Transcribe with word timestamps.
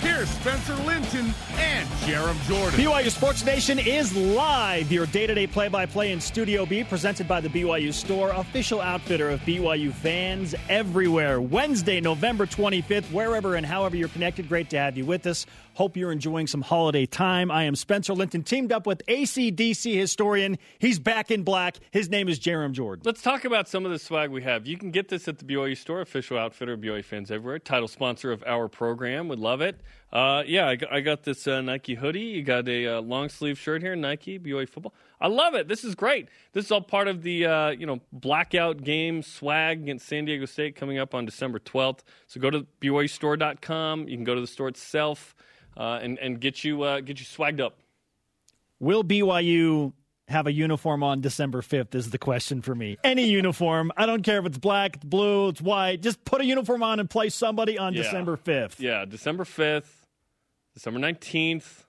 Here's 0.00 0.30
Spencer 0.30 0.74
Linton 0.76 1.34
and 1.58 1.86
Jarom 2.06 2.40
Jordan. 2.48 2.80
BYU 2.80 3.10
Sports 3.10 3.44
Nation 3.44 3.78
is 3.78 4.16
live. 4.16 4.90
Your 4.90 5.04
day-to-day 5.04 5.46
play-by-play 5.46 6.10
in 6.10 6.22
Studio 6.22 6.64
B, 6.64 6.84
presented 6.84 7.28
by 7.28 7.42
the 7.42 7.50
BYU 7.50 7.92
Store, 7.92 8.30
official 8.30 8.80
outfitter 8.80 9.28
of 9.28 9.40
BYU 9.40 9.92
fans 9.92 10.54
everywhere. 10.70 11.38
Wednesday, 11.42 12.00
November 12.00 12.46
25th, 12.46 13.12
wherever 13.12 13.56
and 13.56 13.66
however 13.66 13.94
you're 13.94 14.08
connected. 14.08 14.48
Great 14.48 14.70
to 14.70 14.78
have 14.78 14.96
you 14.96 15.04
with 15.04 15.26
us. 15.26 15.44
Hope 15.74 15.96
you're 15.96 16.12
enjoying 16.12 16.46
some 16.46 16.62
holiday 16.62 17.06
time. 17.06 17.50
I 17.50 17.64
am 17.64 17.76
Spencer 17.76 18.12
Linton, 18.12 18.42
teamed 18.42 18.72
up 18.72 18.86
with 18.86 19.02
ACDC 19.06 19.94
historian. 19.94 20.58
He's 20.78 20.98
back 20.98 21.30
in 21.30 21.42
black. 21.42 21.76
His 21.90 22.08
name 22.08 22.28
is 22.28 22.40
Jarom 22.40 22.72
Jordan. 22.72 23.02
Let's 23.04 23.22
talk 23.22 23.44
about 23.44 23.68
some 23.68 23.84
of 23.84 23.92
the 23.92 23.98
swag 23.98 24.30
we 24.30 24.42
have. 24.42 24.66
You 24.66 24.76
can 24.78 24.90
get 24.90 25.08
this 25.08 25.28
at 25.28 25.38
the 25.38 25.44
BYU 25.44 25.76
store, 25.76 26.00
official 26.00 26.38
outfitter 26.38 26.72
of 26.72 26.80
BYU 26.80 27.04
fans 27.04 27.30
everywhere, 27.30 27.58
title 27.58 27.88
sponsor 27.88 28.32
of 28.32 28.42
our 28.46 28.66
program. 28.68 29.28
Would 29.28 29.38
love 29.38 29.60
it. 29.60 29.80
Uh, 30.12 30.42
yeah, 30.46 30.66
I 30.66 30.76
got, 30.76 30.92
I 30.92 31.00
got 31.00 31.22
this 31.22 31.46
uh, 31.46 31.60
Nike 31.60 31.94
hoodie. 31.94 32.20
You 32.20 32.42
got 32.42 32.68
a 32.68 32.98
uh, 32.98 33.00
long 33.00 33.28
sleeve 33.28 33.58
shirt 33.58 33.80
here, 33.80 33.94
Nike 33.94 34.38
BYU 34.38 34.68
football. 34.68 34.92
I 35.20 35.28
love 35.28 35.54
it. 35.54 35.68
This 35.68 35.84
is 35.84 35.94
great. 35.94 36.28
This 36.52 36.64
is 36.64 36.72
all 36.72 36.80
part 36.80 37.06
of 37.06 37.22
the 37.22 37.46
uh, 37.46 37.70
you 37.70 37.86
know 37.86 38.00
blackout 38.12 38.82
game 38.82 39.22
swag 39.22 39.82
against 39.82 40.06
San 40.06 40.24
Diego 40.24 40.46
State 40.46 40.74
coming 40.74 40.98
up 40.98 41.14
on 41.14 41.26
December 41.26 41.60
12th. 41.60 42.00
So 42.26 42.40
go 42.40 42.50
to 42.50 42.66
BYUStore.com. 42.80 44.08
You 44.08 44.16
can 44.16 44.24
go 44.24 44.34
to 44.34 44.40
the 44.40 44.46
store 44.46 44.68
itself 44.68 45.36
uh, 45.76 46.00
and 46.02 46.18
and 46.18 46.40
get 46.40 46.64
you 46.64 46.82
uh, 46.82 47.00
get 47.00 47.20
you 47.20 47.26
swagged 47.26 47.60
up. 47.60 47.78
Will 48.80 49.04
BYU 49.04 49.92
have 50.30 50.46
a 50.46 50.52
uniform 50.52 51.02
on 51.02 51.20
December 51.20 51.60
5th 51.60 51.94
is 51.94 52.10
the 52.10 52.18
question 52.18 52.62
for 52.62 52.74
me. 52.74 52.96
Any 53.04 53.26
uniform. 53.26 53.92
I 53.96 54.06
don't 54.06 54.22
care 54.22 54.38
if 54.38 54.46
it's 54.46 54.58
black, 54.58 54.96
it's 54.96 55.04
blue, 55.04 55.48
it's 55.48 55.60
white. 55.60 56.00
Just 56.00 56.24
put 56.24 56.40
a 56.40 56.44
uniform 56.44 56.82
on 56.82 57.00
and 57.00 57.10
play 57.10 57.28
somebody 57.28 57.78
on 57.78 57.94
yeah. 57.94 58.02
December 58.02 58.36
5th. 58.36 58.78
Yeah, 58.78 59.04
December 59.04 59.44
5th, 59.44 59.88
December 60.74 61.00
19th. 61.00 61.84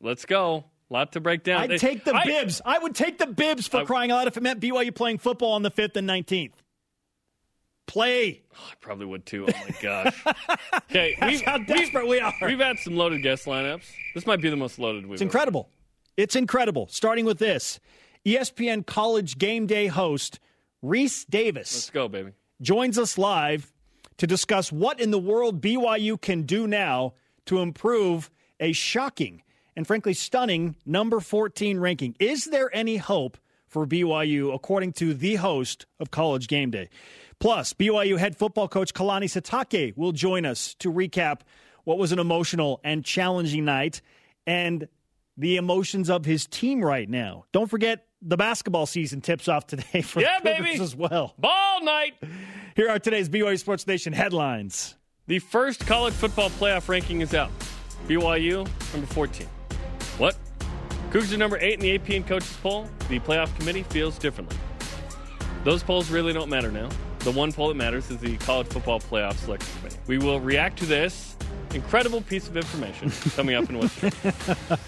Let's 0.00 0.24
go. 0.24 0.64
A 0.90 0.92
lot 0.92 1.12
to 1.12 1.20
break 1.20 1.42
down. 1.42 1.70
I'd 1.70 1.80
take 1.80 2.04
the 2.04 2.14
I, 2.14 2.24
bibs. 2.24 2.60
I 2.64 2.78
would 2.78 2.94
take 2.94 3.18
the 3.18 3.26
bibs 3.26 3.66
for 3.66 3.78
I, 3.78 3.84
crying 3.84 4.10
out 4.10 4.26
if 4.26 4.36
it 4.36 4.42
meant 4.42 4.60
BYU 4.60 4.94
playing 4.94 5.18
football 5.18 5.52
on 5.52 5.62
the 5.62 5.70
5th 5.70 5.96
and 5.96 6.08
19th. 6.08 6.52
Play. 7.86 8.42
Oh, 8.54 8.68
I 8.70 8.74
probably 8.80 9.06
would 9.06 9.24
too. 9.24 9.46
Oh 9.48 9.52
my 9.52 9.74
gosh. 9.80 10.24
okay, 10.74 11.16
That's 11.18 11.40
how 11.42 11.58
desperate 11.58 12.06
we 12.06 12.20
are. 12.20 12.32
We've 12.42 12.58
had 12.58 12.78
some 12.78 12.96
loaded 12.96 13.22
guest 13.22 13.46
lineups. 13.46 13.84
This 14.14 14.26
might 14.26 14.40
be 14.40 14.50
the 14.50 14.56
most 14.56 14.78
loaded 14.78 15.04
we've. 15.06 15.14
It's 15.14 15.22
incredible. 15.22 15.68
It's 16.16 16.36
incredible. 16.36 16.88
Starting 16.88 17.24
with 17.24 17.38
this, 17.38 17.80
ESPN 18.26 18.86
College 18.86 19.38
Game 19.38 19.66
Day 19.66 19.86
host 19.86 20.38
Rece 20.84 21.26
Davis. 21.28 21.72
Let's 21.74 21.90
go, 21.90 22.08
baby. 22.08 22.32
Joins 22.60 22.98
us 22.98 23.18
live 23.18 23.72
to 24.18 24.26
discuss 24.26 24.70
what 24.70 25.00
in 25.00 25.10
the 25.10 25.18
world 25.18 25.60
BYU 25.60 26.20
can 26.20 26.42
do 26.42 26.66
now 26.66 27.14
to 27.46 27.58
improve 27.58 28.30
a 28.60 28.72
shocking 28.72 29.42
and 29.74 29.86
frankly 29.86 30.12
stunning 30.12 30.76
number 30.84 31.18
14 31.18 31.80
ranking. 31.80 32.14
Is 32.20 32.44
there 32.44 32.74
any 32.74 32.98
hope 32.98 33.38
for 33.66 33.86
BYU, 33.86 34.54
according 34.54 34.92
to 34.92 35.14
the 35.14 35.36
host 35.36 35.86
of 35.98 36.10
College 36.10 36.46
Game 36.46 36.70
Day? 36.70 36.90
Plus, 37.38 37.72
BYU 37.72 38.18
head 38.18 38.36
football 38.36 38.68
coach 38.68 38.92
Kalani 38.94 39.24
Sitake 39.24 39.96
will 39.96 40.12
join 40.12 40.44
us 40.44 40.74
to 40.74 40.92
recap 40.92 41.40
what 41.84 41.98
was 41.98 42.12
an 42.12 42.18
emotional 42.18 42.80
and 42.84 43.04
challenging 43.04 43.64
night 43.64 44.02
and 44.46 44.86
the 45.36 45.56
emotions 45.56 46.10
of 46.10 46.24
his 46.24 46.46
team 46.46 46.84
right 46.84 47.08
now. 47.08 47.44
Don't 47.52 47.68
forget 47.68 48.06
the 48.20 48.36
basketball 48.36 48.86
season 48.86 49.20
tips 49.20 49.48
off 49.48 49.66
today 49.66 50.02
for 50.02 50.20
yeah, 50.20 50.40
baby. 50.40 50.74
as 50.74 50.94
well. 50.94 51.34
Ball 51.38 51.82
night. 51.82 52.14
Here 52.76 52.88
are 52.88 52.98
today's 52.98 53.28
BYU 53.28 53.58
Sports 53.58 53.86
Nation 53.86 54.12
headlines. 54.12 54.96
The 55.26 55.38
first 55.38 55.86
college 55.86 56.14
football 56.14 56.50
playoff 56.50 56.88
ranking 56.88 57.20
is 57.20 57.34
out. 57.34 57.50
BYU 58.08 58.68
number 58.92 59.06
14. 59.08 59.46
What? 60.18 60.36
Cougars 61.10 61.32
are 61.32 61.36
number 61.36 61.58
8 61.58 61.74
in 61.74 61.80
the 61.80 61.94
AP 61.94 62.10
and 62.10 62.26
coaches 62.26 62.56
poll. 62.62 62.88
The 63.08 63.18
playoff 63.20 63.54
committee 63.58 63.82
feels 63.84 64.18
differently. 64.18 64.56
Those 65.64 65.82
polls 65.82 66.10
really 66.10 66.32
don't 66.32 66.48
matter 66.48 66.72
now. 66.72 66.88
The 67.20 67.30
one 67.30 67.52
poll 67.52 67.68
that 67.68 67.74
matters 67.76 68.10
is 68.10 68.18
the 68.18 68.36
college 68.38 68.66
football 68.66 68.98
playoff 68.98 69.34
selection 69.34 69.72
committee. 69.78 69.98
We 70.06 70.18
will 70.18 70.40
react 70.40 70.78
to 70.80 70.86
this 70.86 71.36
incredible 71.72 72.20
piece 72.22 72.48
of 72.48 72.56
information 72.56 73.12
coming 73.36 73.54
up 73.54 73.68
in 73.70 73.78
West. 73.78 73.98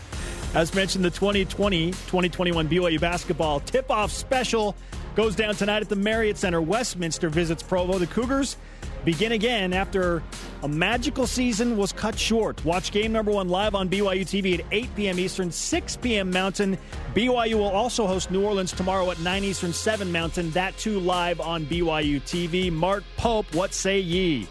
As 0.54 0.72
mentioned, 0.72 1.04
the 1.04 1.10
2020 1.10 1.90
2021 1.90 2.68
BYU 2.68 3.00
basketball 3.00 3.58
tip 3.58 3.90
off 3.90 4.12
special 4.12 4.76
goes 5.16 5.34
down 5.34 5.56
tonight 5.56 5.82
at 5.82 5.88
the 5.88 5.96
Marriott 5.96 6.38
Center. 6.38 6.62
Westminster 6.62 7.28
visits 7.28 7.60
Provo. 7.60 7.98
The 7.98 8.06
Cougars 8.06 8.56
begin 9.04 9.32
again 9.32 9.72
after 9.72 10.22
a 10.62 10.68
magical 10.68 11.26
season 11.26 11.76
was 11.76 11.92
cut 11.92 12.16
short. 12.16 12.64
Watch 12.64 12.92
game 12.92 13.10
number 13.10 13.32
one 13.32 13.48
live 13.48 13.74
on 13.74 13.88
BYU 13.88 14.22
TV 14.22 14.60
at 14.60 14.64
8 14.70 14.94
p.m. 14.94 15.18
Eastern, 15.18 15.50
6 15.50 15.96
p.m. 15.96 16.30
Mountain. 16.30 16.78
BYU 17.14 17.54
will 17.54 17.64
also 17.64 18.06
host 18.06 18.30
New 18.30 18.44
Orleans 18.44 18.70
tomorrow 18.70 19.10
at 19.10 19.18
9 19.20 19.42
Eastern, 19.42 19.72
7 19.72 20.10
Mountain. 20.12 20.52
That 20.52 20.76
too 20.78 21.00
live 21.00 21.40
on 21.40 21.66
BYU 21.66 22.22
TV. 22.22 22.72
Mark 22.72 23.02
Pope, 23.16 23.52
what 23.54 23.74
say 23.74 23.98
ye? 23.98 24.46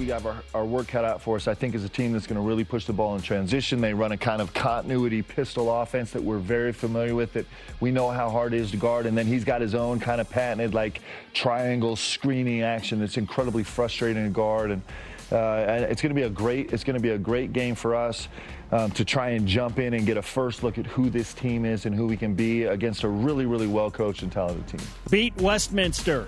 We 0.00 0.06
have 0.06 0.24
our, 0.24 0.42
our 0.54 0.64
work 0.64 0.88
cut 0.88 1.04
out 1.04 1.20
for 1.20 1.36
us. 1.36 1.46
I 1.46 1.52
think 1.52 1.74
as 1.74 1.84
a 1.84 1.88
team 1.88 2.12
that's 2.12 2.26
going 2.26 2.40
to 2.40 2.46
really 2.46 2.64
push 2.64 2.86
the 2.86 2.92
ball 2.94 3.14
in 3.16 3.20
transition. 3.20 3.82
They 3.82 3.92
run 3.92 4.12
a 4.12 4.16
kind 4.16 4.40
of 4.40 4.54
continuity 4.54 5.20
pistol 5.20 5.70
offense 5.82 6.10
that 6.12 6.22
we're 6.22 6.38
very 6.38 6.72
familiar 6.72 7.14
with. 7.14 7.34
That 7.34 7.44
we 7.80 7.90
know 7.90 8.08
how 8.08 8.30
hard 8.30 8.54
it 8.54 8.60
is 8.60 8.70
to 8.70 8.78
guard, 8.78 9.04
and 9.04 9.16
then 9.16 9.26
he's 9.26 9.44
got 9.44 9.60
his 9.60 9.74
own 9.74 10.00
kind 10.00 10.18
of 10.20 10.30
patented 10.30 10.72
like 10.72 11.02
triangle 11.34 11.96
screening 11.96 12.62
action 12.62 12.98
that's 12.98 13.18
incredibly 13.18 13.62
frustrating 13.62 14.24
to 14.24 14.30
guard. 14.30 14.70
And, 14.70 14.82
uh, 15.30 15.86
it's 15.88 16.00
going 16.02 16.10
to 16.10 16.14
be 16.14 16.26
a 16.26 16.30
great 16.30 16.72
it's 16.72 16.82
going 16.82 16.96
to 16.96 17.02
be 17.02 17.10
a 17.10 17.18
great 17.18 17.52
game 17.52 17.74
for 17.74 17.94
us. 17.94 18.26
Um, 18.72 18.92
to 18.92 19.04
try 19.04 19.30
and 19.30 19.48
jump 19.48 19.80
in 19.80 19.94
and 19.94 20.06
get 20.06 20.16
a 20.16 20.22
first 20.22 20.62
look 20.62 20.78
at 20.78 20.86
who 20.86 21.10
this 21.10 21.34
team 21.34 21.64
is 21.64 21.86
and 21.86 21.94
who 21.94 22.06
we 22.06 22.16
can 22.16 22.34
be 22.34 22.64
against 22.64 23.02
a 23.02 23.08
really, 23.08 23.44
really 23.44 23.66
well 23.66 23.90
coached 23.90 24.22
and 24.22 24.30
talented 24.30 24.66
team. 24.68 24.88
Beat 25.10 25.36
Westminster. 25.38 26.24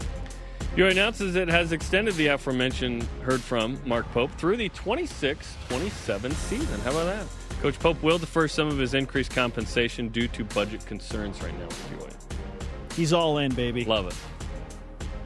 BYU 0.76 0.90
announces 0.90 1.36
it 1.36 1.48
has 1.48 1.72
extended 1.72 2.14
the 2.14 2.28
aforementioned 2.28 3.02
heard 3.20 3.42
from 3.42 3.78
Mark 3.84 4.10
Pope 4.12 4.30
through 4.32 4.56
the 4.56 4.70
26 4.70 5.54
27 5.68 6.30
season. 6.32 6.80
How 6.80 6.92
about 6.92 7.04
that? 7.04 7.26
Coach 7.60 7.78
Pope 7.78 8.02
will 8.02 8.16
defer 8.16 8.48
some 8.48 8.68
of 8.68 8.78
his 8.78 8.94
increased 8.94 9.32
compensation 9.32 10.08
due 10.08 10.28
to 10.28 10.44
budget 10.44 10.84
concerns 10.86 11.42
right 11.42 11.52
now 11.58 11.66
with 11.66 11.90
BYU. 11.90 12.94
He's 12.94 13.12
all 13.12 13.36
in, 13.36 13.54
baby. 13.54 13.84
Love 13.84 14.06
it. 14.06 14.14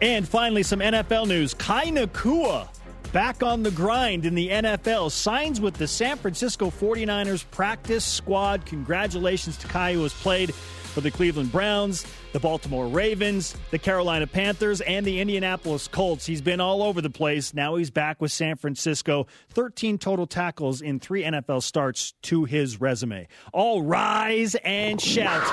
And 0.03 0.29
finally, 0.29 0.65
some 0.65 0.81
NFL 0.81 1.29
news. 1.29 1.55
Kai 1.55 1.87
Nacua 1.87 2.69
back 3.13 3.45
on 3.45 3.63
the 3.63 3.71
grind 3.71 4.27
in 4.27 4.35
the 4.35 4.49
NFL. 4.49 5.13
Signs 5.13 5.61
with 5.61 5.75
the 5.75 5.87
San 5.87 6.17
Francisco 6.17 6.71
49ers 6.71 7.45
practice 7.53 8.05
squad. 8.05 8.67
Congratulations 8.67 9.57
to 9.59 9.69
Kai, 9.69 9.95
who 9.95 10.03
has 10.03 10.13
played 10.13 10.53
for 10.97 11.03
the 11.03 11.11
Cleveland 11.11 11.53
Browns, 11.53 12.07
the 12.33 12.41
Baltimore 12.41 12.87
Ravens, 12.87 13.55
the 13.71 13.79
Carolina 13.79 14.27
Panthers, 14.27 14.81
and 14.81 15.05
the 15.05 15.21
Indianapolis 15.21 15.89
Colts. 15.89 16.25
He's 16.25 16.41
been 16.41 16.59
all 16.59 16.83
over 16.83 17.03
the 17.03 17.11
place. 17.11 17.53
Now 17.53 17.75
he's 17.75 17.91
back 17.91 18.23
with 18.23 18.33
San 18.33 18.57
Francisco. 18.57 19.27
13 19.51 19.99
total 19.99 20.27
tackles 20.27 20.81
in 20.81 20.99
three 20.99 21.23
NFL 21.23 21.63
starts 21.63 22.15
to 22.23 22.47
his 22.47 22.81
resume. 22.81 23.29
All 23.53 23.83
rise 23.83 24.55
and 24.65 24.99
shout. 24.99 25.45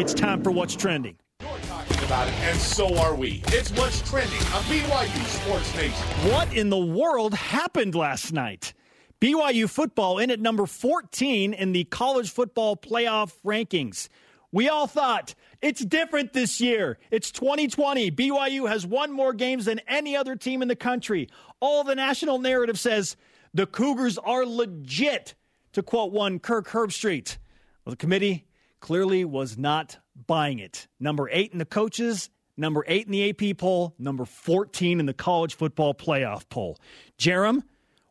It's 0.00 0.12
time 0.12 0.42
for 0.42 0.50
What's 0.50 0.74
Trending. 0.74 1.16
You're 1.40 1.50
talking 1.68 2.04
about 2.04 2.26
it, 2.26 2.34
and 2.40 2.58
so 2.58 2.98
are 2.98 3.14
we. 3.14 3.44
It's 3.46 3.70
What's 3.70 4.02
Trending 4.10 4.40
on 4.40 4.62
BYU 4.64 5.24
Sports 5.26 5.72
Nation. 5.76 6.32
What 6.32 6.52
in 6.52 6.68
the 6.68 6.76
world 6.76 7.34
happened 7.34 7.94
last 7.94 8.32
night? 8.32 8.74
BYU 9.20 9.70
football 9.70 10.18
in 10.18 10.32
at 10.32 10.40
number 10.40 10.66
14 10.66 11.52
in 11.54 11.70
the 11.70 11.84
college 11.84 12.32
football 12.32 12.76
playoff 12.76 13.34
rankings. 13.44 14.08
We 14.52 14.68
all 14.68 14.86
thought 14.86 15.34
it's 15.62 15.84
different 15.84 16.32
this 16.32 16.60
year. 16.60 16.98
It's 17.10 17.30
2020. 17.30 18.10
BYU 18.10 18.68
has 18.68 18.86
won 18.86 19.12
more 19.12 19.32
games 19.32 19.64
than 19.64 19.80
any 19.86 20.16
other 20.16 20.34
team 20.34 20.62
in 20.62 20.68
the 20.68 20.76
country. 20.76 21.28
All 21.60 21.84
the 21.84 21.94
national 21.94 22.38
narrative 22.38 22.78
says 22.78 23.16
the 23.54 23.66
Cougars 23.66 24.18
are 24.18 24.44
legit, 24.44 25.34
to 25.72 25.82
quote 25.82 26.12
one 26.12 26.38
Kirk 26.40 26.68
Herbstreit. 26.68 27.36
Well, 27.84 27.92
the 27.92 27.96
committee 27.96 28.46
clearly 28.80 29.24
was 29.24 29.56
not 29.56 29.98
buying 30.26 30.58
it. 30.58 30.88
Number 30.98 31.28
eight 31.30 31.52
in 31.52 31.58
the 31.58 31.64
coaches, 31.64 32.30
number 32.56 32.84
eight 32.88 33.06
in 33.06 33.12
the 33.12 33.30
AP 33.30 33.56
poll, 33.56 33.94
number 33.98 34.24
14 34.24 34.98
in 34.98 35.06
the 35.06 35.14
college 35.14 35.54
football 35.54 35.94
playoff 35.94 36.48
poll. 36.48 36.78
Jarom, 37.18 37.62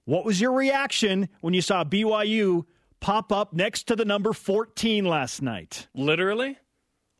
what 0.06 0.26
was 0.26 0.40
your 0.40 0.54
reaction 0.54 1.30
when 1.42 1.54
you 1.54 1.62
saw 1.62 1.84
BYU 1.84 2.66
pop 3.00 3.32
up 3.32 3.54
next 3.54 3.84
to 3.88 3.96
the 3.96 4.06
number 4.06 4.34
14 4.34 5.06
last 5.06 5.42
night. 5.42 5.88
Literally? 5.94 6.58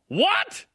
What? 0.08 0.66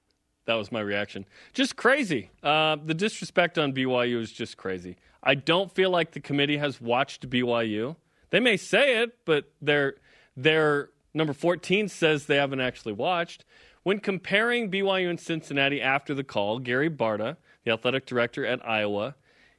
That 0.45 0.55
was 0.55 0.71
my 0.71 0.79
reaction. 0.79 1.25
Just 1.53 1.75
crazy. 1.75 2.29
Uh, 2.43 2.77
the 2.83 2.93
disrespect 2.93 3.57
on 3.57 3.73
BYU 3.73 4.19
is 4.21 4.31
just 4.31 4.57
crazy. 4.57 4.97
I 5.23 5.35
don't 5.35 5.73
feel 5.73 5.89
like 5.89 6.11
the 6.11 6.19
committee 6.19 6.57
has 6.57 6.79
watched 6.79 7.29
BYU. 7.29 7.95
They 8.29 8.39
may 8.39 8.57
say 8.57 9.01
it, 9.01 9.17
but 9.25 9.51
they're 9.61 9.95
Their 10.37 10.89
number 11.13 11.33
14 11.33 11.87
says 11.87 12.25
they 12.25 12.35
haven't 12.35 12.61
actually 12.61 12.93
watched. 12.93 13.45
When 13.83 13.99
comparing 13.99 14.69
BYU 14.69 15.09
and 15.09 15.19
Cincinnati 15.19 15.81
after 15.81 16.13
the 16.13 16.23
call, 16.23 16.59
Gary 16.59 16.89
Barta, 16.89 17.37
the 17.63 17.71
athletic 17.71 18.05
director 18.05 18.45
at 18.45 18.67
Iowa, 18.67 19.15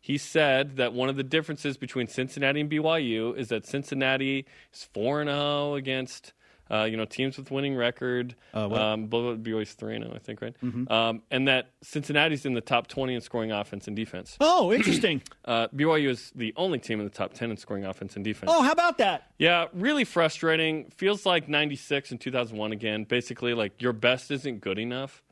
he 0.06 0.18
said 0.18 0.76
that 0.76 0.92
one 0.92 1.08
of 1.08 1.16
the 1.16 1.24
differences 1.24 1.76
between 1.76 2.06
Cincinnati 2.06 2.60
and 2.60 2.70
BYU 2.70 3.36
is 3.36 3.48
that 3.48 3.66
Cincinnati 3.66 4.46
is 4.72 4.84
4 4.94 5.24
0 5.24 5.74
against 5.74 6.32
uh, 6.70 6.84
you 6.84 6.96
know, 6.96 7.04
teams 7.04 7.36
with 7.36 7.50
winning 7.50 7.74
record. 7.74 8.36
Uh, 8.54 8.70
um, 8.72 9.08
BYU's 9.08 9.72
3 9.72 9.98
0, 9.98 10.12
I 10.14 10.18
think, 10.20 10.40
right? 10.40 10.54
Mm-hmm. 10.62 10.92
Um, 10.92 11.22
and 11.32 11.48
that 11.48 11.72
Cincinnati's 11.82 12.46
in 12.46 12.54
the 12.54 12.60
top 12.60 12.86
twenty 12.86 13.14
in 13.16 13.20
scoring 13.20 13.50
offense 13.50 13.88
and 13.88 13.96
defense. 13.96 14.36
Oh, 14.48 14.72
interesting. 14.72 15.22
uh, 15.44 15.66
BYU 15.68 16.08
is 16.10 16.30
the 16.36 16.54
only 16.56 16.78
team 16.78 17.00
in 17.00 17.04
the 17.04 17.10
top 17.10 17.34
ten 17.34 17.50
in 17.50 17.56
scoring 17.56 17.84
offense 17.84 18.14
and 18.14 18.24
defense. 18.24 18.52
Oh, 18.54 18.62
how 18.62 18.70
about 18.72 18.98
that? 18.98 19.32
Yeah, 19.38 19.66
really 19.72 20.04
frustrating. 20.04 20.90
Feels 20.96 21.26
like 21.26 21.48
'96 21.48 22.12
and 22.12 22.20
2001 22.20 22.70
again. 22.72 23.04
Basically, 23.04 23.54
like 23.54 23.82
your 23.82 23.92
best 23.92 24.30
isn't 24.30 24.60
good 24.60 24.78
enough, 24.78 25.22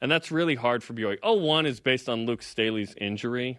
and 0.00 0.10
that's 0.10 0.32
really 0.32 0.56
hard 0.56 0.82
for 0.82 0.92
BYU. 0.92 1.18
01 1.22 1.66
is 1.66 1.78
based 1.78 2.08
on 2.08 2.26
Luke 2.26 2.42
Staley's 2.42 2.94
injury. 3.00 3.58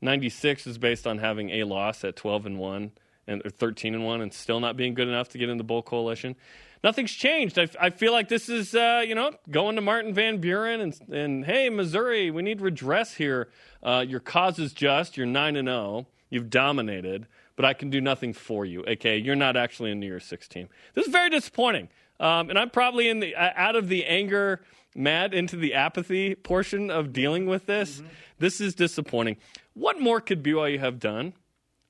96 0.00 0.66
is 0.66 0.78
based 0.78 1.06
on 1.06 1.18
having 1.18 1.50
a 1.50 1.64
loss 1.64 2.04
at 2.04 2.16
12 2.16 2.46
and 2.46 2.58
one 2.58 2.92
and 3.26 3.42
13 3.42 3.94
and 3.94 4.04
one, 4.04 4.20
and 4.20 4.32
still 4.32 4.58
not 4.60 4.76
being 4.76 4.94
good 4.94 5.06
enough 5.06 5.28
to 5.28 5.38
get 5.38 5.48
in 5.48 5.56
the 5.56 5.64
bowl 5.64 5.82
coalition 5.82 6.34
nothing's 6.82 7.12
changed. 7.12 7.58
I, 7.58 7.68
I 7.80 7.90
feel 7.90 8.12
like 8.12 8.28
this 8.28 8.48
is, 8.48 8.74
uh, 8.74 9.02
you 9.06 9.14
know, 9.14 9.32
going 9.50 9.76
to 9.76 9.82
Martin 9.82 10.14
Van 10.14 10.38
Buren 10.38 10.80
and, 10.80 11.00
and 11.10 11.44
hey, 11.44 11.68
Missouri, 11.68 12.30
we 12.30 12.42
need 12.42 12.60
redress 12.60 13.14
here. 13.14 13.48
Uh, 13.82 14.04
your 14.06 14.20
cause 14.20 14.58
is 14.58 14.72
just. 14.72 15.16
You're 15.16 15.26
9 15.26 15.56
and 15.56 15.68
0. 15.68 16.06
You've 16.28 16.50
dominated, 16.50 17.26
but 17.56 17.64
I 17.64 17.72
can 17.74 17.90
do 17.90 18.00
nothing 18.00 18.32
for 18.32 18.64
you. 18.64 18.84
Okay, 18.86 19.18
you're 19.18 19.36
not 19.36 19.56
actually 19.56 19.90
a 19.90 19.94
New 19.94 20.06
Year's 20.06 20.24
Six 20.24 20.46
team. 20.46 20.68
This 20.94 21.06
is 21.06 21.12
very 21.12 21.30
disappointing. 21.30 21.88
Um, 22.20 22.50
and 22.50 22.58
I'm 22.58 22.70
probably 22.70 23.08
in 23.08 23.20
the 23.20 23.34
out 23.36 23.76
of 23.76 23.88
the 23.88 24.04
anger, 24.04 24.60
mad 24.94 25.32
into 25.34 25.56
the 25.56 25.74
apathy 25.74 26.34
portion 26.34 26.90
of 26.90 27.12
dealing 27.12 27.46
with 27.46 27.66
this. 27.66 27.96
Mm-hmm. 27.96 28.06
This 28.38 28.60
is 28.60 28.74
disappointing. 28.74 29.38
What 29.74 30.00
more 30.00 30.20
could 30.20 30.42
BYU 30.42 30.78
have 30.78 30.98
done? 30.98 31.34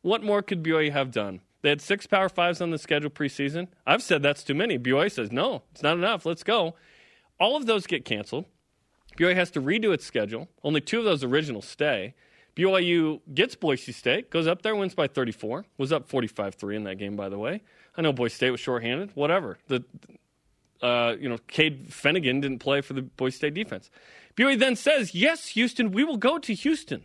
What 0.03 0.23
more 0.23 0.43
could 0.43 0.62
BYU 0.62 0.93
have 0.93 1.11
done? 1.11 1.41
They 1.62 1.69
had 1.69 1.81
six 1.81 2.06
Power 2.06 2.29
Fives 2.29 2.61
on 2.61 2.71
the 2.71 2.79
schedule 2.79 3.11
preseason. 3.11 3.69
I've 3.87 4.03
said 4.03 4.23
that's 4.23 4.43
too 4.43 4.55
many. 4.55 4.79
BYU 4.79 5.11
says, 5.11 5.31
no, 5.31 5.62
it's 5.73 5.82
not 5.82 5.97
enough. 5.97 6.25
Let's 6.25 6.43
go. 6.43 6.75
All 7.38 7.56
of 7.56 7.67
those 7.67 7.87
get 7.87 8.05
canceled. 8.05 8.47
BYU 9.19 9.35
has 9.35 9.50
to 9.53 9.61
redo 9.61 9.93
its 9.93 10.05
schedule. 10.05 10.49
Only 10.62 10.81
two 10.81 10.99
of 10.99 11.05
those 11.05 11.23
originals 11.23 11.67
stay. 11.67 12.15
BYU 12.56 13.21
gets 13.32 13.55
Boise 13.55 13.93
State, 13.93 14.31
goes 14.31 14.47
up 14.47 14.62
there, 14.62 14.75
wins 14.75 14.94
by 14.94 15.06
34. 15.06 15.65
Was 15.79 15.93
up 15.93 16.09
45 16.09 16.55
3 16.55 16.77
in 16.77 16.85
that 16.85 16.97
game, 16.97 17.17
by 17.17 17.29
the 17.29 17.38
way. 17.38 17.62
I 17.97 18.03
know 18.03 18.12
Boise 18.12 18.35
State 18.35 18.50
was 18.50 18.61
shorthanded. 18.61 19.11
Whatever. 19.15 19.59
The, 19.69 19.85
uh, 20.82 21.17
you 21.19 21.29
know, 21.29 21.38
Cade 21.49 21.91
Fennegan 21.91 22.41
didn't 22.41 22.59
play 22.59 22.81
for 22.81 22.94
the 22.94 23.03
Boise 23.03 23.37
State 23.37 23.55
defense. 23.55 23.91
BYU 24.37 24.59
then 24.59 24.77
says, 24.77 25.15
yes, 25.15 25.49
Houston, 25.49 25.93
we 25.93 26.05
will 26.05 26.17
go 26.17 26.38
to 26.38 26.55
Houston. 26.55 27.05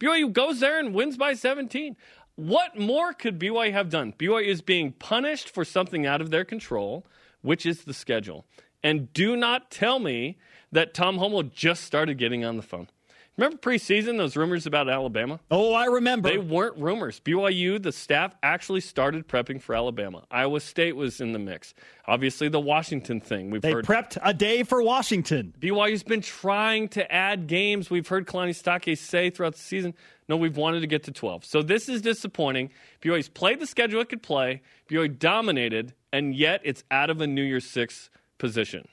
BYU 0.00 0.32
goes 0.32 0.60
there 0.60 0.78
and 0.78 0.94
wins 0.94 1.16
by 1.16 1.34
17. 1.34 1.96
What 2.34 2.78
more 2.78 3.12
could 3.12 3.38
BYU 3.38 3.72
have 3.72 3.88
done? 3.88 4.12
BYU 4.12 4.46
is 4.46 4.60
being 4.60 4.92
punished 4.92 5.48
for 5.48 5.64
something 5.64 6.06
out 6.06 6.20
of 6.20 6.30
their 6.30 6.44
control, 6.44 7.06
which 7.42 7.64
is 7.64 7.84
the 7.84 7.94
schedule. 7.94 8.44
And 8.82 9.12
do 9.12 9.36
not 9.36 9.70
tell 9.70 9.98
me 9.98 10.36
that 10.70 10.94
Tom 10.94 11.18
Holmoe 11.18 11.42
just 11.42 11.84
started 11.84 12.18
getting 12.18 12.44
on 12.44 12.56
the 12.56 12.62
phone. 12.62 12.88
Remember 13.36 13.58
preseason, 13.58 14.16
those 14.16 14.34
rumors 14.34 14.64
about 14.64 14.88
Alabama? 14.88 15.38
Oh, 15.50 15.74
I 15.74 15.86
remember. 15.86 16.30
They 16.30 16.38
weren't 16.38 16.78
rumors. 16.78 17.20
BYU, 17.20 17.82
the 17.82 17.92
staff 17.92 18.34
actually 18.42 18.80
started 18.80 19.28
prepping 19.28 19.60
for 19.60 19.74
Alabama. 19.74 20.24
Iowa 20.30 20.60
State 20.60 20.96
was 20.96 21.20
in 21.20 21.32
the 21.32 21.38
mix. 21.38 21.74
Obviously, 22.06 22.48
the 22.48 22.60
Washington 22.60 23.20
thing. 23.20 23.50
We've 23.50 23.60
they 23.60 23.72
heard. 23.72 23.84
prepped 23.84 24.16
a 24.22 24.32
day 24.32 24.62
for 24.62 24.82
Washington. 24.82 25.54
BYU's 25.60 26.02
been 26.02 26.22
trying 26.22 26.88
to 26.90 27.12
add 27.12 27.46
games. 27.46 27.90
We've 27.90 28.08
heard 28.08 28.26
Kalani 28.26 28.50
Sitake 28.50 28.96
say 28.96 29.28
throughout 29.28 29.52
the 29.52 29.60
season, 29.60 29.94
no, 30.28 30.36
we've 30.36 30.56
wanted 30.56 30.80
to 30.80 30.86
get 30.86 31.04
to 31.04 31.12
12. 31.12 31.44
So 31.44 31.62
this 31.62 31.90
is 31.90 32.00
disappointing. 32.00 32.70
BYU's 33.02 33.28
played 33.28 33.60
the 33.60 33.66
schedule 33.66 34.00
it 34.00 34.08
could 34.08 34.22
play. 34.22 34.62
BYU 34.88 35.18
dominated, 35.18 35.92
and 36.10 36.34
yet 36.34 36.62
it's 36.64 36.84
out 36.90 37.10
of 37.10 37.20
a 37.20 37.26
New 37.26 37.42
Year's 37.42 37.66
Six 37.66 38.08
position. 38.38 38.88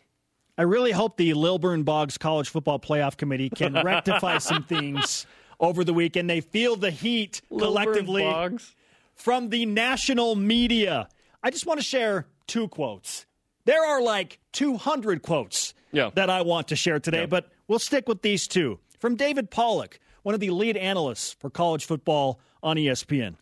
I 0.58 0.64
really 0.64 0.92
hope 0.92 1.18
the 1.18 1.34
Lilburn 1.34 1.84
Boggs 1.84 2.18
College 2.18 2.50
Football 2.50 2.80
Playoff 2.80 3.18
Committee 3.18 3.50
can 3.50 3.74
rectify 3.84 4.38
some 4.38 4.64
things 4.64 5.26
over 5.60 5.84
the 5.84 5.94
weekend. 5.94 6.30
They 6.30 6.42
feel 6.42 6.76
the 6.76 6.92
heat 6.92 7.42
collectively 7.50 8.60
from 9.16 9.50
the 9.50 9.66
national 9.66 10.36
media. 10.36 11.10
I 11.42 11.50
just 11.50 11.66
want 11.66 11.80
to 11.80 11.86
share 11.86 12.28
two 12.46 12.68
quotes. 12.68 13.26
There 13.66 13.84
are 13.84 14.02
like 14.02 14.40
200 14.52 15.24
quotes 15.24 15.74
yeah. 15.92 16.12
that 16.14 16.30
I 16.30 16.44
want 16.44 16.68
to 16.68 16.76
share 16.76 17.00
today, 17.00 17.22
yeah. 17.22 17.28
but 17.28 17.50
we'll 17.68 17.80
stick 17.80 18.08
with 18.08 18.22
these 18.22 18.48
two. 18.48 18.80
From 19.00 19.16
David 19.16 19.50
Pollack, 19.50 20.00
one 20.22 20.36
of 20.36 20.40
the 20.40 20.52
lead 20.52 20.78
analysts 20.78 21.34
for 21.34 21.50
college 21.50 21.86
football 21.86 22.40
on 22.62 22.78
ESPN. 22.78 23.36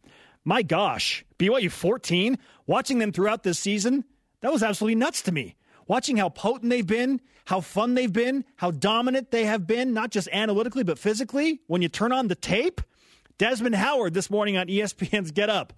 My 0.45 0.63
gosh, 0.63 1.25
BYU 1.37 1.69
14, 1.69 2.37
watching 2.67 2.99
them 2.99 3.11
throughout 3.11 3.43
this 3.43 3.59
season, 3.59 4.05
that 4.39 4.51
was 4.51 4.63
absolutely 4.63 4.95
nuts 4.95 5.21
to 5.23 5.31
me 5.31 5.55
watching 5.91 6.15
how 6.15 6.29
potent 6.29 6.69
they've 6.69 6.87
been, 6.87 7.19
how 7.43 7.59
fun 7.59 7.95
they've 7.95 8.13
been, 8.13 8.45
how 8.55 8.71
dominant 8.71 9.29
they 9.29 9.43
have 9.43 9.67
been, 9.67 9.93
not 9.93 10.09
just 10.09 10.29
analytically, 10.31 10.85
but 10.85 10.97
physically, 10.97 11.59
when 11.67 11.81
you 11.81 11.89
turn 11.89 12.13
on 12.13 12.29
the 12.29 12.35
tape, 12.35 12.79
Desmond 13.37 13.75
Howard 13.75 14.13
this 14.13 14.29
morning 14.29 14.55
on 14.55 14.67
ESPN's 14.67 15.31
Get 15.31 15.49
Up, 15.49 15.73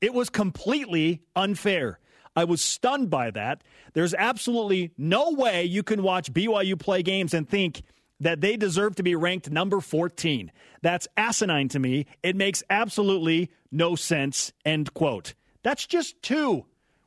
it 0.00 0.14
was 0.14 0.30
completely 0.30 1.20
unfair. 1.34 1.98
I 2.36 2.44
was 2.44 2.62
stunned 2.62 3.10
by 3.10 3.32
that. 3.32 3.64
There's 3.92 4.14
absolutely 4.14 4.92
no 4.96 5.32
way 5.32 5.64
you 5.64 5.82
can 5.82 6.04
watch 6.04 6.32
BYU 6.32 6.78
play 6.78 7.02
games 7.02 7.34
and 7.34 7.48
think 7.48 7.82
that 8.20 8.40
they 8.40 8.56
deserve 8.56 8.94
to 8.94 9.02
be 9.02 9.16
ranked 9.16 9.50
number 9.50 9.80
14. 9.80 10.52
That's 10.82 11.08
asinine 11.16 11.70
to 11.70 11.80
me. 11.80 12.06
It 12.22 12.36
makes 12.36 12.62
absolutely 12.70 13.50
no 13.72 13.96
sense. 13.96 14.52
End 14.64 14.94
quote. 14.94 15.34
That's 15.64 15.84
just 15.88 16.22
two 16.22 16.66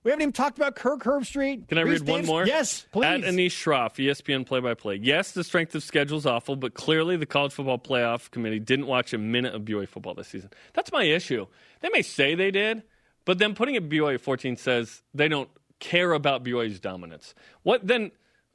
we 0.09 0.11
haven't 0.11 0.23
even 0.23 0.33
talked 0.33 0.57
about 0.57 0.75
Kirk 0.75 1.03
Herbstreit. 1.03 1.67
Can 1.67 1.77
I 1.77 1.83
Rece 1.83 1.85
read 1.85 2.05
Davis? 2.05 2.07
one 2.07 2.25
more? 2.25 2.47
Yes, 2.47 2.83
please. 2.91 3.05
At 3.05 3.21
Anish 3.21 3.51
Shroff, 3.51 4.03
ESPN 4.03 4.43
play-by-play. 4.43 4.95
Yes, 5.03 5.33
the 5.33 5.43
strength 5.43 5.75
of 5.75 5.83
schedule 5.83 6.17
is 6.17 6.25
awful, 6.25 6.55
but 6.55 6.73
clearly 6.73 7.15
the 7.15 7.27
College 7.27 7.53
Football 7.53 7.77
Playoff 7.77 8.31
Committee 8.31 8.57
didn't 8.57 8.87
watch 8.87 9.13
a 9.13 9.19
minute 9.19 9.53
of 9.53 9.61
BYU 9.61 9.87
football 9.87 10.15
this 10.15 10.29
season. 10.29 10.49
That's 10.73 10.91
my 10.91 11.03
issue. 11.03 11.45
They 11.81 11.89
may 11.89 12.01
say 12.01 12.33
they 12.33 12.49
did, 12.49 12.81
but 13.23 13.37
then 13.37 13.53
putting 13.53 13.75
it 13.75 13.87
BYU 13.87 14.19
14 14.19 14.57
says 14.57 15.03
they 15.13 15.27
don't 15.27 15.49
care 15.77 16.13
about 16.13 16.43
BYU's 16.43 16.79
dominance. 16.79 17.35
What 17.61 17.85
then? 17.85 18.09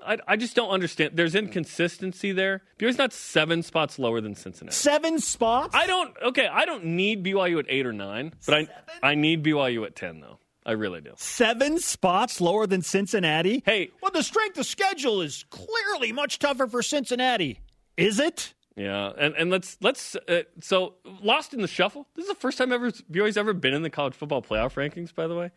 I, 0.04 0.18
I, 0.26 0.36
just 0.36 0.56
don't 0.56 0.70
understand. 0.70 1.12
There's 1.14 1.36
inconsistency 1.36 2.32
there. 2.32 2.62
BYU's 2.80 2.98
not 2.98 3.12
seven 3.12 3.62
spots 3.62 3.96
lower 3.96 4.20
than 4.20 4.34
Cincinnati. 4.34 4.74
Seven 4.74 5.20
spots? 5.20 5.72
I 5.72 5.86
don't. 5.86 6.14
Okay, 6.20 6.48
I 6.48 6.64
don't 6.64 6.84
need 6.84 7.24
BYU 7.24 7.60
at 7.60 7.66
eight 7.68 7.86
or 7.86 7.92
nine, 7.92 8.34
but 8.44 8.54
I 8.54 8.68
I 9.04 9.14
need 9.14 9.44
BYU 9.44 9.86
at 9.86 9.94
ten 9.94 10.20
though. 10.20 10.40
I 10.66 10.72
really 10.72 11.00
do. 11.00 11.12
Seven 11.16 11.78
spots 11.78 12.40
lower 12.40 12.66
than 12.66 12.82
Cincinnati? 12.82 13.62
Hey. 13.66 13.90
Well, 14.00 14.10
the 14.10 14.22
strength 14.22 14.58
of 14.58 14.66
schedule 14.66 15.20
is 15.20 15.44
clearly 15.50 16.12
much 16.12 16.38
tougher 16.38 16.66
for 16.66 16.82
Cincinnati. 16.82 17.60
Is 17.96 18.18
it? 18.18 18.54
Yeah, 18.76 19.12
and, 19.16 19.34
and 19.36 19.50
let's 19.50 19.76
let's 19.80 20.16
uh, 20.16 20.42
so 20.60 20.94
lost 21.22 21.54
in 21.54 21.60
the 21.60 21.68
shuffle. 21.68 22.08
This 22.16 22.24
is 22.24 22.28
the 22.28 22.34
first 22.34 22.58
time 22.58 22.72
ever 22.72 22.90
BYU's 22.90 23.36
ever 23.36 23.52
been 23.52 23.72
in 23.72 23.82
the 23.82 23.90
college 23.90 24.14
football 24.14 24.42
playoff 24.42 24.74
rankings, 24.74 25.14
by 25.14 25.28
the 25.28 25.36
way, 25.36 25.52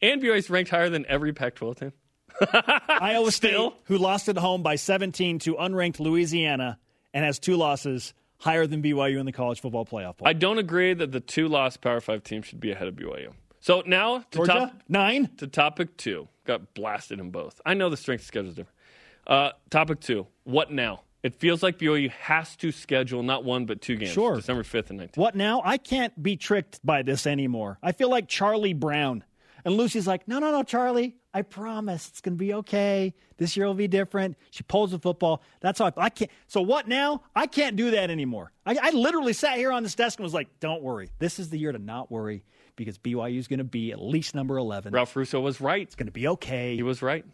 and 0.00 0.22
BYU's 0.22 0.48
ranked 0.48 0.70
higher 0.70 0.88
than 0.88 1.04
every 1.06 1.34
Pac-12 1.34 1.78
team. 1.78 1.92
Iowa 2.88 3.30
State, 3.30 3.72
who 3.84 3.98
lost 3.98 4.30
at 4.30 4.38
home 4.38 4.62
by 4.62 4.76
17 4.76 5.40
to 5.40 5.56
unranked 5.56 6.00
Louisiana, 6.00 6.78
and 7.12 7.26
has 7.26 7.38
two 7.38 7.56
losses, 7.56 8.14
higher 8.38 8.66
than 8.66 8.82
BYU 8.82 9.20
in 9.20 9.26
the 9.26 9.32
college 9.32 9.60
football 9.60 9.84
playoff. 9.84 10.14
I 10.22 10.32
don't 10.32 10.58
agree 10.58 10.94
that 10.94 11.12
the 11.12 11.20
two 11.20 11.48
lost 11.48 11.82
Power 11.82 12.00
Five 12.00 12.24
teams 12.24 12.46
should 12.46 12.60
be 12.60 12.72
ahead 12.72 12.88
of 12.88 12.94
BYU. 12.94 13.34
So 13.62 13.84
now 13.86 14.18
to 14.18 14.38
Georgia, 14.38 14.52
top 14.52 14.82
nine 14.88 15.30
to 15.36 15.46
topic 15.46 15.96
two. 15.96 16.28
Got 16.44 16.74
blasted 16.74 17.20
in 17.20 17.30
both. 17.30 17.60
I 17.64 17.74
know 17.74 17.88
the 17.88 17.96
strength 17.96 18.24
schedule 18.24 18.50
is 18.50 18.56
different. 18.56 18.76
Uh, 19.24 19.52
topic 19.70 20.00
two. 20.00 20.26
What 20.42 20.72
now? 20.72 21.02
It 21.22 21.36
feels 21.36 21.62
like 21.62 21.78
BYU 21.78 22.10
has 22.10 22.56
to 22.56 22.72
schedule 22.72 23.22
not 23.22 23.44
one 23.44 23.64
but 23.64 23.80
two 23.80 23.94
games. 23.94 24.10
Sure. 24.10 24.34
December 24.34 24.64
fifth 24.64 24.90
and 24.90 24.98
nineteenth. 24.98 25.16
What 25.16 25.36
now? 25.36 25.62
I 25.64 25.78
can't 25.78 26.20
be 26.20 26.36
tricked 26.36 26.84
by 26.84 27.02
this 27.02 27.24
anymore. 27.24 27.78
I 27.80 27.92
feel 27.92 28.10
like 28.10 28.26
Charlie 28.26 28.74
Brown. 28.74 29.22
And 29.64 29.76
Lucy's 29.76 30.08
like, 30.08 30.26
no, 30.26 30.40
no, 30.40 30.50
no, 30.50 30.64
Charlie. 30.64 31.14
I 31.32 31.42
promise 31.42 32.08
it's 32.08 32.20
going 32.20 32.34
to 32.34 32.38
be 32.38 32.52
okay. 32.54 33.14
This 33.36 33.56
year 33.56 33.66
will 33.66 33.74
be 33.74 33.86
different. 33.86 34.36
She 34.50 34.64
pulls 34.64 34.90
the 34.90 34.98
football. 34.98 35.40
That's 35.60 35.78
how 35.78 35.84
I, 35.86 35.92
I 35.96 36.08
can't. 36.10 36.32
So 36.48 36.62
what 36.62 36.88
now? 36.88 37.22
I 37.36 37.46
can't 37.46 37.76
do 37.76 37.92
that 37.92 38.10
anymore. 38.10 38.50
I, 38.66 38.76
I 38.82 38.90
literally 38.90 39.32
sat 39.32 39.56
here 39.56 39.70
on 39.70 39.84
this 39.84 39.94
desk 39.94 40.18
and 40.18 40.24
was 40.24 40.34
like, 40.34 40.48
don't 40.58 40.82
worry. 40.82 41.10
This 41.20 41.38
is 41.38 41.48
the 41.48 41.58
year 41.58 41.70
to 41.70 41.78
not 41.78 42.10
worry 42.10 42.42
because 42.82 42.98
BYU 42.98 43.38
is 43.38 43.48
going 43.48 43.58
to 43.58 43.64
be 43.64 43.92
at 43.92 44.00
least 44.00 44.34
number 44.34 44.56
11. 44.58 44.92
Ralph 44.92 45.14
Russo 45.16 45.40
was 45.40 45.60
right. 45.60 45.82
It's 45.82 45.94
going 45.94 46.06
to 46.06 46.12
be 46.12 46.28
okay. 46.28 46.74
He 46.76 46.82
was 46.82 47.00
right. 47.02 47.24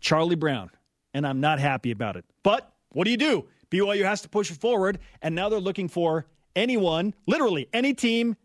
Charlie 0.00 0.36
Brown, 0.36 0.70
and 1.12 1.26
I'm 1.26 1.40
not 1.40 1.58
happy 1.58 1.90
about 1.90 2.16
it. 2.16 2.24
But 2.42 2.72
what 2.90 3.04
do 3.04 3.10
you 3.10 3.16
do? 3.16 3.46
BYU 3.70 4.04
has 4.04 4.22
to 4.22 4.28
push 4.28 4.50
it 4.50 4.56
forward, 4.58 4.98
and 5.22 5.34
now 5.34 5.48
they're 5.48 5.60
looking 5.60 5.88
for 5.88 6.26
anyone, 6.56 7.14
literally 7.26 7.68
any 7.72 7.94
team, 7.94 8.36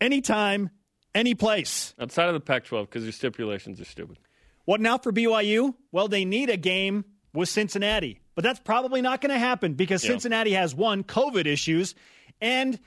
anytime, 0.00 0.70
any 1.14 1.34
place. 1.34 1.94
Outside 2.00 2.28
of 2.28 2.34
the 2.34 2.40
Pac 2.40 2.64
12, 2.64 2.88
because 2.88 3.02
your 3.04 3.12
stipulations 3.12 3.80
are 3.80 3.84
stupid. 3.84 4.18
What 4.64 4.80
now 4.80 4.98
for 4.98 5.12
BYU? 5.12 5.74
Well, 5.92 6.08
they 6.08 6.24
need 6.24 6.50
a 6.50 6.56
game 6.56 7.04
with 7.32 7.48
Cincinnati, 7.48 8.20
but 8.34 8.42
that's 8.42 8.60
probably 8.60 9.02
not 9.02 9.20
going 9.20 9.32
to 9.32 9.38
happen 9.38 9.74
because 9.74 10.02
Yeah. 10.04 10.12
Cincinnati 10.12 10.52
has 10.52 10.74
one 10.74 11.04
COVID 11.04 11.46
issues, 11.46 11.94
and 12.40 12.78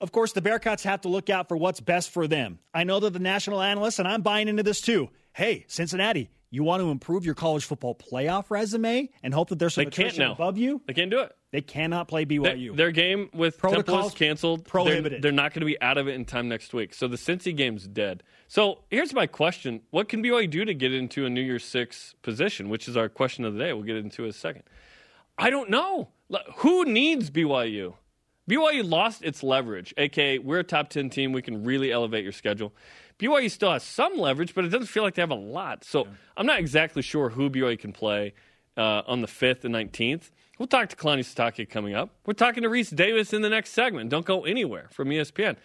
of 0.00 0.12
course 0.12 0.32
the 0.32 0.42
Bearcats 0.42 0.82
have 0.82 1.02
to 1.02 1.08
look 1.08 1.30
out 1.30 1.48
for 1.48 1.56
what's 1.56 1.80
best 1.80 2.10
for 2.10 2.26
them. 2.26 2.58
I 2.72 2.84
know 2.84 3.00
that 3.00 3.12
the 3.12 3.18
national 3.18 3.60
analysts, 3.62 3.98
and 3.98 4.08
I'm 4.08 4.22
buying 4.22 4.48
into 4.48 4.62
this 4.62 4.80
too. 4.80 5.08
Hey, 5.32 5.64
Cincinnati, 5.68 6.30
you 6.50 6.62
want 6.62 6.82
to 6.82 6.90
improve 6.90 7.24
your 7.26 7.34
college 7.34 7.64
football 7.64 7.94
playoff 7.94 8.50
resume 8.50 9.08
and 9.22 9.34
hope 9.34 9.48
that 9.48 9.58
there's 9.58 9.74
some 9.74 9.84
They 9.84 9.90
can't 9.90 10.16
now. 10.18 10.32
above 10.32 10.56
you? 10.58 10.80
They 10.86 10.92
can't 10.94 11.10
do 11.10 11.20
it. 11.20 11.34
They 11.50 11.60
cannot 11.60 12.08
play 12.08 12.24
Their, 12.24 12.40
BYU. 12.40 12.76
their 12.76 12.90
game 12.90 13.30
with 13.32 13.54
Temple 13.60 13.82
Protocols 13.82 14.06
is 14.12 14.14
canceled. 14.18 14.64
prohibited. 14.64 15.12
They're, 15.12 15.20
they're 15.20 15.32
not 15.32 15.52
going 15.52 15.60
to 15.60 15.66
be 15.66 15.80
out 15.80 15.98
of 15.98 16.08
it 16.08 16.14
in 16.14 16.24
time 16.24 16.48
next 16.48 16.74
week. 16.74 16.94
So 16.94 17.06
the 17.06 17.16
Cincy 17.16 17.54
game's 17.56 17.86
dead. 17.86 18.22
So 18.48 18.80
here's 18.90 19.12
my 19.12 19.26
question: 19.28 19.80
What 19.90 20.08
can 20.08 20.22
BYU 20.22 20.50
do 20.50 20.64
to 20.64 20.74
get 20.74 20.92
into 20.92 21.24
a 21.26 21.30
New 21.30 21.40
Year's 21.40 21.64
Six 21.64 22.14
position? 22.22 22.68
Which 22.68 22.88
is 22.88 22.96
our 22.96 23.08
question 23.08 23.44
of 23.44 23.54
the 23.54 23.60
day. 23.60 23.72
We'll 23.72 23.84
get 23.84 23.96
into 23.96 24.22
it 24.22 24.26
in 24.26 24.30
a 24.30 24.32
second. 24.32 24.62
I 25.38 25.50
don't 25.50 25.70
know. 25.70 26.08
Who 26.56 26.84
needs 26.84 27.30
BYU? 27.30 27.94
BYU 28.48 28.88
lost 28.88 29.22
its 29.22 29.42
leverage, 29.42 29.94
aka 29.96 30.38
we're 30.38 30.58
a 30.58 30.64
top 30.64 30.90
ten 30.90 31.08
team. 31.08 31.32
We 31.32 31.42
can 31.42 31.64
really 31.64 31.90
elevate 31.90 32.24
your 32.24 32.32
schedule. 32.32 32.74
BYU 33.18 33.50
still 33.50 33.72
has 33.72 33.82
some 33.82 34.18
leverage, 34.18 34.54
but 34.54 34.64
it 34.64 34.68
doesn't 34.68 34.88
feel 34.88 35.02
like 35.02 35.14
they 35.14 35.22
have 35.22 35.30
a 35.30 35.34
lot. 35.34 35.84
So 35.84 36.06
I'm 36.36 36.46
not 36.46 36.58
exactly 36.58 37.00
sure 37.02 37.30
who 37.30 37.48
BYU 37.48 37.78
can 37.78 37.92
play 37.92 38.34
uh, 38.76 39.02
on 39.06 39.20
the 39.22 39.26
fifth 39.26 39.64
and 39.64 39.72
nineteenth. 39.72 40.30
We'll 40.58 40.68
talk 40.68 40.88
to 40.90 40.96
Kalani 40.96 41.20
Sitake 41.20 41.68
coming 41.70 41.94
up. 41.94 42.10
We're 42.26 42.34
talking 42.34 42.62
to 42.62 42.68
Rece 42.68 42.94
Davis 42.94 43.32
in 43.32 43.42
the 43.42 43.48
next 43.50 43.70
segment. 43.70 44.10
Don't 44.10 44.26
go 44.26 44.44
anywhere 44.44 44.88
from 44.92 45.08
ESPN. 45.08 45.56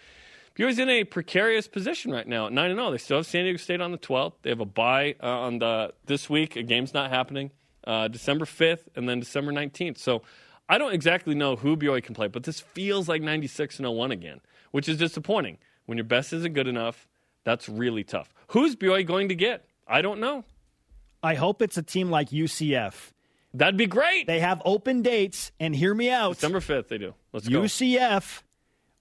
BYU's 0.56 0.80
in 0.80 0.90
a 0.90 1.04
precarious 1.04 1.68
position 1.68 2.12
right 2.12 2.28
now 2.28 2.48
at 2.48 2.54
nine 2.54 2.72
and 2.72 2.78
zero. 2.80 2.92
They 2.92 2.98
still 2.98 3.18
have 3.18 3.26
San 3.26 3.44
Diego 3.44 3.58
State 3.58 3.82
on 3.82 3.92
the 3.92 3.98
twelfth. 3.98 4.38
They 4.42 4.50
have 4.52 4.60
a 4.62 4.66
bye 4.66 5.16
uh, 5.22 5.28
on 5.28 5.60
the 5.60 5.94
this 6.06 6.30
week. 6.30 6.56
A 6.56 6.64
game's 6.64 6.94
not 6.94 7.10
happening. 7.10 7.52
Uh, 7.84 8.08
December 8.08 8.46
fifth 8.46 8.88
and 8.96 9.08
then 9.08 9.20
December 9.20 9.52
nineteenth. 9.52 9.98
So 9.98 10.22
I 10.70 10.78
don't 10.78 10.94
exactly 10.94 11.34
know 11.34 11.56
who 11.56 11.76
BYU 11.76 12.04
can 12.04 12.14
play, 12.14 12.28
but 12.28 12.44
this 12.44 12.60
feels 12.60 13.10
like 13.10 13.22
ninety 13.24 13.48
six 13.48 13.80
and 13.80 13.88
01 13.88 14.12
again, 14.12 14.40
which 14.72 14.88
is 14.88 14.98
disappointing. 14.98 15.58
When 15.88 15.98
your 15.98 16.06
best 16.06 16.32
isn't 16.32 16.54
good 16.54 16.68
enough, 16.68 17.08
that's 17.44 17.68
really 17.68 18.04
tough. 18.04 18.32
Who's 18.50 18.76
BYU 18.76 19.06
going 19.06 19.30
to 19.30 19.36
get? 19.36 19.66
I 19.88 20.04
don't 20.04 20.20
know. 20.20 20.46
I 21.24 21.34
hope 21.34 21.64
it's 21.64 21.78
a 21.78 21.84
team 21.84 22.12
like 22.12 22.30
UCF. 22.30 22.94
That'd 23.54 23.78
be 23.78 23.88
great. 23.88 24.28
They 24.28 24.40
have 24.40 24.62
open 24.64 25.02
dates, 25.02 25.52
and 25.60 25.76
hear 25.76 25.94
me 25.94 26.12
out. 26.12 26.36
December 26.36 26.62
fifth, 26.62 26.90
they 26.90 27.00
do. 27.00 27.16
Let's 27.34 27.48
go. 27.48 27.62
UCF 27.62 28.44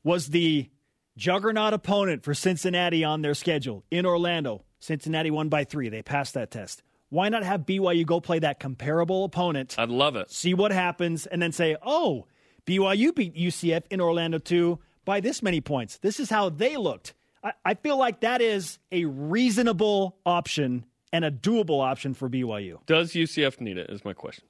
was 0.02 0.28
the 0.28 0.70
juggernaut 1.18 1.74
opponent 1.74 2.24
for 2.24 2.32
Cincinnati 2.32 3.04
on 3.04 3.20
their 3.20 3.34
schedule 3.34 3.84
in 3.90 4.06
Orlando. 4.06 4.64
Cincinnati 4.80 5.30
won 5.30 5.50
by 5.50 5.64
three. 5.64 5.90
They 5.90 6.02
passed 6.02 6.34
that 6.34 6.50
test. 6.50 6.82
Why 7.10 7.28
not 7.30 7.42
have 7.42 7.62
BYU 7.62 8.04
go 8.04 8.20
play 8.20 8.38
that 8.40 8.60
comparable 8.60 9.24
opponent, 9.24 9.76
I'd 9.78 9.88
love 9.88 10.14
it. 10.16 10.30
see 10.30 10.52
what 10.54 10.72
happens, 10.72 11.26
and 11.26 11.40
then 11.40 11.52
say, 11.52 11.76
oh, 11.82 12.26
BYU 12.66 13.14
beat 13.14 13.34
UCF 13.34 13.84
in 13.90 14.00
Orlando 14.00 14.38
too 14.38 14.78
by 15.06 15.20
this 15.20 15.42
many 15.42 15.60
points. 15.62 15.98
This 15.98 16.20
is 16.20 16.28
how 16.28 16.50
they 16.50 16.76
looked. 16.76 17.14
I, 17.42 17.52
I 17.64 17.74
feel 17.74 17.96
like 17.96 18.20
that 18.20 18.40
is 18.42 18.78
a 18.92 19.06
reasonable 19.06 20.18
option 20.26 20.84
and 21.12 21.24
a 21.24 21.30
doable 21.30 21.80
option 21.82 22.12
for 22.12 22.28
BYU. 22.28 22.84
Does 22.86 23.12
UCF 23.12 23.60
need 23.60 23.78
it? 23.78 23.88
Is 23.88 24.04
my 24.04 24.12
question. 24.12 24.44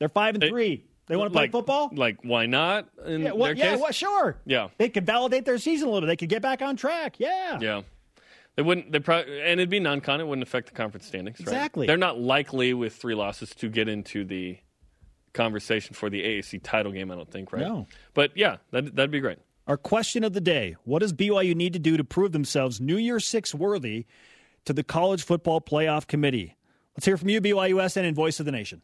They're 0.00 0.08
five 0.08 0.34
and 0.34 0.42
They- 0.42 0.48
three. 0.48 0.84
They 1.06 1.16
want 1.16 1.30
to 1.30 1.32
play 1.32 1.44
like, 1.44 1.52
football? 1.52 1.90
Like, 1.94 2.18
why 2.22 2.44
not? 2.44 2.86
In 3.06 3.22
Yeah, 3.22 3.32
well, 3.32 3.44
their 3.44 3.54
yeah 3.56 3.70
case? 3.72 3.80
well, 3.80 3.92
sure. 3.92 4.36
Yeah. 4.44 4.68
They 4.76 4.90
could 4.90 5.06
validate 5.06 5.46
their 5.46 5.56
season 5.56 5.88
a 5.88 5.90
little 5.90 6.06
bit. 6.06 6.08
They 6.12 6.16
could 6.16 6.28
get 6.28 6.42
back 6.42 6.60
on 6.60 6.76
track. 6.76 7.16
Yeah. 7.18 7.58
Yeah. 7.62 7.80
They 8.58 8.62
wouldn't. 8.62 8.90
They 8.90 8.98
probably 8.98 9.40
and 9.40 9.60
it'd 9.60 9.70
be 9.70 9.78
non-con. 9.78 10.20
It 10.20 10.26
wouldn't 10.26 10.42
affect 10.42 10.66
the 10.66 10.72
conference 10.74 11.06
standings. 11.06 11.38
right? 11.38 11.46
Exactly. 11.46 11.86
They're 11.86 11.96
not 11.96 12.18
likely 12.18 12.74
with 12.74 12.92
three 12.92 13.14
losses 13.14 13.50
to 13.50 13.68
get 13.68 13.88
into 13.88 14.24
the 14.24 14.58
conversation 15.32 15.94
for 15.94 16.10
the 16.10 16.24
AAC 16.24 16.60
title 16.64 16.90
game. 16.90 17.12
I 17.12 17.14
don't 17.14 17.30
think. 17.30 17.52
Right. 17.52 17.62
No. 17.62 17.86
But 18.14 18.32
yeah, 18.34 18.56
that 18.72 18.96
that'd 18.96 19.12
be 19.12 19.20
great. 19.20 19.38
Our 19.68 19.76
question 19.76 20.24
of 20.24 20.32
the 20.32 20.40
day 20.40 20.74
What 20.82 21.02
does 21.02 21.12
BYU 21.12 21.54
need 21.54 21.72
to 21.74 21.78
do 21.78 21.96
to 21.96 22.02
prove 22.02 22.32
themselves 22.32 22.80
New 22.80 22.96
Year 22.96 23.20
Six 23.20 23.54
worthy 23.54 24.06
to 24.64 24.72
the 24.72 24.82
College 24.82 25.22
Football 25.22 25.60
Playoff 25.60 26.08
Committee? 26.08 26.56
Let's 26.96 27.06
hear 27.06 27.16
from 27.16 27.28
you, 27.28 27.40
BYUSN 27.40 28.02
and 28.02 28.16
Voice 28.16 28.40
of 28.40 28.46
the 28.46 28.50
Nation. 28.50 28.82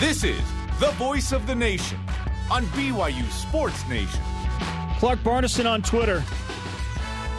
This 0.00 0.24
is 0.24 0.40
the 0.80 0.90
voice 0.96 1.30
of 1.30 1.46
the 1.46 1.54
nation 1.54 2.00
on 2.50 2.64
BYU 2.66 3.30
Sports 3.30 3.88
Nation. 3.88 4.20
Clark 4.98 5.20
Barneson 5.20 5.70
on 5.70 5.82
Twitter. 5.82 6.24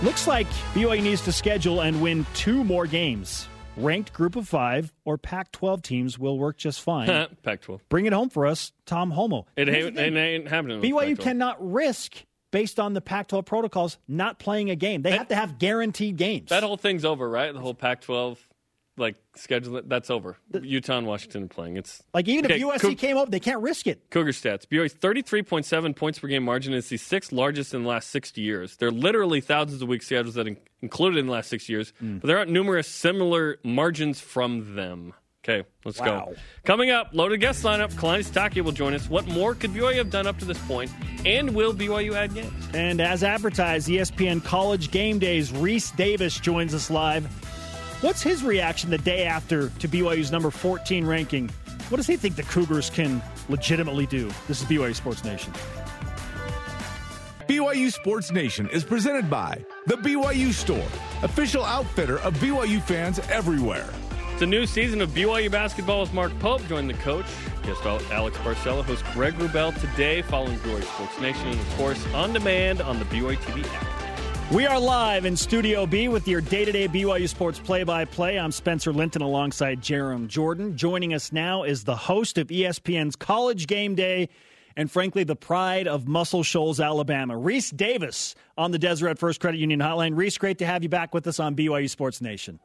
Looks 0.01 0.27
like 0.27 0.47
BYU 0.73 1.03
needs 1.03 1.21
to 1.23 1.33
schedule 1.33 1.81
and 1.81 2.01
win 2.01 2.25
two 2.33 2.63
more 2.63 2.87
games. 2.87 3.49
Ranked 3.75 4.13
group 4.13 4.37
of 4.37 4.47
five 4.47 4.93
or 5.03 5.17
Pac 5.17 5.51
12 5.51 5.81
teams 5.81 6.17
will 6.17 6.39
work 6.39 6.57
just 6.57 6.79
fine. 6.79 7.07
Pac-12. 7.43 7.81
Bring 7.89 8.05
it 8.05 8.13
home 8.13 8.29
for 8.29 8.45
us, 8.45 8.71
Tom 8.85 9.11
Holmoe. 9.11 9.45
It 9.57 9.67
ain't, 9.67 9.97
it 9.99 10.15
ain't 10.15 10.47
happening. 10.47 10.81
BYU 10.81 11.17
Pac-12. 11.17 11.19
cannot 11.19 11.71
risk, 11.73 12.23
based 12.51 12.79
on 12.79 12.93
the 12.93 13.01
Pac 13.01 13.27
12 13.27 13.45
protocols, 13.45 13.97
not 14.07 14.39
playing 14.39 14.69
a 14.69 14.75
game. 14.75 15.01
They 15.01 15.11
have 15.11 15.27
to 15.29 15.35
have 15.35 15.59
guaranteed 15.59 16.15
games. 16.15 16.49
That 16.49 16.63
whole 16.63 16.77
thing's 16.77 17.03
over, 17.03 17.29
right? 17.29 17.53
The 17.53 17.59
whole 17.59 17.73
Pac-12 17.73 18.37
like 18.99 19.15
schedule 19.35 19.81
that's 19.85 20.09
over. 20.09 20.37
Utah 20.61 20.97
and 20.97 21.07
Washington 21.07 21.43
are 21.43 21.47
playing. 21.47 21.77
It's 21.77 22.03
like, 22.13 22.27
even 22.27 22.45
Okay, 22.45 22.55
if 22.55 22.61
USC 22.61 22.91
Coug- 22.91 22.97
came 22.97 23.17
up, 23.17 23.31
they 23.31 23.39
can't 23.39 23.61
risk 23.61 23.87
it. 23.87 24.01
Cougar 24.11 24.31
stats. 24.31 24.65
BYU's 24.67 24.93
33.7 24.93 25.95
points 25.95 26.19
per 26.19 26.27
game 26.27 26.43
margin 26.43 26.73
is 26.73 26.89
the 26.89 26.97
sixth 26.97 27.31
largest 27.31 27.73
in 27.73 27.83
the 27.83 27.89
last 27.89 28.09
60 28.09 28.41
years. 28.41 28.75
There 28.77 28.89
are 28.89 28.91
literally 28.91 29.41
thousands 29.41 29.81
of 29.81 29.87
week 29.87 30.03
schedules 30.03 30.35
that 30.35 30.47
in- 30.47 30.57
included 30.81 31.17
in 31.19 31.25
the 31.27 31.31
last 31.31 31.49
six 31.49 31.69
years, 31.69 31.93
Mm. 32.03 32.21
but 32.21 32.27
there 32.27 32.37
aren't 32.37 32.51
numerous 32.51 32.87
similar 32.87 33.57
margins 33.63 34.19
from 34.21 34.75
them. 34.75 35.13
Okay, 35.43 35.65
let's 35.85 35.99
Wow. 36.01 36.25
go. 36.31 36.35
Coming 36.65 36.91
up, 36.91 37.11
loaded 37.13 37.39
guest 37.39 37.63
lineup. 37.63 37.93
Kalani 37.93 38.25
Sitake 38.29 38.61
will 38.61 38.73
join 38.73 38.93
us. 38.93 39.09
What 39.09 39.25
more 39.27 39.55
could 39.55 39.73
BYU 39.73 39.95
have 39.95 40.09
done 40.11 40.27
up 40.27 40.37
to 40.39 40.45
this 40.45 40.59
point? 40.67 40.91
And 41.25 41.55
will 41.55 41.73
BYU 41.73 42.13
add 42.13 42.33
games? 42.33 42.51
And 42.73 42.99
as 42.99 43.23
advertised, 43.23 43.87
ESPN 43.87 44.41
College 44.43 44.91
Game 44.91 45.17
Days, 45.17 45.51
Rece 45.51 45.95
Davis 45.95 46.37
joins 46.39 46.73
us 46.73 46.89
live. 46.91 47.25
What's 48.01 48.21
his 48.21 48.43
reaction 48.43 48.89
the 48.89 48.97
day 48.97 49.25
after 49.25 49.67
to 49.67 49.87
BYU's 49.89 50.31
number 50.31 50.49
14 50.49 51.05
ranking? 51.05 51.49
What 51.89 51.97
does 51.97 52.07
he 52.07 52.15
think 52.15 52.37
the 52.37 52.43
Cougars 52.43 52.89
can 52.89 53.21
legitimately 53.49 54.05
do? 54.05 54.31
This 54.47 54.61
is 54.61 54.69
BYU 54.69 54.95
Sports 54.95 55.25
Nation. 55.25 55.51
BYU 57.49 57.91
Sports 57.91 58.31
Nation 58.31 58.69
is 58.69 58.85
presented 58.85 59.29
by 59.29 59.65
The 59.87 59.95
BYU 59.95 60.53
Store, 60.53 60.87
official 61.23 61.65
outfitter 61.65 62.19
of 62.19 62.35
BYU 62.35 62.81
fans 62.81 63.19
everywhere. 63.29 63.89
It's 64.31 64.43
a 64.43 64.45
new 64.45 64.65
season 64.65 65.01
of 65.01 65.09
BYU 65.09 65.51
basketball 65.51 65.99
with 65.99 66.13
Mark 66.13 66.31
Pope. 66.39 66.65
joined 66.67 66.89
the 66.89 66.93
coach, 66.93 67.25
guest 67.63 67.85
Alex 67.85 68.37
Barcello, 68.37 68.81
host 68.81 69.03
Greg 69.11 69.33
Wrubell 69.33 69.77
today 69.77 70.21
following 70.21 70.57
BYU 70.59 70.83
Sports 70.83 71.19
Nation, 71.19 71.47
and 71.47 71.59
of 71.59 71.69
course 71.75 72.01
on 72.13 72.31
demand 72.31 72.81
on 72.81 72.97
the 72.97 73.05
BYU 73.05 73.35
TV 73.35 73.65
app. 73.75 74.08
We 74.51 74.65
are 74.65 74.79
live 74.79 75.25
in 75.25 75.37
Studio 75.37 75.85
B 75.85 76.07
with 76.07 76.27
your 76.27 76.41
day 76.41 76.65
to 76.65 76.71
day 76.71 76.87
BYU 76.87 77.29
Sports 77.29 77.59
play 77.59 77.83
by 77.83 78.03
play. 78.03 78.39
I'm 78.39 78.51
Spencer 78.51 78.91
Linton 78.91 79.21
alongside 79.21 79.79
Jarom 79.79 80.25
Jordan. 80.25 80.75
Joining 80.75 81.13
us 81.13 81.31
now 81.31 81.61
is 81.61 81.83
the 81.83 81.95
host 81.95 82.39
of 82.39 82.47
ESPN's 82.47 83.15
College 83.15 83.67
Game 83.67 83.93
Day 83.93 84.27
and, 84.75 84.89
frankly, 84.89 85.23
the 85.23 85.35
pride 85.35 85.87
of 85.87 86.07
Muscle 86.07 86.41
Shoals, 86.41 86.79
Alabama, 86.79 87.35
Rece 87.35 87.77
Davis 87.77 88.33
on 88.57 88.71
the 88.71 88.79
Deseret 88.79 89.19
First 89.19 89.39
Credit 89.39 89.59
Union 89.59 89.79
Hotline. 89.79 90.15
Rece, 90.15 90.39
great 90.39 90.57
to 90.57 90.65
have 90.65 90.81
you 90.81 90.89
back 90.89 91.13
with 91.13 91.27
us 91.27 91.39
on 91.39 91.55
BYU 91.55 91.87
Sports 91.87 92.19
Nation. 92.19 92.59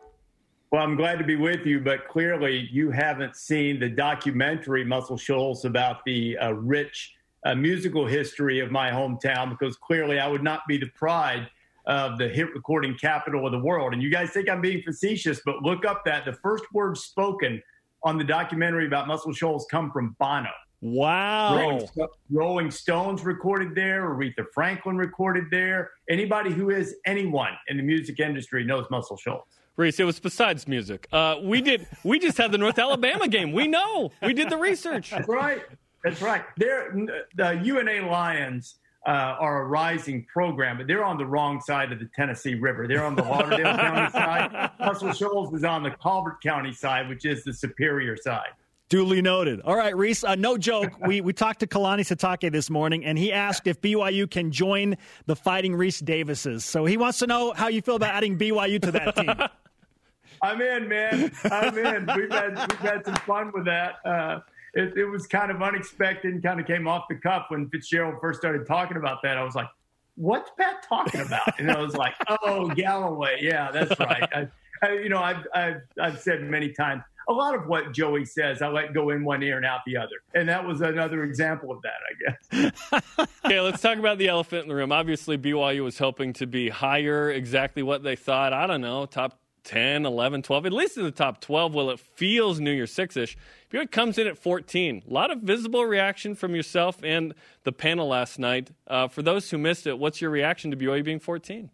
Well, 0.72 0.82
I'm 0.82 0.96
glad 0.96 1.18
to 1.18 1.24
be 1.24 1.36
with 1.36 1.66
you, 1.66 1.80
but 1.80 2.08
clearly 2.08 2.66
you 2.72 2.92
haven't 2.92 3.36
seen 3.36 3.78
the 3.78 3.90
documentary 3.90 4.86
Muscle 4.86 5.18
Shoals 5.18 5.66
about 5.66 6.02
the 6.06 6.38
uh, 6.38 6.52
rich 6.52 7.12
uh, 7.44 7.54
musical 7.54 8.06
history 8.06 8.60
of 8.60 8.70
my 8.70 8.90
hometown 8.90 9.50
because 9.50 9.76
clearly 9.76 10.18
I 10.18 10.26
would 10.28 10.42
not 10.42 10.66
be 10.66 10.78
the 10.78 10.86
pride 10.86 11.50
of 11.86 12.18
the 12.18 12.28
hit 12.28 12.54
recording 12.54 12.96
capital 12.98 13.46
of 13.46 13.52
the 13.52 13.58
world. 13.58 13.92
And 13.92 14.02
you 14.02 14.10
guys 14.10 14.30
think 14.30 14.48
I'm 14.48 14.60
being 14.60 14.82
facetious, 14.82 15.40
but 15.44 15.62
look 15.62 15.84
up 15.84 16.02
that 16.06 16.24
the 16.24 16.32
first 16.32 16.64
words 16.72 17.02
spoken 17.02 17.62
on 18.02 18.18
the 18.18 18.24
documentary 18.24 18.86
about 18.86 19.06
Muscle 19.06 19.32
Shoals 19.32 19.66
come 19.70 19.90
from 19.90 20.16
Bono. 20.18 20.50
Wow. 20.80 21.56
Rolling, 21.56 21.88
Rolling 22.30 22.70
Stones 22.70 23.24
recorded 23.24 23.74
there, 23.74 24.02
Aretha 24.02 24.44
Franklin 24.52 24.98
recorded 24.98 25.44
there. 25.50 25.92
Anybody 26.10 26.52
who 26.52 26.68
is 26.70 26.96
anyone 27.06 27.52
in 27.68 27.78
the 27.78 27.82
music 27.82 28.20
industry 28.20 28.64
knows 28.64 28.84
Muscle 28.90 29.16
Shoals. 29.16 29.44
Rece, 29.78 29.98
it 29.98 30.04
was 30.04 30.20
besides 30.20 30.68
music. 30.68 31.08
Uh, 31.10 31.36
we 31.42 31.60
did. 31.60 31.86
We 32.04 32.18
just 32.18 32.38
had 32.38 32.52
the 32.52 32.58
North 32.58 32.78
Alabama 32.78 33.26
game. 33.26 33.52
We 33.52 33.66
know. 33.66 34.12
We 34.22 34.32
did 34.32 34.50
the 34.50 34.56
research. 34.56 35.10
That's 35.10 35.26
right. 35.26 35.62
That's 36.04 36.20
right. 36.20 36.44
They're, 36.58 36.94
the 37.34 37.60
UNA 37.64 38.06
Lions 38.08 38.76
uh, 39.06 39.36
are 39.38 39.62
a 39.62 39.66
rising 39.66 40.24
program, 40.32 40.78
but 40.78 40.86
they're 40.86 41.04
on 41.04 41.18
the 41.18 41.26
wrong 41.26 41.60
side 41.60 41.92
of 41.92 41.98
the 41.98 42.08
Tennessee 42.14 42.54
River. 42.54 42.86
They're 42.88 43.04
on 43.04 43.14
the 43.14 43.22
Lauderdale 43.22 43.76
County 43.76 44.10
side. 44.10 44.70
Muscle 44.80 45.12
Shoals 45.12 45.52
is 45.54 45.64
on 45.64 45.82
the 45.82 45.90
Colbert 45.90 46.38
County 46.42 46.72
side, 46.72 47.08
which 47.08 47.24
is 47.24 47.44
the 47.44 47.52
superior 47.52 48.16
side. 48.16 48.48
Duly 48.88 49.22
noted. 49.22 49.60
All 49.62 49.76
right, 49.76 49.94
Rece. 49.94 50.28
Uh, 50.28 50.34
no 50.34 50.58
joke. 50.58 50.92
we 51.06 51.20
we 51.20 51.32
talked 51.32 51.60
to 51.60 51.66
Kalani 51.66 52.00
Sitake 52.00 52.52
this 52.52 52.68
morning, 52.68 53.04
and 53.04 53.18
he 53.18 53.32
asked 53.32 53.66
if 53.66 53.80
BYU 53.80 54.30
can 54.30 54.52
join 54.52 54.96
the 55.26 55.34
Fighting 55.34 55.72
Rece 55.72 56.04
Davises. 56.04 56.64
So 56.64 56.84
he 56.84 56.96
wants 56.96 57.18
to 57.18 57.26
know 57.26 57.52
how 57.52 57.68
you 57.68 57.82
feel 57.82 57.96
about 57.96 58.14
adding 58.14 58.38
BYU 58.38 58.80
to 58.82 58.92
that 58.92 59.16
team. 59.16 59.30
I'm 60.42 60.60
in, 60.60 60.88
man. 60.88 61.32
I'm 61.44 61.78
in. 61.78 62.08
We've 62.14 62.30
had 62.30 62.58
we've 62.70 62.78
had 62.80 63.04
some 63.04 63.16
fun 63.16 63.52
with 63.54 63.64
that. 63.64 63.94
Uh, 64.04 64.40
it, 64.74 64.96
it 64.96 65.04
was 65.04 65.26
kind 65.26 65.50
of 65.50 65.62
unexpected 65.62 66.34
and 66.34 66.42
kind 66.42 66.60
of 66.60 66.66
came 66.66 66.86
off 66.86 67.04
the 67.08 67.16
cuff 67.16 67.46
when 67.48 67.68
Fitzgerald 67.70 68.16
first 68.20 68.40
started 68.40 68.66
talking 68.66 68.96
about 68.96 69.18
that. 69.22 69.38
I 69.38 69.42
was 69.42 69.54
like, 69.54 69.68
"What's 70.16 70.50
Pat 70.58 70.84
talking 70.88 71.20
about?" 71.20 71.58
And 71.58 71.70
I 71.70 71.80
was 71.80 71.94
like, 71.94 72.14
"Oh, 72.28 72.68
Galloway. 72.68 73.38
Yeah, 73.40 73.70
that's 73.70 73.98
right." 74.00 74.28
I, 74.34 74.48
I, 74.82 74.92
you 74.94 75.08
know, 75.08 75.20
I've, 75.20 75.46
I've 75.54 75.80
I've 76.00 76.20
said 76.20 76.42
many 76.42 76.72
times 76.72 77.02
a 77.28 77.32
lot 77.32 77.54
of 77.54 77.66
what 77.66 77.92
Joey 77.92 78.24
says, 78.24 78.60
I 78.62 78.68
let 78.68 78.92
go 78.92 79.10
in 79.10 79.24
one 79.24 79.42
ear 79.42 79.56
and 79.56 79.66
out 79.66 79.80
the 79.86 79.96
other. 79.96 80.16
And 80.34 80.48
that 80.48 80.64
was 80.64 80.80
another 80.80 81.24
example 81.24 81.70
of 81.70 81.80
that, 81.82 81.94
I 82.10 82.70
guess. 82.70 83.28
okay, 83.44 83.60
let's 83.60 83.80
talk 83.80 83.98
about 83.98 84.18
the 84.18 84.28
elephant 84.28 84.64
in 84.64 84.68
the 84.68 84.74
room. 84.74 84.92
Obviously, 84.92 85.38
BYU 85.38 85.84
was 85.84 85.98
hoping 85.98 86.32
to 86.34 86.46
be 86.46 86.68
higher, 86.68 87.30
exactly 87.30 87.82
what 87.82 88.02
they 88.02 88.16
thought. 88.16 88.52
I 88.52 88.66
don't 88.66 88.80
know, 88.80 89.06
top 89.06 89.38
10, 89.64 90.06
11, 90.06 90.42
12, 90.42 90.66
at 90.66 90.72
least 90.72 90.96
in 90.96 91.04
the 91.04 91.10
top 91.10 91.40
12. 91.40 91.74
Well, 91.74 91.90
it 91.90 91.98
feels 91.98 92.60
New 92.60 92.70
Year's 92.70 92.92
Six 92.92 93.16
ish. 93.16 93.36
BYU 93.72 93.90
comes 93.90 94.18
in 94.18 94.26
at 94.26 94.38
14. 94.38 95.02
A 95.08 95.12
lot 95.12 95.30
of 95.30 95.40
visible 95.40 95.84
reaction 95.84 96.34
from 96.34 96.54
yourself 96.54 96.98
and 97.02 97.34
the 97.64 97.72
panel 97.72 98.08
last 98.08 98.38
night. 98.38 98.70
Uh, 98.86 99.08
for 99.08 99.22
those 99.22 99.50
who 99.50 99.58
missed 99.58 99.86
it, 99.86 99.98
what's 99.98 100.20
your 100.20 100.30
reaction 100.30 100.70
to 100.70 100.76
BYU 100.76 101.02
being 101.02 101.18
14? 101.18 101.70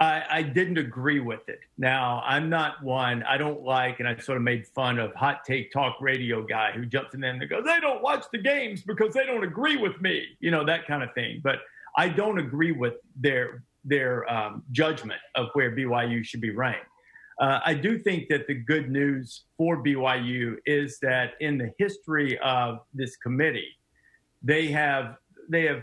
I, 0.00 0.24
I, 0.28 0.42
didn't 0.42 0.78
agree 0.78 1.20
with 1.20 1.48
it. 1.48 1.60
Now, 1.78 2.20
I'm 2.26 2.48
not 2.48 2.82
one, 2.82 3.22
I 3.22 3.36
don't 3.36 3.62
like, 3.62 4.00
and 4.00 4.08
I 4.08 4.16
sort 4.16 4.36
of 4.36 4.42
made 4.42 4.66
fun 4.66 4.98
of 4.98 5.14
hot 5.14 5.44
take 5.46 5.70
talk 5.70 6.00
radio 6.00 6.42
guy 6.42 6.72
who 6.72 6.84
jumps 6.84 7.14
in 7.14 7.20
there 7.20 7.30
and 7.30 7.48
goes, 7.48 7.64
they 7.64 7.78
don't 7.78 8.02
watch 8.02 8.24
the 8.32 8.38
games 8.38 8.82
because 8.82 9.14
they 9.14 9.24
don't 9.24 9.44
agree 9.44 9.76
with 9.76 10.00
me, 10.00 10.26
you 10.40 10.50
know, 10.50 10.64
that 10.64 10.88
kind 10.88 11.04
of 11.04 11.14
thing. 11.14 11.40
But 11.44 11.60
I 11.96 12.08
don't 12.08 12.40
agree 12.40 12.72
with 12.72 12.94
their, 13.14 13.62
their 13.84 14.28
um, 14.28 14.64
judgment 14.72 15.20
of 15.36 15.50
where 15.52 15.70
BYU 15.70 16.24
should 16.24 16.40
be 16.40 16.50
ranked. 16.50 16.86
Uh, 17.40 17.60
I 17.64 17.74
do 17.74 17.98
think 17.98 18.28
that 18.28 18.46
the 18.46 18.54
good 18.54 18.90
news 18.90 19.44
for 19.56 19.82
BYU 19.82 20.56
is 20.66 20.98
that 21.02 21.32
in 21.40 21.58
the 21.58 21.72
history 21.78 22.38
of 22.38 22.80
this 22.92 23.16
committee, 23.16 23.68
they 24.42 24.68
have 24.68 25.16
they 25.48 25.66
have 25.66 25.82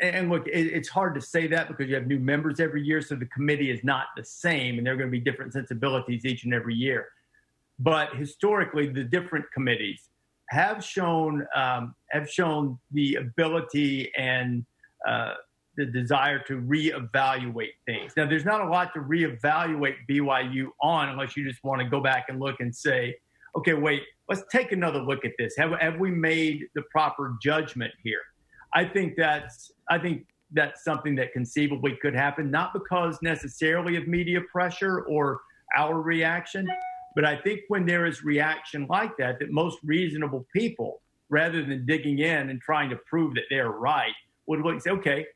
and 0.00 0.28
look, 0.28 0.42
it's 0.46 0.88
hard 0.88 1.14
to 1.14 1.20
say 1.20 1.46
that 1.46 1.68
because 1.68 1.88
you 1.88 1.94
have 1.94 2.08
new 2.08 2.18
members 2.18 2.58
every 2.58 2.82
year, 2.82 3.00
so 3.00 3.14
the 3.14 3.26
committee 3.26 3.70
is 3.70 3.84
not 3.84 4.06
the 4.16 4.24
same, 4.24 4.78
and 4.78 4.86
there 4.86 4.94
are 4.94 4.96
going 4.96 5.08
to 5.08 5.12
be 5.12 5.20
different 5.20 5.52
sensibilities 5.52 6.24
each 6.24 6.44
and 6.44 6.52
every 6.52 6.74
year. 6.74 7.06
But 7.78 8.14
historically, 8.16 8.88
the 8.88 9.04
different 9.04 9.44
committees 9.52 10.08
have 10.50 10.84
shown 10.84 11.46
um, 11.54 11.94
have 12.10 12.28
shown 12.28 12.78
the 12.90 13.16
ability 13.16 14.12
and 14.16 14.64
uh, 15.06 15.34
the 15.76 15.86
desire 15.86 16.38
to 16.46 16.60
reevaluate 16.60 17.72
things. 17.86 18.12
Now, 18.16 18.26
there's 18.26 18.44
not 18.44 18.60
a 18.60 18.68
lot 18.68 18.92
to 18.94 19.00
reevaluate 19.00 19.96
BYU 20.08 20.68
on 20.80 21.08
unless 21.08 21.36
you 21.36 21.48
just 21.48 21.62
want 21.64 21.80
to 21.80 21.88
go 21.88 22.00
back 22.00 22.26
and 22.28 22.40
look 22.40 22.56
and 22.60 22.74
say, 22.74 23.16
okay, 23.56 23.74
wait, 23.74 24.02
let's 24.28 24.42
take 24.50 24.72
another 24.72 25.00
look 25.00 25.24
at 25.24 25.32
this. 25.38 25.54
Have, 25.56 25.72
have 25.80 25.98
we 25.98 26.10
made 26.10 26.66
the 26.74 26.82
proper 26.90 27.36
judgment 27.42 27.92
here? 28.02 28.20
I 28.74 28.84
think 28.84 29.14
that's 29.16 29.70
I 29.88 29.98
think 29.98 30.26
that's 30.52 30.84
something 30.84 31.14
that 31.16 31.32
conceivably 31.32 31.96
could 32.00 32.14
happen, 32.14 32.50
not 32.50 32.72
because 32.72 33.18
necessarily 33.22 33.96
of 33.96 34.06
media 34.06 34.40
pressure 34.52 35.02
or 35.02 35.40
our 35.76 36.00
reaction, 36.00 36.68
but 37.14 37.24
I 37.24 37.36
think 37.36 37.60
when 37.68 37.86
there 37.86 38.06
is 38.06 38.24
reaction 38.24 38.86
like 38.88 39.16
that, 39.18 39.38
that 39.38 39.50
most 39.50 39.78
reasonable 39.84 40.46
people, 40.54 41.00
rather 41.28 41.64
than 41.64 41.86
digging 41.86 42.18
in 42.18 42.50
and 42.50 42.60
trying 42.60 42.90
to 42.90 42.96
prove 43.08 43.34
that 43.34 43.44
they're 43.50 43.70
right, 43.70 44.12
would 44.46 44.60
look 44.60 44.72
and 44.72 44.82
say, 44.82 44.90
okay, 44.90 45.26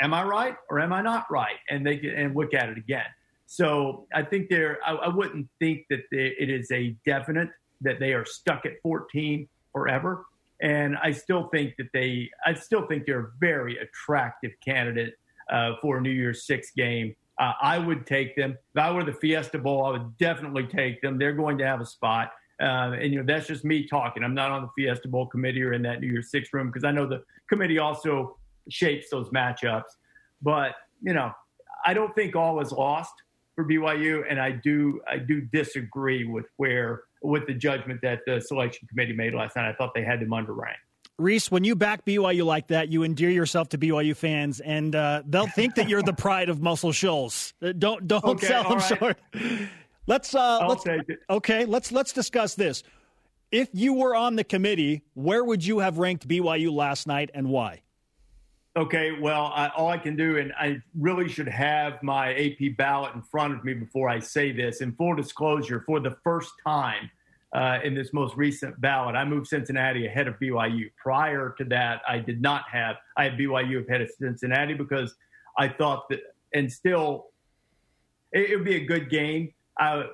am 0.00 0.14
I 0.14 0.22
right 0.24 0.56
or 0.70 0.80
am 0.80 0.92
I 0.92 1.02
not 1.02 1.26
right? 1.30 1.56
And 1.70 1.86
they 1.86 2.00
and 2.16 2.34
look 2.34 2.54
at 2.54 2.68
it 2.68 2.78
again. 2.78 3.06
So 3.46 4.06
I 4.14 4.22
think 4.22 4.50
there, 4.50 4.78
I, 4.86 4.92
I 4.92 5.08
wouldn't 5.08 5.48
think 5.58 5.86
that 5.88 6.00
it 6.10 6.50
is 6.50 6.70
a 6.70 6.94
definite 7.06 7.48
that 7.80 7.98
they 7.98 8.12
are 8.12 8.26
stuck 8.26 8.66
at 8.66 8.72
14 8.82 9.48
forever. 9.72 10.26
And 10.60 10.96
I 11.02 11.12
still 11.12 11.48
think 11.48 11.74
that 11.78 11.88
they, 11.94 12.28
I 12.44 12.52
still 12.54 12.86
think 12.86 13.06
they're 13.06 13.20
a 13.20 13.30
very 13.40 13.78
attractive 13.78 14.50
candidate 14.62 15.14
uh, 15.50 15.72
for 15.80 15.96
a 15.96 16.00
New 16.00 16.10
Year's 16.10 16.46
Six 16.46 16.72
game. 16.76 17.14
Uh, 17.40 17.52
I 17.62 17.78
would 17.78 18.06
take 18.06 18.36
them. 18.36 18.58
If 18.74 18.82
I 18.82 18.90
were 18.90 19.04
the 19.04 19.12
Fiesta 19.14 19.58
Bowl, 19.58 19.86
I 19.86 19.90
would 19.92 20.18
definitely 20.18 20.66
take 20.66 21.00
them. 21.00 21.18
They're 21.18 21.32
going 21.32 21.56
to 21.58 21.66
have 21.66 21.80
a 21.80 21.86
spot. 21.86 22.32
Uh, 22.60 22.92
and, 23.00 23.12
you 23.12 23.20
know, 23.20 23.24
that's 23.24 23.46
just 23.46 23.64
me 23.64 23.86
talking. 23.86 24.24
I'm 24.24 24.34
not 24.34 24.50
on 24.50 24.62
the 24.62 24.68
Fiesta 24.76 25.08
Bowl 25.08 25.26
committee 25.26 25.62
or 25.62 25.72
in 25.72 25.82
that 25.82 26.00
New 26.00 26.08
Year's 26.08 26.30
Six 26.30 26.52
room 26.52 26.66
because 26.66 26.84
I 26.84 26.90
know 26.90 27.06
the 27.06 27.22
committee 27.48 27.78
also 27.78 28.36
shapes 28.68 29.08
those 29.10 29.28
matchups. 29.30 29.84
But, 30.42 30.72
you 31.02 31.12
know, 31.14 31.32
I 31.84 31.94
don't 31.94 32.14
think 32.14 32.36
all 32.36 32.60
is 32.60 32.72
lost 32.72 33.12
for 33.54 33.64
BYU. 33.64 34.24
And 34.28 34.40
I 34.40 34.52
do, 34.52 35.00
I 35.08 35.18
do 35.18 35.40
disagree 35.40 36.24
with 36.24 36.46
where 36.56 37.02
with 37.22 37.46
the 37.46 37.54
judgment 37.54 38.00
that 38.02 38.20
the 38.26 38.40
selection 38.40 38.86
committee 38.88 39.12
made 39.12 39.34
last 39.34 39.56
night. 39.56 39.68
I 39.68 39.72
thought 39.72 39.92
they 39.94 40.04
had 40.04 40.20
them 40.20 40.30
underranked. 40.30 40.76
Rece, 41.20 41.50
when 41.50 41.64
you 41.64 41.74
back 41.74 42.04
BYU 42.04 42.44
like 42.44 42.68
that, 42.68 42.90
you 42.90 43.02
endear 43.02 43.30
yourself 43.30 43.70
to 43.70 43.78
BYU 43.78 44.14
fans, 44.14 44.60
and 44.60 44.94
uh, 44.94 45.22
they'll 45.26 45.48
think 45.48 45.74
that 45.74 45.88
you're 45.88 46.02
the 46.02 46.12
pride 46.16 46.48
of 46.48 46.60
Muscle 46.62 46.92
Shoals. 46.92 47.54
Uh, 47.60 47.72
don't 47.76 48.06
don't 48.06 48.24
okay, 48.24 48.46
sell 48.46 48.62
them 48.62 48.78
right. 48.78 48.98
short. 48.98 49.18
Let's 50.06 50.34
uh, 50.34 50.66
let's 50.68 50.86
okay. 51.28 51.64
Let's 51.64 51.90
let's 51.90 52.12
discuss 52.12 52.54
this. 52.54 52.84
If 53.50 53.68
you 53.72 53.94
were 53.94 54.14
on 54.14 54.36
the 54.36 54.44
committee, 54.44 55.02
where 55.14 55.42
would 55.42 55.64
you 55.64 55.80
have 55.80 55.98
ranked 55.98 56.28
BYU 56.28 56.70
last 56.70 57.08
night, 57.08 57.30
and 57.34 57.48
why? 57.48 57.82
Okay, 58.78 59.10
well, 59.10 59.50
I, 59.56 59.72
all 59.76 59.88
I 59.88 59.98
can 59.98 60.14
do, 60.14 60.36
and 60.36 60.52
I 60.52 60.80
really 60.96 61.28
should 61.28 61.48
have 61.48 62.00
my 62.00 62.32
AP 62.32 62.76
ballot 62.76 63.12
in 63.12 63.22
front 63.22 63.52
of 63.52 63.64
me 63.64 63.74
before 63.74 64.08
I 64.08 64.20
say 64.20 64.52
this. 64.52 64.82
In 64.82 64.92
full 64.92 65.16
disclosure, 65.16 65.82
for 65.84 65.98
the 65.98 66.16
first 66.22 66.52
time 66.64 67.10
uh, 67.52 67.80
in 67.82 67.92
this 67.92 68.12
most 68.12 68.36
recent 68.36 68.80
ballot, 68.80 69.16
I 69.16 69.24
moved 69.24 69.48
Cincinnati 69.48 70.06
ahead 70.06 70.28
of 70.28 70.38
BYU. 70.38 70.92
Prior 70.96 71.56
to 71.58 71.64
that, 71.64 72.02
I 72.06 72.20
did 72.20 72.40
not 72.40 72.66
have, 72.70 72.94
I 73.16 73.24
had 73.24 73.32
BYU 73.36 73.84
ahead 73.84 74.00
of 74.00 74.10
Cincinnati 74.16 74.74
because 74.74 75.12
I 75.58 75.66
thought 75.66 76.08
that, 76.10 76.20
and 76.54 76.72
still, 76.72 77.30
it, 78.30 78.50
it 78.50 78.56
would 78.58 78.64
be 78.64 78.76
a 78.76 78.84
good 78.84 79.10
game. 79.10 79.54
I, 79.80 80.04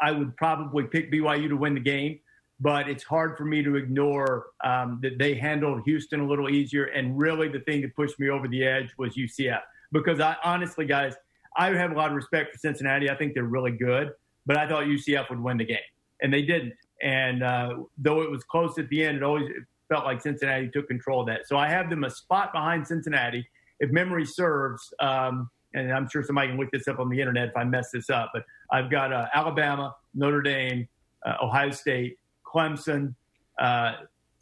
I 0.00 0.12
would 0.12 0.36
probably 0.36 0.84
pick 0.84 1.10
BYU 1.10 1.48
to 1.48 1.56
win 1.56 1.74
the 1.74 1.80
game 1.80 2.20
but 2.62 2.88
it's 2.88 3.02
hard 3.02 3.36
for 3.36 3.44
me 3.44 3.60
to 3.60 3.74
ignore 3.74 4.46
um, 4.62 5.00
that 5.02 5.18
they 5.18 5.34
handled 5.34 5.82
Houston 5.84 6.20
a 6.20 6.26
little 6.26 6.48
easier. 6.48 6.84
And 6.84 7.18
really, 7.18 7.48
the 7.48 7.58
thing 7.60 7.80
that 7.82 7.94
pushed 7.96 8.20
me 8.20 8.28
over 8.30 8.46
the 8.46 8.64
edge 8.64 8.90
was 8.96 9.16
UCF 9.16 9.62
because 9.90 10.20
I 10.20 10.36
honestly, 10.44 10.86
guys, 10.86 11.14
I 11.56 11.70
have 11.74 11.90
a 11.90 11.94
lot 11.94 12.10
of 12.10 12.16
respect 12.16 12.52
for 12.52 12.58
Cincinnati. 12.58 13.10
I 13.10 13.16
think 13.16 13.34
they're 13.34 13.44
really 13.44 13.72
good, 13.72 14.12
but 14.46 14.56
I 14.56 14.68
thought 14.68 14.84
UCF 14.84 15.28
would 15.28 15.40
win 15.40 15.58
the 15.58 15.64
game, 15.64 15.78
and 16.22 16.32
they 16.32 16.42
didn't. 16.42 16.74
And 17.02 17.42
uh, 17.42 17.74
though 17.98 18.22
it 18.22 18.30
was 18.30 18.44
close 18.44 18.78
at 18.78 18.88
the 18.88 19.02
end, 19.02 19.16
it 19.16 19.22
always 19.24 19.48
felt 19.88 20.04
like 20.04 20.22
Cincinnati 20.22 20.68
took 20.68 20.86
control 20.86 21.22
of 21.22 21.26
that. 21.26 21.48
So 21.48 21.56
I 21.56 21.68
have 21.68 21.90
them 21.90 22.04
a 22.04 22.10
spot 22.10 22.52
behind 22.52 22.86
Cincinnati. 22.86 23.44
If 23.80 23.90
memory 23.90 24.24
serves, 24.24 24.94
um, 25.00 25.50
and 25.74 25.92
I'm 25.92 26.08
sure 26.08 26.22
somebody 26.22 26.48
can 26.48 26.58
look 26.58 26.70
this 26.70 26.86
up 26.86 27.00
on 27.00 27.08
the 27.08 27.18
internet 27.18 27.48
if 27.48 27.56
I 27.56 27.64
mess 27.64 27.90
this 27.90 28.08
up, 28.08 28.30
but 28.32 28.44
I've 28.70 28.88
got 28.88 29.12
uh, 29.12 29.26
Alabama, 29.34 29.96
Notre 30.14 30.42
Dame, 30.42 30.86
uh, 31.26 31.34
Ohio 31.42 31.70
State, 31.72 32.18
Clemson, 32.52 33.14
uh, 33.60 33.94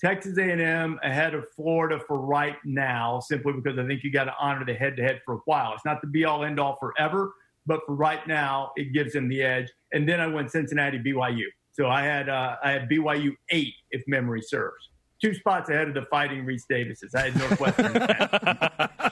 Texas 0.02 0.38
A&M 0.38 0.98
ahead 1.02 1.34
of 1.34 1.44
Florida 1.54 2.00
for 2.06 2.18
right 2.18 2.56
now, 2.64 3.20
simply 3.20 3.52
because 3.52 3.78
I 3.78 3.86
think 3.86 4.02
you 4.02 4.10
got 4.10 4.24
to 4.24 4.34
honor 4.40 4.64
the 4.64 4.74
head-to-head 4.74 5.20
for 5.24 5.34
a 5.34 5.40
while. 5.44 5.74
It's 5.74 5.84
not 5.84 6.00
the 6.00 6.06
be-all, 6.06 6.44
end-all 6.44 6.78
forever, 6.80 7.34
but 7.66 7.80
for 7.84 7.94
right 7.94 8.26
now, 8.26 8.72
it 8.76 8.92
gives 8.94 9.12
them 9.12 9.28
the 9.28 9.42
edge. 9.42 9.68
And 9.92 10.08
then 10.08 10.20
I 10.20 10.26
went 10.26 10.50
Cincinnati, 10.50 10.98
BYU. 10.98 11.44
So 11.72 11.88
I 11.88 12.02
had 12.02 12.28
uh, 12.28 12.56
I 12.64 12.72
had 12.72 12.88
BYU 12.88 13.32
eight, 13.50 13.74
if 13.90 14.02
memory 14.06 14.42
serves 14.42 14.90
two 15.20 15.34
spots 15.34 15.68
ahead 15.68 15.88
of 15.88 15.94
the 15.94 16.06
Fighting 16.10 16.44
Rece 16.44 16.66
Davises. 16.68 17.14
I 17.14 17.30
had 17.30 17.36
Northwestern. 17.36 17.92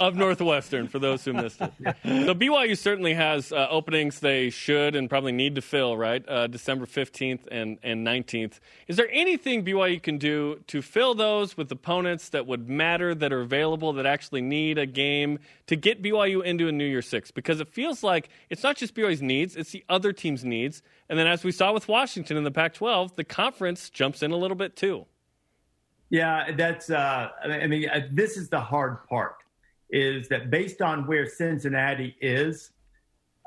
of 0.00 0.16
Northwestern, 0.16 0.88
for 0.88 0.98
those 0.98 1.24
who 1.24 1.34
missed 1.34 1.60
it. 1.60 1.72
So 2.04 2.34
BYU 2.34 2.76
certainly 2.76 3.12
has 3.14 3.52
uh, 3.52 3.68
openings 3.70 4.20
they 4.20 4.48
should 4.48 4.96
and 4.96 5.10
probably 5.10 5.32
need 5.32 5.54
to 5.56 5.62
fill, 5.62 5.96
right? 5.96 6.26
Uh, 6.26 6.46
December 6.46 6.86
15th 6.86 7.40
and, 7.50 7.78
and 7.82 8.06
19th. 8.06 8.60
Is 8.88 8.96
there 8.96 9.08
anything 9.12 9.64
BYU 9.64 10.02
can 10.02 10.16
do 10.16 10.60
to 10.68 10.80
fill 10.80 11.14
those 11.14 11.56
with 11.56 11.70
opponents 11.70 12.30
that 12.30 12.46
would 12.46 12.68
matter, 12.68 13.14
that 13.14 13.30
are 13.30 13.42
available, 13.42 13.92
that 13.92 14.06
actually 14.06 14.40
need 14.40 14.78
a 14.78 14.86
game 14.86 15.38
to 15.66 15.76
get 15.76 16.02
BYU 16.02 16.42
into 16.42 16.66
a 16.66 16.72
New 16.72 16.86
Year 16.86 17.02
Six? 17.02 17.30
Because 17.30 17.60
it 17.60 17.68
feels 17.68 18.02
like 18.02 18.30
it's 18.48 18.62
not 18.62 18.76
just 18.76 18.94
BYU's 18.94 19.20
needs, 19.20 19.54
it's 19.54 19.70
the 19.70 19.84
other 19.90 20.12
team's 20.12 20.44
needs. 20.44 20.82
And 21.10 21.18
then, 21.18 21.26
as 21.26 21.44
we 21.44 21.52
saw 21.52 21.72
with 21.72 21.88
Washington 21.88 22.38
in 22.38 22.44
the 22.44 22.50
Pac 22.50 22.72
12, 22.72 23.16
the 23.16 23.24
conference 23.24 23.90
jumps 23.90 24.22
in 24.22 24.30
a 24.30 24.36
little 24.36 24.56
bit 24.56 24.76
too. 24.76 25.04
Yeah, 26.10 26.50
that's. 26.56 26.90
Uh, 26.90 27.28
I 27.44 27.66
mean, 27.66 27.88
uh, 27.88 28.00
this 28.10 28.36
is 28.36 28.48
the 28.48 28.60
hard 28.60 29.06
part. 29.08 29.36
Is 29.90 30.28
that 30.28 30.50
based 30.50 30.82
on 30.82 31.06
where 31.06 31.26
Cincinnati 31.26 32.16
is? 32.20 32.70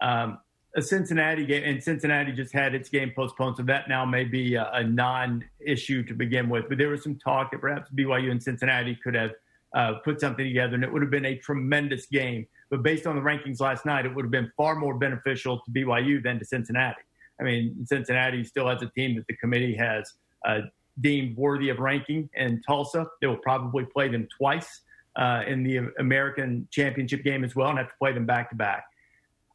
Um, 0.02 0.40
a 0.76 0.82
Cincinnati 0.82 1.46
game, 1.46 1.64
and 1.64 1.82
Cincinnati 1.82 2.32
just 2.32 2.52
had 2.52 2.74
its 2.74 2.90
game 2.90 3.12
postponed, 3.16 3.58
so 3.58 3.64
that 3.64 3.88
now 3.88 4.06
may 4.06 4.24
be 4.24 4.56
a, 4.56 4.70
a 4.74 4.84
non-issue 4.84 6.04
to 6.04 6.14
begin 6.14 6.50
with. 6.50 6.68
But 6.68 6.80
there 6.80 6.90
was 6.90 7.04
some 7.04 7.16
talk 7.16 7.52
that 7.52 7.62
perhaps 7.62 7.92
BYU 7.92 8.32
and 8.32 8.42
Cincinnati 8.42 8.98
could 9.04 9.14
have 9.14 9.32
uh, 9.76 9.94
put 10.04 10.20
something 10.20 10.46
together, 10.46 10.74
and 10.76 10.84
it 10.84 10.92
would 10.92 11.02
have 11.04 11.12
been 11.12 11.26
a 11.26 11.38
tremendous 11.38 12.08
game. 12.08 12.48
But 12.72 12.82
based 12.82 13.06
on 13.06 13.16
the 13.16 13.22
rankings 13.22 13.60
last 13.60 13.86
night, 13.86 14.06
it 14.06 14.16
would 14.16 14.26
have 14.26 14.32
been 14.32 14.52
far 14.58 14.76
more 14.76 14.96
beneficial 14.96 15.60
to 15.60 15.72
BYU 15.72 16.24
than 16.24 16.40
to 16.40 16.46
Cincinnati. 16.46 17.02
I 17.40 17.44
mean, 17.44 17.86
Cincinnati 17.86 18.44
still 18.44 18.68
has 18.68 18.82
a 18.82 18.88
team 18.88 19.16
that 19.16 19.28
the 19.28 19.36
committee 19.36 19.76
has 19.76 20.12
uh, 20.48 20.62
deemed 21.02 21.38
worthy 21.38 21.70
of 21.70 21.80
ranking 21.80 22.30
and 22.36 22.64
Tulsa. 22.66 23.08
They 23.22 23.28
will 23.28 23.38
probably 23.38 23.86
play 23.86 24.08
them 24.10 24.28
twice 24.36 24.82
uh, 25.16 25.44
in 25.48 25.64
the 25.64 25.92
American 26.00 26.68
Championship 26.72 27.24
game 27.24 27.44
as 27.44 27.56
well, 27.56 27.70
and 27.70 27.78
have 27.78 27.88
to 27.88 27.94
play 28.00 28.14
them 28.14 28.26
back 28.26 28.50
to 28.50 28.56
back. 28.56 28.86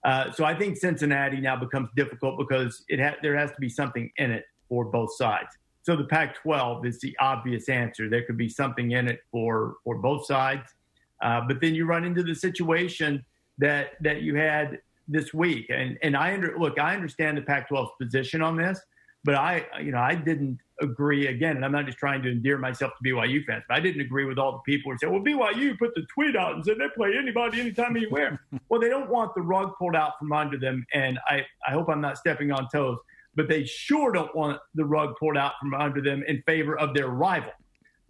Uh, 0.05 0.31
so 0.33 0.45
I 0.45 0.55
think 0.55 0.77
Cincinnati 0.77 1.41
now 1.41 1.57
becomes 1.57 1.89
difficult 1.97 2.39
because 2.39 2.85
it 2.89 3.01
ha- 3.01 3.17
there 3.23 3.37
has 3.37 3.51
to 3.51 3.61
be 3.61 3.69
something 3.69 4.11
in 4.17 4.31
it 4.31 4.45
for 4.69 4.85
both 4.85 5.15
sides. 5.17 5.49
So 5.83 5.97
the 5.97 6.05
Pac-12 6.05 6.87
is 6.87 7.01
the 7.01 7.17
obvious 7.19 7.69
answer. 7.69 8.09
There 8.09 8.23
could 8.23 8.37
be 8.37 8.49
something 8.49 8.93
in 8.93 9.09
it 9.09 9.21
for 9.31 9.77
for 9.85 9.97
both 9.99 10.27
sides, 10.27 10.75
uh, 11.23 11.41
but 11.49 11.61
then 11.61 11.75
you 11.75 11.87
run 11.87 12.05
into 12.05 12.23
the 12.23 12.35
situation 12.35 13.25
that 13.59 13.93
that 14.03 14.23
you 14.23 14.37
had 14.37 14.81
this 15.09 15.35
week. 15.35 15.67
And 15.71 15.99
and 16.03 16.17
I 16.17 16.35
under, 16.35 16.57
look, 16.59 16.79
I 16.79 16.95
understand 16.95 17.39
the 17.39 17.43
Pac-12's 17.43 17.93
position 18.01 18.43
on 18.43 18.57
this, 18.57 18.81
but 19.25 19.35
I 19.35 19.67
you 19.83 19.91
know 19.91 19.99
I 19.99 20.15
didn't 20.15 20.59
agree 20.81 21.27
again, 21.27 21.57
and 21.57 21.65
I'm 21.65 21.73
not 21.73 21.87
just 21.87 21.99
trying 21.99 22.23
to 22.23 22.31
endear 22.31 22.59
myself 22.59 22.93
to 22.93 23.11
BYU 23.11 23.45
fans, 23.45 23.65
but 23.69 23.77
I 23.77 23.81
didn't 23.81 24.01
agree 24.01 24.25
with 24.25 24.39
all 24.39 24.53
the 24.53 24.73
people 24.73 24.93
who 24.93 24.99
said, 24.99 25.11
"Well, 25.11 25.21
BYU 25.21 25.79
put 25.79 25.95
the 25.95 26.07
tweet 26.13 26.37
out 26.37 26.55
and 26.55 26.65
said 26.65 26.77
they 26.79 26.89
play 26.95 27.17
anybody, 27.17 27.61
anytime, 27.61 27.97
anywhere." 27.97 28.41
well, 28.69 28.81
they 28.81 28.89
don't 28.89 29.11
want 29.11 29.35
the 29.35 29.43
rug 29.43 29.73
pulled 29.79 29.97
out 29.97 30.13
from 30.19 30.33
under 30.33 30.59
them, 30.59 30.85
and 30.93 31.19
I 31.29 31.45
I 31.67 31.73
hope 31.73 31.89
I'm 31.89 32.01
not 32.01 32.19
stepping 32.19 32.53
on 32.53 32.69
toes, 32.73 32.99
but 33.35 33.49
they 33.49 33.65
sure 33.65 34.13
don't 34.13 34.35
want 34.35 34.61
the 34.75 34.85
rug 34.85 35.15
pulled 35.19 35.37
out 35.37 35.53
from 35.61 35.75
under 35.75 36.01
them 36.01 36.23
in 36.27 36.43
favor 36.47 36.79
of 36.79 36.95
their 36.95 37.09
rival. 37.09 37.53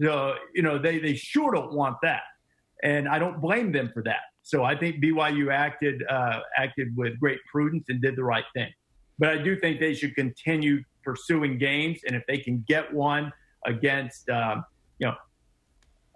So 0.00 0.34
you 0.54 0.62
know 0.62 0.78
they 0.78 0.98
they 0.98 1.14
sure 1.14 1.52
don't 1.52 1.72
want 1.72 1.96
that, 2.02 2.22
and 2.82 3.08
I 3.08 3.18
don't 3.18 3.40
blame 3.40 3.72
them 3.72 3.90
for 3.92 4.02
that. 4.04 4.20
So 4.42 4.64
I 4.64 4.76
think 4.76 5.02
BYU 5.02 5.52
acted 5.52 6.02
uh, 6.08 6.40
acted 6.56 6.96
with 6.96 7.18
great 7.20 7.38
prudence 7.50 7.84
and 7.88 8.00
did 8.00 8.16
the 8.16 8.24
right 8.24 8.46
thing. 8.54 8.72
But 9.18 9.30
I 9.30 9.42
do 9.42 9.58
think 9.58 9.80
they 9.80 9.94
should 9.94 10.14
continue 10.14 10.82
pursuing 11.08 11.56
games, 11.56 12.00
and 12.06 12.14
if 12.14 12.22
they 12.28 12.36
can 12.36 12.62
get 12.68 12.92
one 12.92 13.32
against, 13.64 14.28
um, 14.28 14.62
you 14.98 15.06
know, 15.06 15.14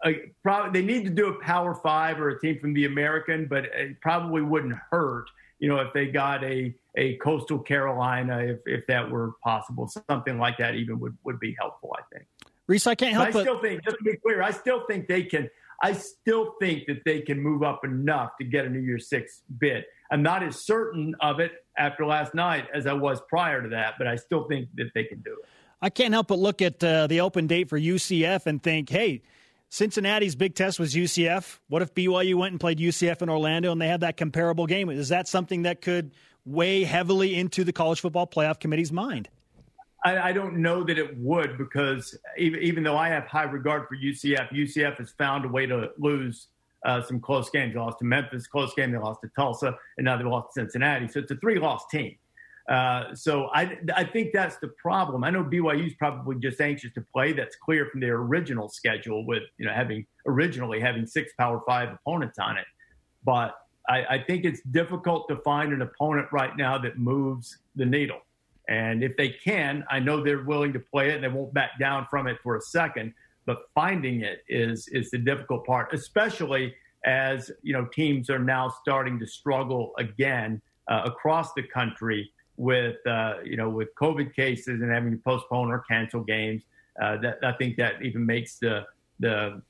a, 0.05 0.33
probably 0.43 0.81
they 0.81 0.87
need 0.87 1.05
to 1.05 1.11
do 1.11 1.29
a 1.29 1.41
Power 1.41 1.75
Five 1.83 2.21
or 2.21 2.29
a 2.29 2.41
team 2.41 2.59
from 2.61 2.75
the 2.75 2.85
American, 2.85 3.47
but 3.47 3.65
it 3.65 3.99
probably 4.03 4.43
wouldn't 4.43 4.75
hurt, 4.91 5.27
you 5.61 5.69
know, 5.69 5.79
if 5.79 5.93
they 5.95 6.07
got 6.09 6.45
a 6.45 6.75
a 6.97 7.17
Coastal 7.17 7.59
Carolina, 7.59 8.41
if 8.41 8.59
if 8.67 8.87
that 8.89 9.11
were 9.11 9.33
possible, 9.43 9.91
something 10.11 10.39
like 10.39 10.59
that 10.59 10.75
even 10.75 11.01
would 11.01 11.17
would 11.25 11.41
be 11.41 11.57
helpful. 11.59 11.95
I 11.99 12.03
think. 12.13 12.27
Rece, 12.71 12.87
I 12.87 12.95
can't 12.95 13.15
help. 13.15 13.33
But 13.33 13.41
I 13.41 13.43
still 13.43 13.61
think, 13.61 13.85
just 13.85 13.97
to 13.97 14.05
be 14.05 14.17
clear, 14.17 14.43
I 14.43 14.51
still 14.51 14.85
think 14.87 15.09
they 15.09 15.23
can. 15.23 15.49
I 15.83 15.95
still 15.95 16.55
think 16.61 16.87
that 16.87 17.03
they 17.05 17.23
can 17.23 17.41
move 17.41 17.63
up 17.63 17.85
enough 17.85 18.33
to 18.41 18.45
get 18.45 18.67
a 18.67 18.69
New 18.69 18.81
Year's 18.81 19.09
Six 19.09 19.43
bid. 19.59 19.85
I'm 20.11 20.23
not 20.23 20.43
as 20.43 20.63
certain 20.63 21.15
of 21.21 21.41
it 21.41 21.53
after 21.77 22.07
last 22.07 22.35
night 22.35 22.67
as 22.75 22.87
I 22.87 22.93
was 22.93 23.21
prior 23.29 23.63
to 23.63 23.69
that, 23.71 23.95
but 23.99 24.07
I 24.07 24.17
still 24.17 24.47
think 24.49 24.69
that 24.77 24.91
they 24.95 25.05
can 25.05 25.21
do 25.21 25.33
it. 25.33 25.49
I 25.81 25.91
can't 25.91 26.15
help 26.15 26.29
but 26.29 26.39
look 26.39 26.63
at 26.63 26.83
uh, 26.83 27.09
the 27.09 27.21
open 27.21 27.47
date 27.47 27.69
for 27.69 27.79
UCF 27.79 28.47
and 28.47 28.63
think, 28.63 28.89
hey, 28.89 29.23
Cincinnati's 29.69 30.37
big 30.37 30.55
test 30.55 30.79
was 30.79 30.95
UCF. 30.95 31.59
What 31.69 31.83
if 31.83 31.95
BYU 31.95 32.35
went 32.35 32.53
and 32.53 32.61
played 32.61 32.79
UCF 32.79 33.23
in 33.23 33.29
Orlando 33.29 33.73
and 33.73 33.81
they 33.81 33.89
had 33.89 34.01
that 34.01 34.17
comparable 34.17 34.67
game? 34.67 34.91
Is 34.91 35.09
that 35.09 35.27
something 35.27 35.63
that 35.63 35.81
could 35.81 36.13
weigh 36.45 36.85
heavily 36.85 37.35
into 37.37 37.65
the 37.65 37.73
college 37.73 38.01
football 38.01 38.27
playoff 38.27 38.61
committee's 38.61 38.93
mind? 38.93 39.29
I, 40.05 40.19
I, 40.19 40.33
don't 40.33 40.57
know 40.57 40.83
that 40.85 40.99
it 40.99 41.17
would 41.17 41.57
because 41.59 42.19
even, 42.37 42.61
even, 42.61 42.83
though 42.83 42.97
I 42.97 43.09
have 43.09 43.25
high 43.25 43.45
regard 43.45 43.87
for 43.89 43.97
UCF, 43.97 44.53
UCF 44.53 44.99
has 44.99 45.11
found 45.13 45.45
a 45.45 45.49
way 45.49 45.65
to 45.67 45.91
lose 45.97 46.49
uh, 46.85 47.03
some 47.03 47.21
close 47.21 47.51
games. 47.51 47.75
They 47.75 47.81
lost 47.81 47.99
to 48.01 48.05
Memphis, 48.05 48.47
close 48.47 48.75
game. 48.75 48.92
They 48.92 48.99
lost 48.99 49.21
to 49.23 49.31
Tulsa, 49.37 49.77
and 49.97 50.05
now 50.05 50.16
they 50.16 50.25
lost 50.25 50.55
to 50.55 50.61
Cincinnati. 50.61 51.09
So 51.09 51.21
it's 51.21 51.31
a 51.31 51.37
three-loss 51.37 51.87
team. 51.90 52.16
Uh, 52.68 53.14
so 53.14 53.49
I, 53.53 53.79
I 53.95 54.05
think 54.05 54.33
that's 54.33 54.57
the 54.59 54.68
problem. 54.68 55.25
I 55.25 55.31
know 55.31 55.42
BYU 55.42 55.87
is 55.87 55.95
probably 55.95 56.37
just 56.37 56.61
anxious 56.61 56.92
to 56.95 57.01
play. 57.01 57.33
That's 57.33 57.57
clear 57.57 57.87
from 57.87 58.01
their 58.01 58.16
original 58.16 58.68
schedule, 58.68 59.27
with 59.27 59.42
you 59.59 59.66
know 59.66 59.73
having 59.73 60.07
originally 60.27 60.81
having 60.81 61.07
six 61.07 61.33
Power 61.38 61.61
Five 61.66 61.90
opponents 61.92 62.38
on 62.38 62.57
it. 62.57 62.66
But 63.25 63.57
I, 63.88 64.05
I 64.11 64.18
think 64.23 64.45
it's 64.45 64.61
difficult 64.71 65.29
to 65.29 65.37
find 65.38 65.73
an 65.73 65.83
opponent 65.83 66.29
right 66.31 66.57
now 66.57 66.79
that 66.79 66.99
moves 66.99 67.59
the 67.75 67.85
needle. 67.85 68.21
And 68.68 69.03
if 69.03 69.16
they 69.16 69.31
can, 69.31 69.85
I 69.90 69.99
know 69.99 70.23
they're 70.23 70.45
willing 70.45 70.73
to 70.73 70.79
play 70.79 71.11
it 71.11 71.16
and 71.16 71.25
they 71.25 71.29
won't 71.29 71.53
back 71.53 71.73
down 71.81 72.07
from 72.09 72.29
it 72.29 72.38
for 72.42 72.57
a 72.57 72.61
second 72.61 73.12
but 73.47 73.59
finding 73.75 74.23
it 74.23 74.45
is 74.49 74.89
is 74.89 75.11
the 75.11 75.19
difficult 75.19 75.67
part, 75.67 75.93
especially 75.93 76.75
as 77.05 77.51
you 77.63 77.73
know 77.73 77.87
teams 77.87 78.31
are 78.31 78.39
now 78.39 78.73
starting 78.83 79.19
to 79.19 79.27
struggle 79.27 79.93
again 79.99 80.61
uh, 80.89 81.03
across 81.05 81.53
the 81.55 81.63
country 81.63 82.31
with 82.57 82.97
uh, 83.07 83.35
you 83.45 83.57
know 83.57 83.69
with 83.69 83.89
COVID 84.01 84.35
cases 84.35 84.81
and 84.81 84.91
having 84.91 85.13
to 85.13 85.19
postpone 85.19 85.71
or 85.71 85.81
cancel 85.91 86.23
games. 86.23 86.63
Uh, 87.01 87.17
that 87.19 87.39
I 87.43 87.53
think 87.53 87.77
that 87.77 88.03
even 88.03 88.25
makes 88.25 88.59
the 88.59 88.85
the 89.21 89.63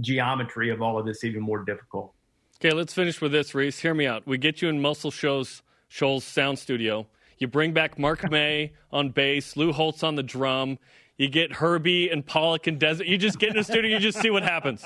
geometry 0.00 0.70
of 0.70 0.82
all 0.82 0.98
of 0.98 1.06
this 1.06 1.24
even 1.24 1.42
more 1.42 1.64
difficult. 1.64 2.12
Okay, 2.56 2.72
let's 2.72 2.92
finish 2.92 3.20
with 3.20 3.32
this, 3.32 3.52
Rece. 3.52 3.80
Hear 3.80 3.94
me 3.94 4.06
out. 4.06 4.26
We 4.26 4.36
get 4.36 4.60
you 4.60 4.68
in 4.68 4.80
Muscle 4.80 5.10
Shoals 5.10 5.62
Shoals 5.88 6.24
Sound 6.24 6.58
Studio. 6.58 7.06
You 7.38 7.46
bring 7.46 7.72
back 7.72 7.98
Mark 7.98 8.28
May 8.30 8.72
on 8.92 9.10
bass, 9.10 9.56
Lou 9.56 9.72
Holtz 9.72 10.02
on 10.02 10.16
the 10.16 10.22
drum. 10.22 10.78
You 11.18 11.28
get 11.28 11.52
Herbie 11.52 12.10
and 12.10 12.24
Pollack 12.24 12.68
and 12.68 12.78
Desert. 12.78 13.08
You 13.08 13.18
just 13.18 13.40
get 13.40 13.50
in 13.50 13.56
the 13.56 13.64
studio, 13.64 13.90
you 13.96 13.98
just 13.98 14.20
see 14.20 14.30
what 14.30 14.44
happens. 14.44 14.84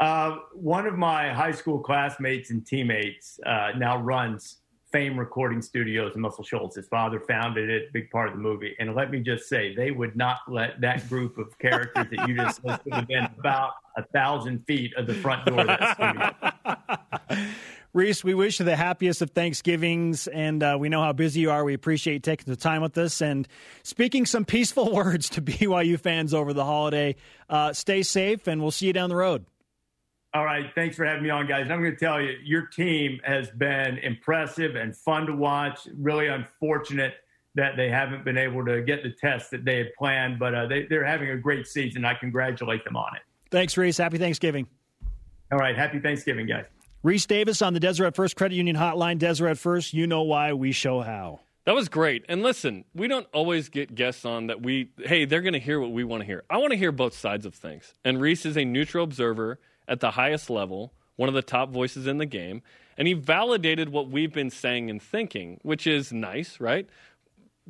Uh, 0.00 0.38
one 0.52 0.84
of 0.84 0.98
my 0.98 1.32
high 1.32 1.52
school 1.52 1.78
classmates 1.78 2.50
and 2.50 2.66
teammates 2.66 3.38
uh, 3.46 3.70
now 3.76 3.98
runs 3.98 4.56
Fame 4.90 5.16
Recording 5.16 5.62
Studios 5.62 6.16
in 6.16 6.20
Muscle 6.20 6.42
Shoals. 6.42 6.74
His 6.74 6.88
father 6.88 7.20
founded 7.20 7.70
it, 7.70 7.92
big 7.92 8.10
part 8.10 8.28
of 8.28 8.34
the 8.34 8.40
movie. 8.40 8.74
And 8.80 8.96
let 8.96 9.12
me 9.12 9.20
just 9.20 9.48
say, 9.48 9.76
they 9.76 9.92
would 9.92 10.16
not 10.16 10.38
let 10.48 10.80
that 10.80 11.08
group 11.08 11.38
of 11.38 11.56
characters 11.60 12.08
that 12.10 12.28
you 12.28 12.34
just 12.34 12.64
listed 12.64 12.92
within 12.96 13.28
about 13.38 13.74
a 13.96 14.02
thousand 14.02 14.66
feet 14.66 14.92
of 14.96 15.06
the 15.06 15.14
front 15.14 15.46
door 15.46 15.60
of 15.60 15.66
that 15.68 15.94
studio. 17.30 17.48
Rece, 17.94 18.24
we 18.24 18.32
wish 18.32 18.58
you 18.58 18.64
the 18.64 18.74
happiest 18.74 19.20
of 19.20 19.32
Thanksgivings, 19.32 20.26
and 20.26 20.62
uh, 20.62 20.76
we 20.80 20.88
know 20.88 21.02
how 21.02 21.12
busy 21.12 21.40
you 21.40 21.50
are. 21.50 21.62
We 21.62 21.74
appreciate 21.74 22.14
you 22.14 22.20
taking 22.20 22.50
the 22.50 22.56
time 22.56 22.80
with 22.80 22.96
us 22.96 23.20
and 23.20 23.46
speaking 23.82 24.24
some 24.24 24.46
peaceful 24.46 24.90
words 24.94 25.28
to 25.30 25.42
BYU 25.42 26.00
fans 26.00 26.32
over 26.32 26.54
the 26.54 26.64
holiday. 26.64 27.16
Uh, 27.50 27.74
stay 27.74 28.02
safe, 28.02 28.46
and 28.46 28.62
we'll 28.62 28.70
see 28.70 28.86
you 28.86 28.94
down 28.94 29.10
the 29.10 29.16
road. 29.16 29.44
All 30.32 30.46
right. 30.46 30.70
Thanks 30.74 30.96
for 30.96 31.04
having 31.04 31.22
me 31.22 31.28
on, 31.28 31.46
guys. 31.46 31.70
I'm 31.70 31.80
going 31.80 31.92
to 31.92 31.96
tell 31.96 32.18
you, 32.18 32.34
your 32.42 32.66
team 32.66 33.20
has 33.24 33.50
been 33.50 33.98
impressive 33.98 34.76
and 34.76 34.96
fun 34.96 35.26
to 35.26 35.36
watch. 35.36 35.86
Really 35.94 36.28
unfortunate 36.28 37.12
that 37.56 37.76
they 37.76 37.90
haven't 37.90 38.24
been 38.24 38.38
able 38.38 38.64
to 38.64 38.80
get 38.80 39.02
the 39.02 39.10
test 39.10 39.50
that 39.50 39.66
they 39.66 39.76
had 39.76 39.92
planned, 39.98 40.38
but 40.38 40.54
uh, 40.54 40.66
they, 40.66 40.86
they're 40.86 41.04
having 41.04 41.28
a 41.28 41.36
great 41.36 41.66
season. 41.66 42.06
I 42.06 42.14
congratulate 42.14 42.82
them 42.84 42.96
on 42.96 43.14
it. 43.16 43.22
Thanks, 43.50 43.74
Rece. 43.74 43.98
Happy 43.98 44.16
Thanksgiving. 44.16 44.66
All 45.52 45.58
right. 45.58 45.76
Happy 45.76 45.98
Thanksgiving, 45.98 46.46
guys. 46.46 46.64
Rece 47.04 47.26
Davis 47.26 47.62
on 47.62 47.74
the 47.74 47.80
Deseret 47.80 48.14
First 48.14 48.36
Credit 48.36 48.54
Union 48.54 48.76
Hotline. 48.76 49.18
Deseret 49.18 49.58
First, 49.58 49.92
you 49.92 50.06
know 50.06 50.22
why, 50.22 50.52
we 50.52 50.70
show 50.70 51.00
how. 51.00 51.40
That 51.64 51.74
was 51.74 51.88
great. 51.88 52.24
And 52.28 52.42
listen, 52.44 52.84
we 52.94 53.08
don't 53.08 53.26
always 53.32 53.68
get 53.68 53.94
guests 53.94 54.24
on 54.24 54.46
that 54.46 54.62
we, 54.62 54.90
hey, 54.98 55.24
they're 55.24 55.42
going 55.42 55.52
to 55.52 55.58
hear 55.58 55.80
what 55.80 55.90
we 55.90 56.04
want 56.04 56.20
to 56.20 56.26
hear. 56.26 56.44
I 56.48 56.58
want 56.58 56.70
to 56.70 56.76
hear 56.76 56.92
both 56.92 57.14
sides 57.14 57.44
of 57.44 57.54
things. 57.54 57.92
And 58.04 58.18
Rece 58.18 58.46
is 58.46 58.56
a 58.56 58.64
neutral 58.64 59.02
observer 59.02 59.58
at 59.88 59.98
the 59.98 60.12
highest 60.12 60.48
level, 60.48 60.92
one 61.16 61.28
of 61.28 61.34
the 61.34 61.42
top 61.42 61.70
voices 61.70 62.06
in 62.06 62.18
the 62.18 62.26
game. 62.26 62.62
And 62.96 63.08
he 63.08 63.14
validated 63.14 63.88
what 63.88 64.08
we've 64.08 64.32
been 64.32 64.50
saying 64.50 64.88
and 64.88 65.02
thinking, 65.02 65.58
which 65.62 65.88
is 65.88 66.12
nice, 66.12 66.60
right? 66.60 66.88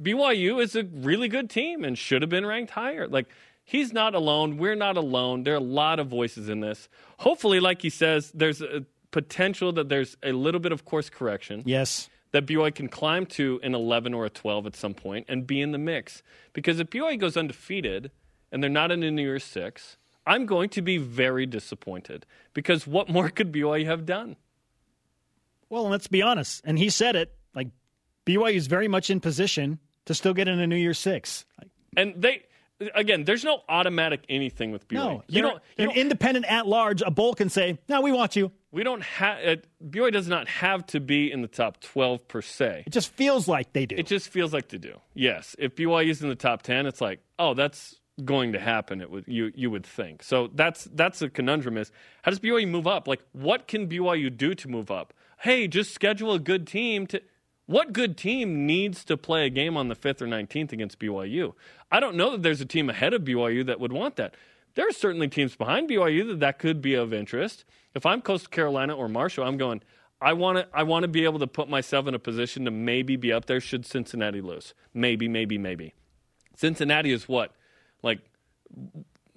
BYU 0.01 0.63
is 0.63 0.77
a 0.77 0.85
really 0.85 1.29
good 1.29 1.49
team 1.49 1.85
and 1.85 1.97
should 1.97 2.21
have 2.21 2.31
been 2.31 2.45
ranked 2.45 2.73
higher. 2.73 3.09
Like, 3.09 3.29
he's 3.65 3.95
not 3.95 4.15
alone. 4.15 4.59
We're 4.59 4.75
not 4.75 4.99
alone. 4.99 5.45
There 5.45 5.55
are 5.55 5.59
a 5.59 5.61
lot 5.61 6.01
of 6.01 6.09
voices 6.09 6.51
in 6.51 6.61
this. 6.61 6.89
Hopefully, 7.19 7.61
like 7.61 7.81
he 7.81 7.91
says, 7.91 8.31
there's 8.35 8.61
a 8.61 8.85
potential 9.13 9.73
that 9.73 9.89
there's 9.89 10.17
a 10.23 10.33
little 10.33 10.61
bit 10.61 10.73
of 10.73 10.85
course 10.85 11.09
correction. 11.09 11.63
Yes. 11.65 12.09
That 12.33 12.47
BYU 12.47 12.75
can 12.75 12.89
climb 12.89 13.27
to 13.27 13.61
an 13.63 13.75
11 13.75 14.15
or 14.15 14.25
a 14.25 14.31
12 14.31 14.67
at 14.67 14.75
some 14.75 14.95
point 14.95 15.27
and 15.29 15.47
be 15.47 15.61
in 15.61 15.73
the 15.73 15.79
mix. 15.79 16.23
Because 16.55 16.81
if 16.81 16.89
BYU 16.89 17.21
goes 17.21 17.37
undefeated 17.37 18.11
and 18.51 18.63
they're 18.63 18.71
not 18.71 18.91
in 18.91 19.03
a 19.03 19.11
New 19.11 19.23
Year's 19.23 19.45
Six, 19.45 19.99
I'm 20.27 20.47
going 20.47 20.71
to 20.71 20.83
be 20.83 20.97
very 20.97 21.45
disappointed. 21.45 22.25
Because 22.55 22.87
what 22.87 23.11
more 23.11 23.29
could 23.29 23.53
BYU 23.53 23.85
have 23.85 24.07
done? 24.07 24.37
Well, 25.69 25.89
let's 25.89 26.07
be 26.07 26.23
honest. 26.23 26.63
And 26.65 26.79
he 26.79 26.89
said 26.89 27.17
it 27.17 27.35
like 27.55 27.69
BYU 28.25 28.55
is 28.55 28.67
very 28.67 28.89
much 28.89 29.11
in 29.11 29.21
position 29.21 29.79
to 30.07 30.15
still 30.15 30.35
get 30.35 30.49
in 30.49 30.59
a 30.59 30.67
New 30.67 30.77
Year's 30.77 30.99
Six. 30.99 31.45
And 31.97 32.15
they 32.17 32.45
again, 32.95 33.25
there's 33.25 33.45
no 33.45 33.63
automatic 33.69 34.25
anything 34.29 34.73
with 34.73 34.89
BYU. 34.89 34.95
No, 34.95 35.25
you 35.29 35.43
don't. 35.43 35.63
You 35.77 35.91
an 35.91 35.97
independent 35.97 36.47
at 36.47 36.67
large, 36.67 37.03
a 37.03 37.11
bowl 37.11 37.35
can 37.35 37.49
say, 37.49 37.79
"No, 37.89 38.01
we 38.01 38.13
want 38.13 38.37
you." 38.37 38.53
We 38.73 38.83
don't 38.83 39.03
have 39.03 39.39
uh, 39.47 39.61
BYU 39.87 40.11
does 40.11 40.29
not 40.29 40.49
have 40.49 40.87
to 40.87 40.99
be 40.99 41.31
in 41.31 41.43
the 41.43 41.49
top 41.49 41.81
12 41.81 42.27
per 42.27 42.43
se. 42.43 42.85
It 42.87 42.93
just 42.93 43.13
feels 43.13 43.47
like 43.47 43.73
they 43.75 43.87
do. 43.87 43.95
It 43.97 44.07
just 44.07 44.31
feels 44.31 44.53
like 44.53 44.69
they 44.69 44.79
do. 44.79 44.99
Yes, 45.15 45.55
if 45.59 45.77
BYU 45.77 46.09
is 46.09 46.23
in 46.23 46.31
the 46.31 46.35
top 46.35 46.63
10, 46.63 46.87
it's 46.87 47.01
like, 47.01 47.21
oh, 47.39 47.55
that's 47.55 48.01
going 48.25 48.53
to 48.53 48.59
happen. 48.59 49.01
It 49.01 49.11
would 49.11 49.25
you 49.29 49.53
you 49.55 49.71
would 49.71 49.87
think. 49.87 50.23
So 50.23 50.49
that's 50.55 50.89
that's 50.93 51.23
a 51.23 51.29
conundrum. 51.29 51.77
Is 51.77 51.93
how 52.23 52.31
does 52.31 52.41
BYU 52.41 52.69
move 52.69 52.87
up? 52.87 53.07
Like, 53.07 53.23
what 53.33 53.69
can 53.69 53.89
BYU 53.89 54.35
do 54.35 54.55
to 54.55 54.69
move 54.69 54.91
up? 54.91 55.13
Hey, 55.41 55.69
just 55.69 55.95
schedule 55.95 56.33
a 56.33 56.39
good 56.39 56.67
team 56.67 57.07
to. 57.09 57.21
What 57.67 57.93
good 57.93 58.17
team 58.17 58.67
needs 58.67 59.05
to 59.05 59.17
play 59.17 59.47
a 59.47 59.51
game 59.51 59.77
on 59.77 59.87
the 59.87 59.95
5th 59.95 60.21
or 60.21 60.27
19th 60.27 60.73
against 60.73 60.99
BYU? 60.99 61.55
I 61.93 62.01
don't 62.01 62.17
know 62.17 62.33
that 62.33 62.43
there's 62.43 62.61
a 62.61 62.67
team 62.67 62.91
ahead 62.91 63.15
of 63.15 63.23
BYU 63.23 63.65
that 63.67 63.79
would 63.79 63.93
want 63.93 64.17
that. 64.17 64.35
There 64.75 64.89
are 64.89 64.93
certainly 64.93 65.29
teams 65.29 65.55
behind 65.55 65.89
BYU 65.91 66.27
that 66.29 66.41
that 66.41 66.59
could 66.59 66.81
be 66.81 66.95
of 66.95 67.13
interest. 67.13 67.65
If 67.95 68.07
I'm 68.07 68.23
Coastal 68.23 68.51
Carolina 68.51 68.95
or 68.95 69.09
Marshall, 69.09 69.45
I'm 69.45 69.57
going. 69.59 69.83
I 70.21 70.33
want 70.35 70.59
to. 70.59 70.67
I 70.73 70.85
want 70.85 71.03
to 71.03 71.09
be 71.09 71.25
able 71.25 71.41
to 71.41 71.47
put 71.47 71.69
myself 71.69 72.07
in 72.07 72.15
a 72.15 72.19
position 72.19 72.65
to 72.65 72.71
maybe 72.71 73.17
be 73.17 73.33
up 73.33 73.47
there 73.47 73.61
should 73.61 73.85
Cincinnati 73.85 74.41
lose. 74.41 74.73
Maybe, 74.95 75.29
maybe, 75.29 75.59
maybe. 75.59 75.95
Cincinnati 76.57 77.11
is 77.13 77.29
what, 77.29 77.53
like, 78.03 78.21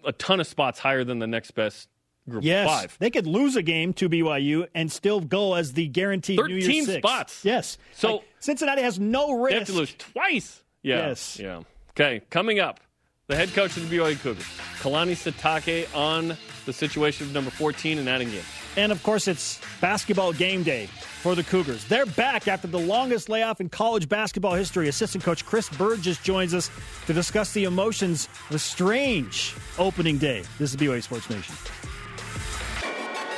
a 0.05 0.11
ton 0.13 0.39
of 0.39 0.47
spots 0.47 0.79
higher 0.79 1.03
than 1.03 1.19
the 1.19 1.27
next 1.27 1.51
best 1.51 1.89
group 2.29 2.43
yes, 2.43 2.67
five. 2.67 2.97
they 2.99 3.09
could 3.09 3.25
lose 3.27 3.55
a 3.55 3.61
game 3.61 3.93
to 3.93 4.09
BYU 4.09 4.67
and 4.73 4.91
still 4.91 5.19
go 5.19 5.53
as 5.55 5.73
the 5.73 5.87
guaranteed 5.87 6.39
New 6.39 6.55
Year's 6.55 6.85
six. 6.85 6.97
spots. 6.97 7.43
Yes. 7.45 7.77
So- 7.93 8.17
Like, 8.17 8.27
Cincinnati 8.39 8.81
has 8.83 8.99
no 8.99 9.31
risk. 9.41 9.51
They 9.53 9.57
have 9.59 9.67
to 9.67 9.73
lose 9.73 9.95
twice. 9.97 10.63
Yeah. 10.83 11.07
Yes. 11.07 11.39
Yeah. 11.39 11.61
Okay. 11.91 12.21
Coming 12.29 12.59
up, 12.59 12.79
the 13.27 13.35
head 13.35 13.51
coach 13.53 13.75
of 13.75 13.89
the 13.89 13.97
BYU 13.97 14.19
Cougars, 14.19 14.45
Kalani 14.81 15.13
Sitake, 15.13 15.87
on 15.95 16.37
the 16.65 16.73
situation 16.73 17.25
of 17.25 17.33
number 17.33 17.49
14 17.49 17.97
and 17.97 18.07
adding 18.07 18.29
games. 18.29 18.45
And 18.77 18.91
of 18.91 19.01
course, 19.01 19.27
it's 19.27 19.59
basketball 19.81 20.31
game 20.31 20.61
day 20.61 20.87
for 21.21 21.33
the 21.33 21.43
Cougars. 21.43 21.85
They're 21.85 22.05
back 22.05 22.47
after 22.47 22.67
the 22.67 22.79
longest 22.79 23.27
layoff 23.29 23.61
in 23.61 23.69
college 23.69 24.07
basketball 24.07 24.53
history. 24.53 24.89
Assistant 24.89 25.23
coach 25.23 25.43
Chris 25.43 25.69
Burgess 25.69 26.19
joins 26.19 26.53
us 26.53 26.69
to 27.07 27.13
discuss 27.13 27.53
the 27.53 27.63
emotions 27.63 28.29
of 28.49 28.57
a 28.57 28.59
strange 28.59 29.55
opening 29.79 30.19
day. 30.19 30.43
This 30.59 30.71
is 30.71 30.75
BYU 30.75 31.01
Sports 31.01 31.29
Nation. 31.29 31.55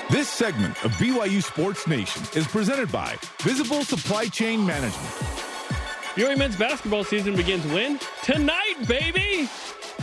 This 0.09 0.27
segment 0.27 0.83
of 0.83 0.91
BYU 0.93 1.41
Sports 1.41 1.87
Nation 1.87 2.23
is 2.35 2.47
presented 2.47 2.91
by 2.91 3.15
Visible 3.41 3.83
Supply 3.83 4.25
Chain 4.25 4.65
Management. 4.65 5.13
BYU 6.15 6.37
men's 6.37 6.55
basketball 6.55 7.03
season 7.03 7.35
begins 7.35 7.65
when? 7.67 7.99
Tonight, 8.23 8.75
baby! 8.87 9.47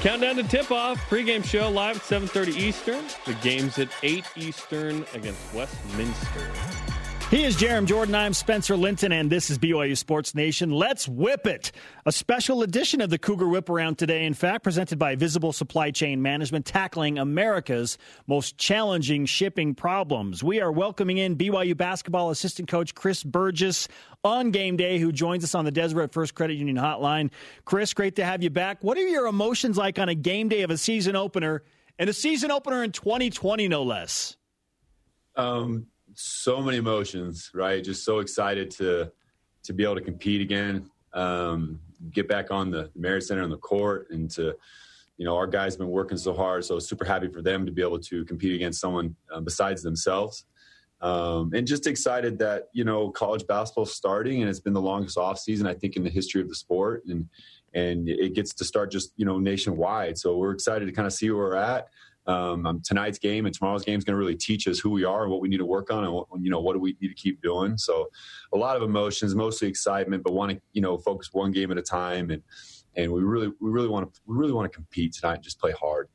Countdown 0.04 0.36
to 0.36 0.42
tip-off. 0.42 0.98
Pre-game 1.08 1.42
show 1.42 1.70
live 1.70 1.96
at 1.96 2.02
7.30 2.02 2.58
Eastern. 2.58 3.02
The 3.24 3.32
game's 3.40 3.78
at 3.78 3.88
8 4.02 4.22
Eastern 4.36 5.06
against 5.14 5.40
Westminster. 5.54 6.93
He 7.34 7.42
is 7.42 7.56
Jarom 7.56 7.86
Jordan. 7.86 8.14
I'm 8.14 8.32
Spencer 8.32 8.76
Linton, 8.76 9.10
and 9.10 9.28
this 9.28 9.50
is 9.50 9.58
BYU 9.58 9.98
Sports 9.98 10.36
Nation. 10.36 10.70
Let's 10.70 11.08
whip 11.08 11.48
it. 11.48 11.72
A 12.06 12.12
special 12.12 12.62
edition 12.62 13.00
of 13.00 13.10
the 13.10 13.18
Cougar 13.18 13.48
Whip 13.48 13.68
Around 13.68 13.98
today, 13.98 14.24
in 14.24 14.34
fact, 14.34 14.62
presented 14.62 15.00
by 15.00 15.16
Visible 15.16 15.52
Supply 15.52 15.90
Chain 15.90 16.22
Management, 16.22 16.64
tackling 16.64 17.18
America's 17.18 17.98
most 18.28 18.56
challenging 18.56 19.26
shipping 19.26 19.74
problems. 19.74 20.44
We 20.44 20.60
are 20.60 20.70
welcoming 20.70 21.18
in 21.18 21.34
BYU 21.34 21.76
basketball 21.76 22.30
assistant 22.30 22.68
coach 22.68 22.94
Chris 22.94 23.24
Burgess 23.24 23.88
on 24.22 24.52
game 24.52 24.76
day, 24.76 25.00
who 25.00 25.10
joins 25.10 25.42
us 25.42 25.56
on 25.56 25.64
the 25.64 25.72
Deseret 25.72 26.12
First 26.12 26.36
Credit 26.36 26.54
Union 26.54 26.76
hotline. 26.76 27.32
Chris, 27.64 27.94
great 27.94 28.14
to 28.14 28.24
have 28.24 28.44
you 28.44 28.50
back. 28.50 28.78
What 28.84 28.96
are 28.96 29.08
your 29.08 29.26
emotions 29.26 29.76
like 29.76 29.98
on 29.98 30.08
a 30.08 30.14
game 30.14 30.48
day 30.48 30.62
of 30.62 30.70
a 30.70 30.78
season 30.78 31.16
opener, 31.16 31.64
and 31.98 32.08
a 32.08 32.12
season 32.12 32.52
opener 32.52 32.84
in 32.84 32.92
2020, 32.92 33.66
no 33.66 33.82
less? 33.82 34.36
Um, 35.34 35.88
so 36.14 36.60
many 36.60 36.78
emotions, 36.78 37.50
right? 37.54 37.82
Just 37.82 38.04
so 38.04 38.18
excited 38.18 38.70
to 38.72 39.10
to 39.64 39.72
be 39.72 39.82
able 39.82 39.94
to 39.94 40.02
compete 40.02 40.42
again, 40.42 40.90
um, 41.14 41.80
get 42.10 42.28
back 42.28 42.50
on 42.50 42.70
the 42.70 42.90
Marriott 42.94 43.24
Center 43.24 43.42
on 43.42 43.50
the 43.50 43.56
court, 43.56 44.08
and 44.10 44.30
to 44.32 44.56
you 45.16 45.24
know 45.24 45.36
our 45.36 45.46
guys 45.46 45.74
have 45.74 45.78
been 45.78 45.90
working 45.90 46.18
so 46.18 46.34
hard. 46.34 46.64
So 46.64 46.78
super 46.78 47.04
happy 47.04 47.28
for 47.28 47.42
them 47.42 47.66
to 47.66 47.72
be 47.72 47.82
able 47.82 48.00
to 48.00 48.24
compete 48.24 48.54
against 48.54 48.80
someone 48.80 49.16
uh, 49.32 49.40
besides 49.40 49.82
themselves. 49.82 50.44
Um, 51.00 51.52
and 51.54 51.66
just 51.66 51.86
excited 51.86 52.38
that 52.38 52.68
you 52.72 52.84
know 52.84 53.10
college 53.10 53.46
basketball 53.46 53.84
starting 53.84 54.40
and 54.40 54.48
it's 54.48 54.60
been 54.60 54.72
the 54.72 54.80
longest 54.80 55.18
off 55.18 55.38
season 55.38 55.66
I 55.66 55.74
think 55.74 55.96
in 55.96 56.04
the 56.04 56.08
history 56.08 56.40
of 56.40 56.48
the 56.48 56.54
sport 56.54 57.04
and 57.06 57.28
and 57.74 58.08
it 58.08 58.34
gets 58.34 58.54
to 58.54 58.64
start 58.64 58.90
just 58.90 59.12
you 59.16 59.26
know 59.26 59.38
nationwide 59.38 60.16
so 60.16 60.36
we're 60.38 60.52
excited 60.52 60.86
to 60.86 60.92
kind 60.92 61.06
of 61.06 61.12
see 61.12 61.28
where 61.30 61.48
we're 61.48 61.56
at 61.56 61.88
um, 62.26 62.66
um, 62.66 62.80
tonight's 62.82 63.18
game 63.18 63.46
and 63.46 63.54
tomorrow's 63.54 63.84
game 63.84 63.98
is 63.98 64.04
going 64.04 64.14
to 64.14 64.18
really 64.18 64.36
teach 64.36 64.66
us 64.66 64.78
who 64.78 64.90
we 64.90 65.04
are 65.04 65.22
and 65.22 65.30
what 65.30 65.40
we 65.40 65.48
need 65.48 65.58
to 65.58 65.66
work 65.66 65.90
on 65.90 66.04
and 66.04 66.12
what, 66.12 66.26
you 66.40 66.50
know 66.50 66.60
what 66.60 66.72
do 66.72 66.78
we 66.78 66.96
need 67.00 67.08
to 67.08 67.14
keep 67.14 67.40
doing. 67.42 67.76
So 67.76 68.08
a 68.52 68.56
lot 68.56 68.76
of 68.76 68.82
emotions, 68.82 69.34
mostly 69.34 69.68
excitement, 69.68 70.22
but 70.22 70.32
want 70.32 70.52
to 70.52 70.60
you 70.72 70.80
know 70.80 70.96
focus 70.98 71.30
one 71.32 71.52
game 71.52 71.70
at 71.70 71.78
a 71.78 71.82
time 71.82 72.30
and 72.30 72.42
and 72.96 73.12
we 73.12 73.22
really 73.22 73.48
we 73.60 73.70
really 73.70 73.88
want 73.88 74.12
to 74.12 74.20
we 74.26 74.36
really 74.36 74.52
want 74.52 74.70
to 74.70 74.74
compete 74.74 75.12
tonight 75.14 75.34
and 75.34 75.42
just 75.42 75.60
play 75.60 75.72
hard. 75.72 76.08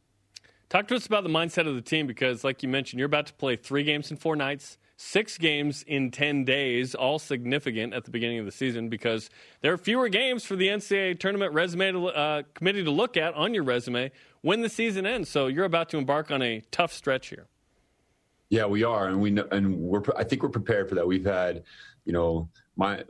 Talk 0.69 0.87
to 0.89 0.95
us 0.95 1.07
about 1.07 1.23
the 1.23 1.31
mindset 1.31 1.67
of 1.67 1.73
the 1.73 1.81
team 1.81 2.05
because, 2.05 2.43
like 2.43 2.61
you 2.61 2.69
mentioned, 2.69 2.99
you're 2.99 3.07
about 3.07 3.25
to 3.25 3.33
play 3.33 3.55
three 3.55 3.83
games 3.83 4.11
in 4.11 4.17
four 4.17 4.35
nights, 4.35 4.77
six 4.97 5.35
games 5.35 5.83
in 5.87 6.11
10 6.11 6.45
days, 6.45 6.93
all 6.93 7.17
significant 7.17 7.91
at 7.91 8.05
the 8.05 8.11
beginning 8.11 8.37
of 8.37 8.45
the 8.45 8.51
season 8.51 8.87
because 8.87 9.31
there 9.61 9.73
are 9.73 9.79
fewer 9.79 10.09
games 10.09 10.45
for 10.45 10.55
the 10.55 10.67
NCAA 10.67 11.19
tournament 11.19 11.53
resume 11.53 11.91
to, 11.93 12.07
uh, 12.09 12.43
committee 12.53 12.83
to 12.83 12.91
look 12.91 13.17
at 13.17 13.33
on 13.33 13.51
your 13.51 13.63
resume 13.63 14.11
when 14.41 14.61
the 14.61 14.69
season 14.69 15.05
ends. 15.05 15.29
So 15.29 15.47
you're 15.47 15.65
about 15.65 15.89
to 15.89 15.97
embark 15.97 16.31
on 16.31 16.41
a 16.41 16.61
tough 16.71 16.93
stretch 16.93 17.27
here. 17.27 17.47
Yeah, 18.49 18.65
we 18.65 18.83
are, 18.83 19.07
and 19.07 19.21
we 19.21 19.29
know, 19.29 19.47
and 19.51 19.77
we're. 19.77 20.01
I 20.17 20.23
think 20.23 20.41
we're 20.41 20.49
prepared 20.49 20.89
for 20.89 20.95
that. 20.95 21.05
We've 21.05 21.25
had, 21.25 21.63
you 22.05 22.13
know, 22.13 22.49
my 22.75 23.03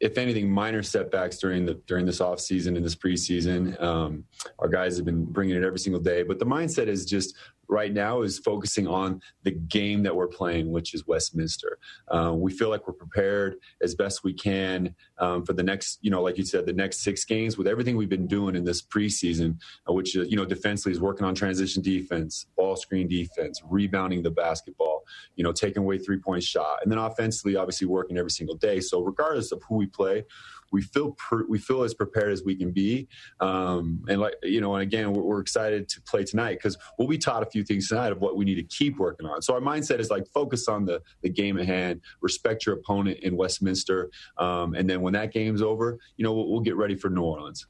if 0.00 0.16
anything, 0.16 0.48
minor 0.48 0.82
setbacks 0.82 1.38
during 1.38 1.66
the 1.66 1.74
during 1.86 2.06
this 2.06 2.20
off 2.20 2.38
season 2.40 2.76
and 2.76 2.84
this 2.84 2.94
preseason. 2.94 3.80
Um, 3.82 4.24
our 4.60 4.68
guys 4.68 4.96
have 4.96 5.04
been 5.04 5.24
bringing 5.24 5.56
it 5.56 5.64
every 5.64 5.80
single 5.80 6.00
day, 6.00 6.22
but 6.22 6.38
the 6.38 6.46
mindset 6.46 6.86
is 6.86 7.04
just 7.04 7.34
right 7.68 7.92
now 7.92 8.22
is 8.22 8.38
focusing 8.38 8.86
on 8.86 9.20
the 9.42 9.50
game 9.50 10.02
that 10.02 10.14
we're 10.14 10.28
playing, 10.28 10.70
which 10.70 10.94
is 10.94 11.06
Westminster. 11.06 11.78
Uh, 12.08 12.32
we 12.34 12.52
feel 12.52 12.70
like 12.70 12.86
we're 12.86 12.94
prepared 12.94 13.56
as 13.82 13.94
best 13.94 14.24
we 14.24 14.32
can 14.32 14.94
um, 15.18 15.44
for 15.44 15.52
the 15.52 15.62
next, 15.62 15.98
you 16.00 16.10
know, 16.10 16.22
like 16.22 16.38
you 16.38 16.44
said, 16.44 16.66
the 16.66 16.72
next 16.72 17.00
six 17.00 17.24
games 17.24 17.58
with 17.58 17.66
everything 17.66 17.96
we've 17.96 18.08
been 18.08 18.26
doing 18.26 18.56
in 18.56 18.64
this 18.64 18.82
preseason, 18.82 19.58
uh, 19.88 19.92
which 19.92 20.16
uh, 20.16 20.22
you 20.22 20.36
know, 20.36 20.44
defensively 20.44 20.92
is 20.92 21.00
working 21.00 21.26
on 21.26 21.34
transition 21.34 21.82
defense, 21.82 22.46
ball 22.56 22.76
screen 22.76 23.08
defense, 23.08 23.60
rebounding 23.68 24.22
the 24.22 24.30
basketball, 24.30 25.04
you 25.36 25.44
know, 25.44 25.52
taking 25.52 25.82
away 25.82 25.98
three 25.98 26.18
point 26.18 26.42
shot, 26.42 26.78
and 26.82 26.90
then 26.90 26.98
offensively, 26.98 27.56
obviously 27.56 27.86
working 27.86 28.16
every 28.16 28.30
single 28.30 28.56
day. 28.56 28.80
So 28.80 29.02
regardless 29.02 29.52
of 29.52 29.62
who 29.68 29.76
we 29.76 29.86
play 29.86 30.24
we 30.72 30.82
feel 30.82 31.16
we 31.48 31.58
feel 31.58 31.82
as 31.82 31.94
prepared 31.94 32.32
as 32.32 32.44
we 32.44 32.54
can 32.54 32.70
be. 32.70 33.08
Um, 33.40 34.04
and 34.08 34.20
like 34.20 34.34
you 34.42 34.60
know, 34.60 34.74
and 34.74 34.82
again, 34.82 35.12
we're, 35.12 35.22
we're 35.22 35.40
excited 35.40 35.88
to 35.90 36.02
play 36.02 36.24
tonight 36.24 36.54
because 36.54 36.76
we'll 36.98 37.08
be 37.08 37.18
taught 37.18 37.42
a 37.42 37.50
few 37.50 37.64
things 37.64 37.88
tonight 37.88 38.12
of 38.12 38.20
what 38.20 38.36
we 38.36 38.44
need 38.44 38.56
to 38.56 38.62
keep 38.64 38.98
working 38.98 39.26
on. 39.26 39.42
So 39.42 39.54
our 39.54 39.60
mindset 39.60 39.98
is 39.98 40.10
like 40.10 40.26
focus 40.28 40.68
on 40.68 40.84
the 40.84 41.00
the 41.22 41.30
game 41.30 41.58
at 41.58 41.66
hand, 41.66 42.00
respect 42.20 42.66
your 42.66 42.76
opponent 42.76 43.18
in 43.20 43.36
Westminster, 43.36 44.10
um, 44.38 44.74
and 44.74 44.88
then 44.88 45.00
when 45.00 45.12
that 45.14 45.32
game's 45.32 45.62
over, 45.62 45.98
you 46.16 46.24
know, 46.24 46.32
we'll, 46.32 46.50
we'll 46.50 46.60
get 46.60 46.76
ready 46.76 46.96
for 46.96 47.10
New 47.10 47.22
Orleans. 47.22 47.66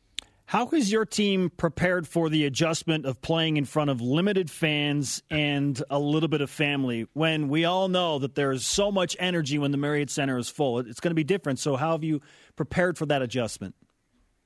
How 0.49 0.65
has 0.69 0.91
your 0.91 1.05
team 1.05 1.51
prepared 1.51 2.09
for 2.09 2.31
the 2.31 2.47
adjustment 2.47 3.05
of 3.05 3.21
playing 3.21 3.59
in 3.59 3.67
front 3.67 3.91
of 3.91 4.01
limited 4.01 4.51
fans 4.51 5.23
and 5.29 5.83
a 5.91 5.99
little 5.99 6.31
bit 6.31 6.41
of 6.41 6.49
family 6.49 7.07
when 7.13 7.51
we 7.51 7.67
all 7.67 7.89
know 7.89 8.19
that 8.19 8.35
there's 8.35 8.67
so 8.67 8.91
much 8.91 9.15
energy 9.19 9.59
when 9.59 9.73
the 9.73 9.77
Marriott 9.77 10.09
Center 10.09 10.39
is 10.39 10.49
full? 10.49 10.79
It's 10.79 11.01
going 11.01 11.11
to 11.11 11.15
be 11.15 11.23
different. 11.23 11.59
So, 11.59 11.77
how 11.77 11.93
have 11.93 12.03
you 12.03 12.23
prepared 12.57 12.97
for 12.97 13.05
that 13.05 13.21
adjustment? 13.21 13.75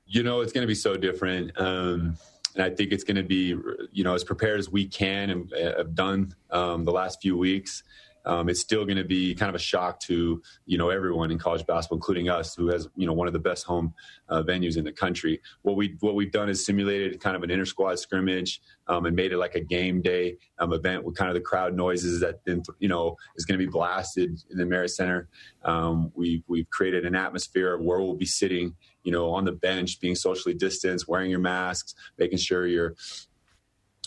You 0.05 0.23
know, 0.23 0.41
it's 0.41 0.51
going 0.51 0.63
to 0.63 0.67
be 0.67 0.75
so 0.75 0.97
different. 0.97 1.57
Um, 1.57 2.17
and 2.53 2.65
I 2.65 2.69
think 2.69 2.91
it's 2.91 3.05
going 3.05 3.15
to 3.15 3.23
be, 3.23 3.55
you 3.93 4.03
know, 4.03 4.13
as 4.13 4.25
prepared 4.25 4.59
as 4.59 4.69
we 4.69 4.85
can 4.85 5.29
and 5.29 5.53
have 5.55 5.95
done 5.95 6.35
um, 6.49 6.83
the 6.83 6.91
last 6.91 7.21
few 7.21 7.37
weeks 7.37 7.81
um, 8.25 8.49
it's 8.49 8.61
still 8.61 8.85
going 8.85 8.97
to 8.97 9.03
be 9.03 9.35
kind 9.35 9.49
of 9.49 9.55
a 9.55 9.59
shock 9.59 9.99
to 10.01 10.41
you 10.65 10.77
know 10.77 10.89
everyone 10.89 11.31
in 11.31 11.37
college 11.37 11.65
basketball, 11.65 11.97
including 11.97 12.29
us, 12.29 12.55
who 12.55 12.67
has 12.67 12.87
you 12.95 13.05
know 13.05 13.13
one 13.13 13.27
of 13.27 13.33
the 13.33 13.39
best 13.39 13.65
home 13.65 13.93
uh, 14.29 14.43
venues 14.43 14.77
in 14.77 14.83
the 14.83 14.91
country. 14.91 15.41
What 15.61 15.75
we 15.75 15.97
what 15.99 16.15
we've 16.15 16.31
done 16.31 16.49
is 16.49 16.65
simulated 16.65 17.19
kind 17.19 17.35
of 17.35 17.43
an 17.43 17.51
inter 17.51 17.65
squad 17.65 17.99
scrimmage 17.99 18.61
um, 18.87 19.05
and 19.05 19.15
made 19.15 19.31
it 19.31 19.37
like 19.37 19.55
a 19.55 19.59
game 19.59 20.01
day 20.01 20.37
um, 20.59 20.73
event 20.73 21.03
with 21.03 21.15
kind 21.15 21.29
of 21.29 21.35
the 21.35 21.41
crowd 21.41 21.75
noises 21.75 22.21
that 22.21 22.43
then 22.45 22.63
you 22.79 22.87
know 22.87 23.17
is 23.35 23.45
going 23.45 23.59
to 23.59 23.65
be 23.65 23.69
blasted 23.69 24.41
in 24.49 24.57
the 24.57 24.65
Marriott 24.65 24.91
Center. 24.91 25.27
Um, 25.63 26.11
we 26.15 26.43
we've 26.47 26.69
created 26.69 27.05
an 27.05 27.15
atmosphere 27.15 27.77
where 27.77 27.99
we'll 27.99 28.15
be 28.15 28.25
sitting, 28.25 28.75
you 29.03 29.11
know, 29.11 29.31
on 29.31 29.45
the 29.45 29.51
bench, 29.51 29.99
being 29.99 30.15
socially 30.15 30.55
distanced, 30.55 31.07
wearing 31.07 31.29
your 31.29 31.39
masks, 31.39 31.95
making 32.17 32.37
sure 32.37 32.67
you're 32.67 32.95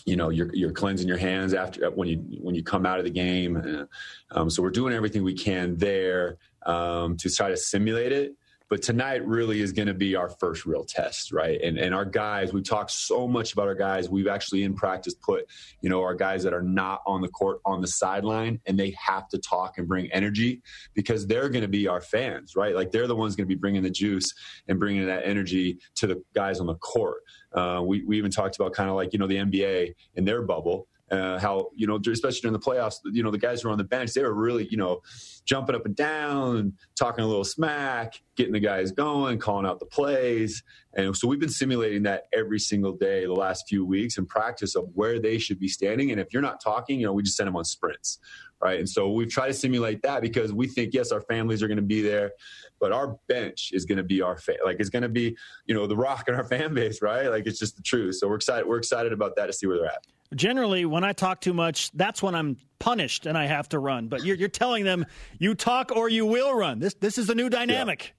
you 0.07 0.15
know 0.15 0.29
you're, 0.29 0.49
you're 0.55 0.71
cleansing 0.71 1.07
your 1.07 1.17
hands 1.17 1.53
after 1.53 1.91
when 1.91 2.07
you 2.07 2.17
when 2.41 2.55
you 2.55 2.63
come 2.63 2.85
out 2.85 2.97
of 2.97 3.03
the 3.03 3.11
game. 3.11 3.87
Um, 4.31 4.49
so 4.49 4.63
we're 4.63 4.71
doing 4.71 4.93
everything 4.93 5.23
we 5.23 5.33
can 5.33 5.77
there 5.77 6.37
um, 6.65 7.17
to 7.17 7.29
try 7.29 7.49
to 7.49 7.57
simulate 7.57 8.13
it 8.13 8.33
but 8.69 8.81
tonight 8.81 9.25
really 9.25 9.61
is 9.61 9.71
going 9.71 9.87
to 9.87 9.93
be 9.93 10.15
our 10.15 10.29
first 10.29 10.65
real 10.65 10.83
test, 10.83 11.31
right? 11.31 11.59
And 11.61 11.77
and 11.77 11.93
our 11.93 12.05
guys, 12.05 12.53
we 12.53 12.61
talk 12.61 12.89
so 12.89 13.27
much 13.27 13.53
about 13.53 13.67
our 13.67 13.75
guys. 13.75 14.09
We've 14.09 14.27
actually 14.27 14.63
in 14.63 14.73
practice 14.73 15.13
put, 15.13 15.45
you 15.81 15.89
know, 15.89 16.01
our 16.01 16.15
guys 16.15 16.43
that 16.43 16.53
are 16.53 16.61
not 16.61 17.01
on 17.05 17.21
the 17.21 17.29
court 17.29 17.59
on 17.65 17.81
the 17.81 17.87
sideline, 17.87 18.59
and 18.65 18.77
they 18.77 18.95
have 18.99 19.29
to 19.29 19.37
talk 19.37 19.77
and 19.77 19.87
bring 19.87 20.11
energy 20.11 20.61
because 20.93 21.25
they're 21.27 21.49
going 21.49 21.61
to 21.61 21.67
be 21.67 21.87
our 21.87 22.01
fans, 22.01 22.55
right? 22.55 22.75
Like 22.75 22.91
they're 22.91 23.07
the 23.07 23.15
ones 23.15 23.35
going 23.35 23.47
to 23.47 23.53
be 23.53 23.59
bringing 23.59 23.83
the 23.83 23.89
juice 23.89 24.33
and 24.67 24.79
bringing 24.79 25.05
that 25.05 25.25
energy 25.25 25.79
to 25.95 26.07
the 26.07 26.21
guys 26.33 26.59
on 26.59 26.67
the 26.67 26.75
court. 26.75 27.23
Uh, 27.53 27.81
we 27.85 28.03
we 28.03 28.17
even 28.17 28.31
talked 28.31 28.57
about 28.57 28.73
kind 28.73 28.89
of 28.89 28.95
like 28.95 29.13
you 29.13 29.19
know 29.19 29.27
the 29.27 29.37
NBA 29.37 29.95
in 30.15 30.25
their 30.25 30.41
bubble 30.41 30.87
uh, 31.11 31.39
how 31.39 31.69
you 31.75 31.87
know 31.87 31.99
especially 32.11 32.41
during 32.41 32.53
the 32.53 32.59
playoffs 32.59 32.95
you 33.05 33.23
know 33.23 33.31
the 33.31 33.37
guys 33.37 33.61
who 33.61 33.69
are 33.69 33.71
on 33.71 33.77
the 33.77 33.83
bench 33.83 34.13
they 34.13 34.21
were 34.21 34.33
really 34.33 34.67
you 34.69 34.77
know 34.77 35.01
jumping 35.45 35.75
up 35.75 35.85
and 35.85 35.95
down 35.95 36.73
talking 36.97 37.23
a 37.23 37.27
little 37.27 37.45
smack 37.45 38.21
getting 38.35 38.53
the 38.53 38.59
guys 38.59 38.91
going 38.91 39.39
calling 39.39 39.65
out 39.65 39.79
the 39.79 39.85
plays. 39.85 40.63
And 40.95 41.15
so 41.15 41.27
we've 41.27 41.39
been 41.39 41.49
simulating 41.49 42.03
that 42.03 42.23
every 42.33 42.59
single 42.59 42.91
day 42.91 43.25
the 43.25 43.33
last 43.33 43.65
few 43.67 43.85
weeks 43.85 44.17
in 44.17 44.25
practice 44.25 44.75
of 44.75 44.89
where 44.93 45.19
they 45.19 45.37
should 45.37 45.59
be 45.59 45.67
standing. 45.67 46.11
And 46.11 46.19
if 46.19 46.27
you're 46.33 46.41
not 46.41 46.61
talking 46.61 46.99
you 46.99 47.05
know 47.05 47.13
we 47.13 47.23
just 47.23 47.37
send 47.37 47.47
them 47.47 47.55
on 47.55 47.65
sprints 47.65 48.19
right? 48.59 48.79
And 48.79 48.89
so 48.89 49.11
we've 49.11 49.29
tried 49.29 49.49
to 49.49 49.53
simulate 49.53 50.01
that 50.01 50.21
because 50.21 50.51
we 50.51 50.67
think 50.67 50.93
yes 50.93 51.11
our 51.11 51.21
families 51.21 51.61
are 51.61 51.67
going 51.67 51.77
to 51.77 51.83
be 51.83 52.01
there 52.01 52.31
but 52.79 52.91
our 52.91 53.17
bench 53.27 53.69
is 53.71 53.85
going 53.85 53.97
to 53.97 54.03
be 54.03 54.21
our 54.21 54.37
fa- 54.37 54.57
like 54.65 54.77
it's 54.79 54.89
going 54.89 55.03
to 55.03 55.09
be 55.09 55.37
you 55.65 55.75
know 55.75 55.87
the 55.87 55.95
rock 55.95 56.27
in 56.27 56.35
our 56.35 56.43
fan 56.49 56.73
base 56.73 57.01
right? 57.01 57.27
Like 57.27 57.47
it's 57.47 57.59
just 57.59 57.77
the 57.77 57.83
truth. 57.83 58.15
So 58.15 58.27
we're 58.27 58.35
excited 58.35 58.67
we're 58.67 58.77
excited 58.77 59.13
about 59.13 59.35
that 59.37 59.47
to 59.47 59.53
see 59.53 59.67
where 59.67 59.77
they're 59.77 59.87
at 59.87 60.05
Generally, 60.35 60.85
when 60.85 61.03
I 61.03 61.13
talk 61.13 61.41
too 61.41 61.53
much, 61.53 61.91
that's 61.91 62.21
when 62.21 62.35
I'm 62.35 62.57
punished 62.79 63.25
and 63.25 63.37
I 63.37 63.45
have 63.45 63.69
to 63.69 63.79
run. 63.79 64.07
But 64.07 64.23
you're, 64.23 64.35
you're 64.35 64.49
telling 64.49 64.83
them 64.83 65.05
you 65.39 65.55
talk 65.55 65.91
or 65.95 66.09
you 66.09 66.25
will 66.25 66.53
run. 66.53 66.79
This 66.79 66.93
this 66.95 67.17
is 67.17 67.29
a 67.29 67.35
new 67.35 67.49
dynamic. 67.49 68.03
Yeah. 68.03 68.13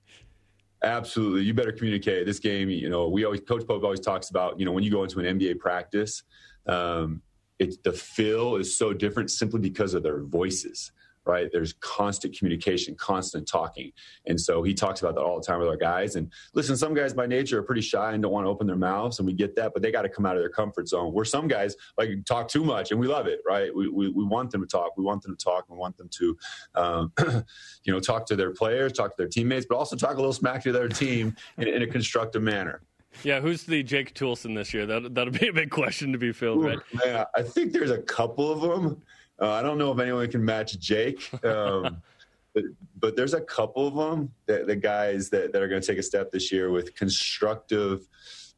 Absolutely, 0.80 1.42
you 1.42 1.54
better 1.54 1.72
communicate. 1.72 2.24
This 2.24 2.38
game, 2.38 2.70
you 2.70 2.88
know, 2.88 3.08
we 3.08 3.24
always 3.24 3.40
Coach 3.40 3.66
Pope 3.66 3.82
always 3.82 3.98
talks 3.98 4.30
about, 4.30 4.60
you 4.60 4.64
know, 4.64 4.70
when 4.70 4.84
you 4.84 4.92
go 4.92 5.02
into 5.02 5.18
an 5.18 5.38
NBA 5.38 5.58
practice, 5.58 6.22
um, 6.66 7.20
it's 7.58 7.78
the 7.78 7.92
feel 7.92 8.56
is 8.56 8.76
so 8.76 8.92
different 8.92 9.32
simply 9.32 9.58
because 9.58 9.94
of 9.94 10.04
their 10.04 10.22
voices 10.22 10.92
right? 11.24 11.48
There's 11.52 11.74
constant 11.74 12.36
communication, 12.36 12.94
constant 12.96 13.46
talking. 13.46 13.92
And 14.26 14.40
so 14.40 14.62
he 14.62 14.74
talks 14.74 15.00
about 15.00 15.14
that 15.14 15.22
all 15.22 15.40
the 15.40 15.46
time 15.46 15.60
with 15.60 15.68
our 15.68 15.76
guys. 15.76 16.16
And 16.16 16.32
listen, 16.54 16.76
some 16.76 16.94
guys 16.94 17.12
by 17.14 17.26
nature 17.26 17.58
are 17.58 17.62
pretty 17.62 17.80
shy 17.80 18.12
and 18.12 18.22
don't 18.22 18.32
want 18.32 18.46
to 18.46 18.50
open 18.50 18.66
their 18.66 18.76
mouths, 18.76 19.18
and 19.18 19.26
we 19.26 19.32
get 19.32 19.56
that, 19.56 19.72
but 19.72 19.82
they 19.82 19.90
got 19.90 20.02
to 20.02 20.08
come 20.08 20.26
out 20.26 20.36
of 20.36 20.42
their 20.42 20.50
comfort 20.50 20.88
zone. 20.88 21.12
Where 21.12 21.24
some 21.24 21.48
guys 21.48 21.76
like 21.96 22.10
talk 22.26 22.48
too 22.48 22.64
much, 22.64 22.90
and 22.90 23.00
we 23.00 23.06
love 23.06 23.26
it, 23.26 23.40
right? 23.46 23.74
We, 23.74 23.88
we, 23.88 24.08
we 24.10 24.24
want 24.24 24.50
them 24.50 24.60
to 24.60 24.66
talk. 24.66 24.96
We 24.96 25.04
want 25.04 25.22
them 25.22 25.36
to 25.36 25.44
talk. 25.44 25.66
We 25.68 25.76
want 25.76 25.96
them 25.96 26.08
to, 26.10 26.38
um, 26.74 27.12
you 27.84 27.92
know, 27.92 28.00
talk 28.00 28.26
to 28.26 28.36
their 28.36 28.52
players, 28.52 28.92
talk 28.92 29.10
to 29.10 29.16
their 29.18 29.28
teammates, 29.28 29.66
but 29.68 29.76
also 29.76 29.96
talk 29.96 30.14
a 30.14 30.16
little 30.16 30.32
smack 30.32 30.62
to 30.64 30.72
their 30.72 30.88
team 30.88 31.36
in, 31.56 31.68
in 31.68 31.82
a 31.82 31.86
constructive 31.86 32.42
manner. 32.42 32.82
Yeah, 33.22 33.40
who's 33.40 33.64
the 33.64 33.82
Jake 33.82 34.14
Toolson 34.14 34.54
this 34.54 34.72
year? 34.72 34.86
That 34.86 35.14
that'll 35.14 35.32
be 35.32 35.48
a 35.48 35.52
big 35.52 35.70
question 35.70 36.12
to 36.12 36.18
be 36.18 36.32
filled, 36.32 36.64
right? 36.64 36.78
Man, 36.92 37.24
I 37.34 37.42
think 37.42 37.72
there's 37.72 37.90
a 37.90 38.02
couple 38.02 38.50
of 38.50 38.60
them. 38.60 39.02
Uh, 39.40 39.52
I 39.52 39.62
don't 39.62 39.78
know 39.78 39.92
if 39.92 39.98
anyone 39.98 40.28
can 40.30 40.44
match 40.44 40.78
Jake, 40.78 41.32
um, 41.44 42.02
but, 42.54 42.64
but 42.98 43.16
there's 43.16 43.34
a 43.34 43.40
couple 43.40 43.86
of 43.86 43.94
them 43.94 44.32
that 44.46 44.66
the 44.66 44.76
guys 44.76 45.30
that, 45.30 45.52
that 45.52 45.62
are 45.62 45.68
going 45.68 45.80
to 45.80 45.86
take 45.86 45.98
a 45.98 46.02
step 46.02 46.32
this 46.32 46.50
year 46.50 46.70
with 46.70 46.94
constructive, 46.94 48.08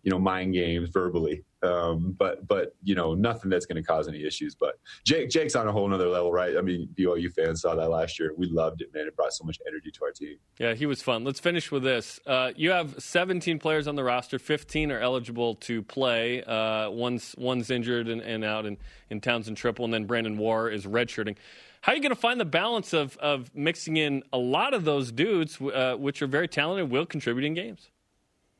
you 0.02 0.10
know, 0.10 0.18
mind 0.18 0.54
games 0.54 0.88
verbally. 0.90 1.44
Um, 1.62 2.16
but 2.18 2.46
but 2.48 2.74
you 2.82 2.94
know 2.94 3.14
nothing 3.14 3.50
that's 3.50 3.66
going 3.66 3.76
to 3.76 3.86
cause 3.86 4.08
any 4.08 4.24
issues. 4.24 4.54
But 4.54 4.78
Jake 5.04 5.28
Jake's 5.28 5.54
on 5.54 5.68
a 5.68 5.72
whole 5.72 5.92
other 5.92 6.08
level, 6.08 6.32
right? 6.32 6.56
I 6.56 6.62
mean, 6.62 6.88
BYU 6.94 7.30
fans 7.32 7.60
saw 7.60 7.74
that 7.74 7.90
last 7.90 8.18
year. 8.18 8.32
We 8.36 8.46
loved 8.46 8.80
it, 8.80 8.94
man. 8.94 9.06
It 9.06 9.14
brought 9.14 9.34
so 9.34 9.44
much 9.44 9.58
energy 9.66 9.90
to 9.90 10.04
our 10.04 10.10
team. 10.10 10.36
Yeah, 10.58 10.72
he 10.72 10.86
was 10.86 11.02
fun. 11.02 11.22
Let's 11.22 11.40
finish 11.40 11.70
with 11.70 11.82
this. 11.82 12.18
Uh, 12.26 12.52
you 12.56 12.70
have 12.70 12.94
17 12.98 13.58
players 13.58 13.86
on 13.86 13.94
the 13.94 14.04
roster. 14.04 14.38
15 14.38 14.90
are 14.90 15.00
eligible 15.00 15.56
to 15.56 15.82
play. 15.82 16.42
Uh, 16.44 16.90
one's 16.90 17.34
one's 17.36 17.70
injured 17.70 18.08
and, 18.08 18.22
and 18.22 18.42
out 18.42 18.64
in 18.64 18.78
in 19.10 19.20
Townsend 19.20 19.58
Tripple, 19.58 19.84
and 19.84 19.92
then 19.92 20.06
Brandon 20.06 20.38
Warr 20.38 20.70
is 20.70 20.86
redshirting. 20.86 21.36
How 21.82 21.92
are 21.92 21.94
you 21.94 22.02
going 22.02 22.14
to 22.14 22.20
find 22.20 22.40
the 22.40 22.46
balance 22.46 22.94
of 22.94 23.18
of 23.18 23.54
mixing 23.54 23.98
in 23.98 24.22
a 24.32 24.38
lot 24.38 24.72
of 24.72 24.84
those 24.84 25.12
dudes, 25.12 25.60
uh, 25.60 25.96
which 25.98 26.22
are 26.22 26.26
very 26.26 26.48
talented, 26.48 26.90
will 26.90 27.06
contribute 27.06 27.44
in 27.44 27.52
games? 27.52 27.90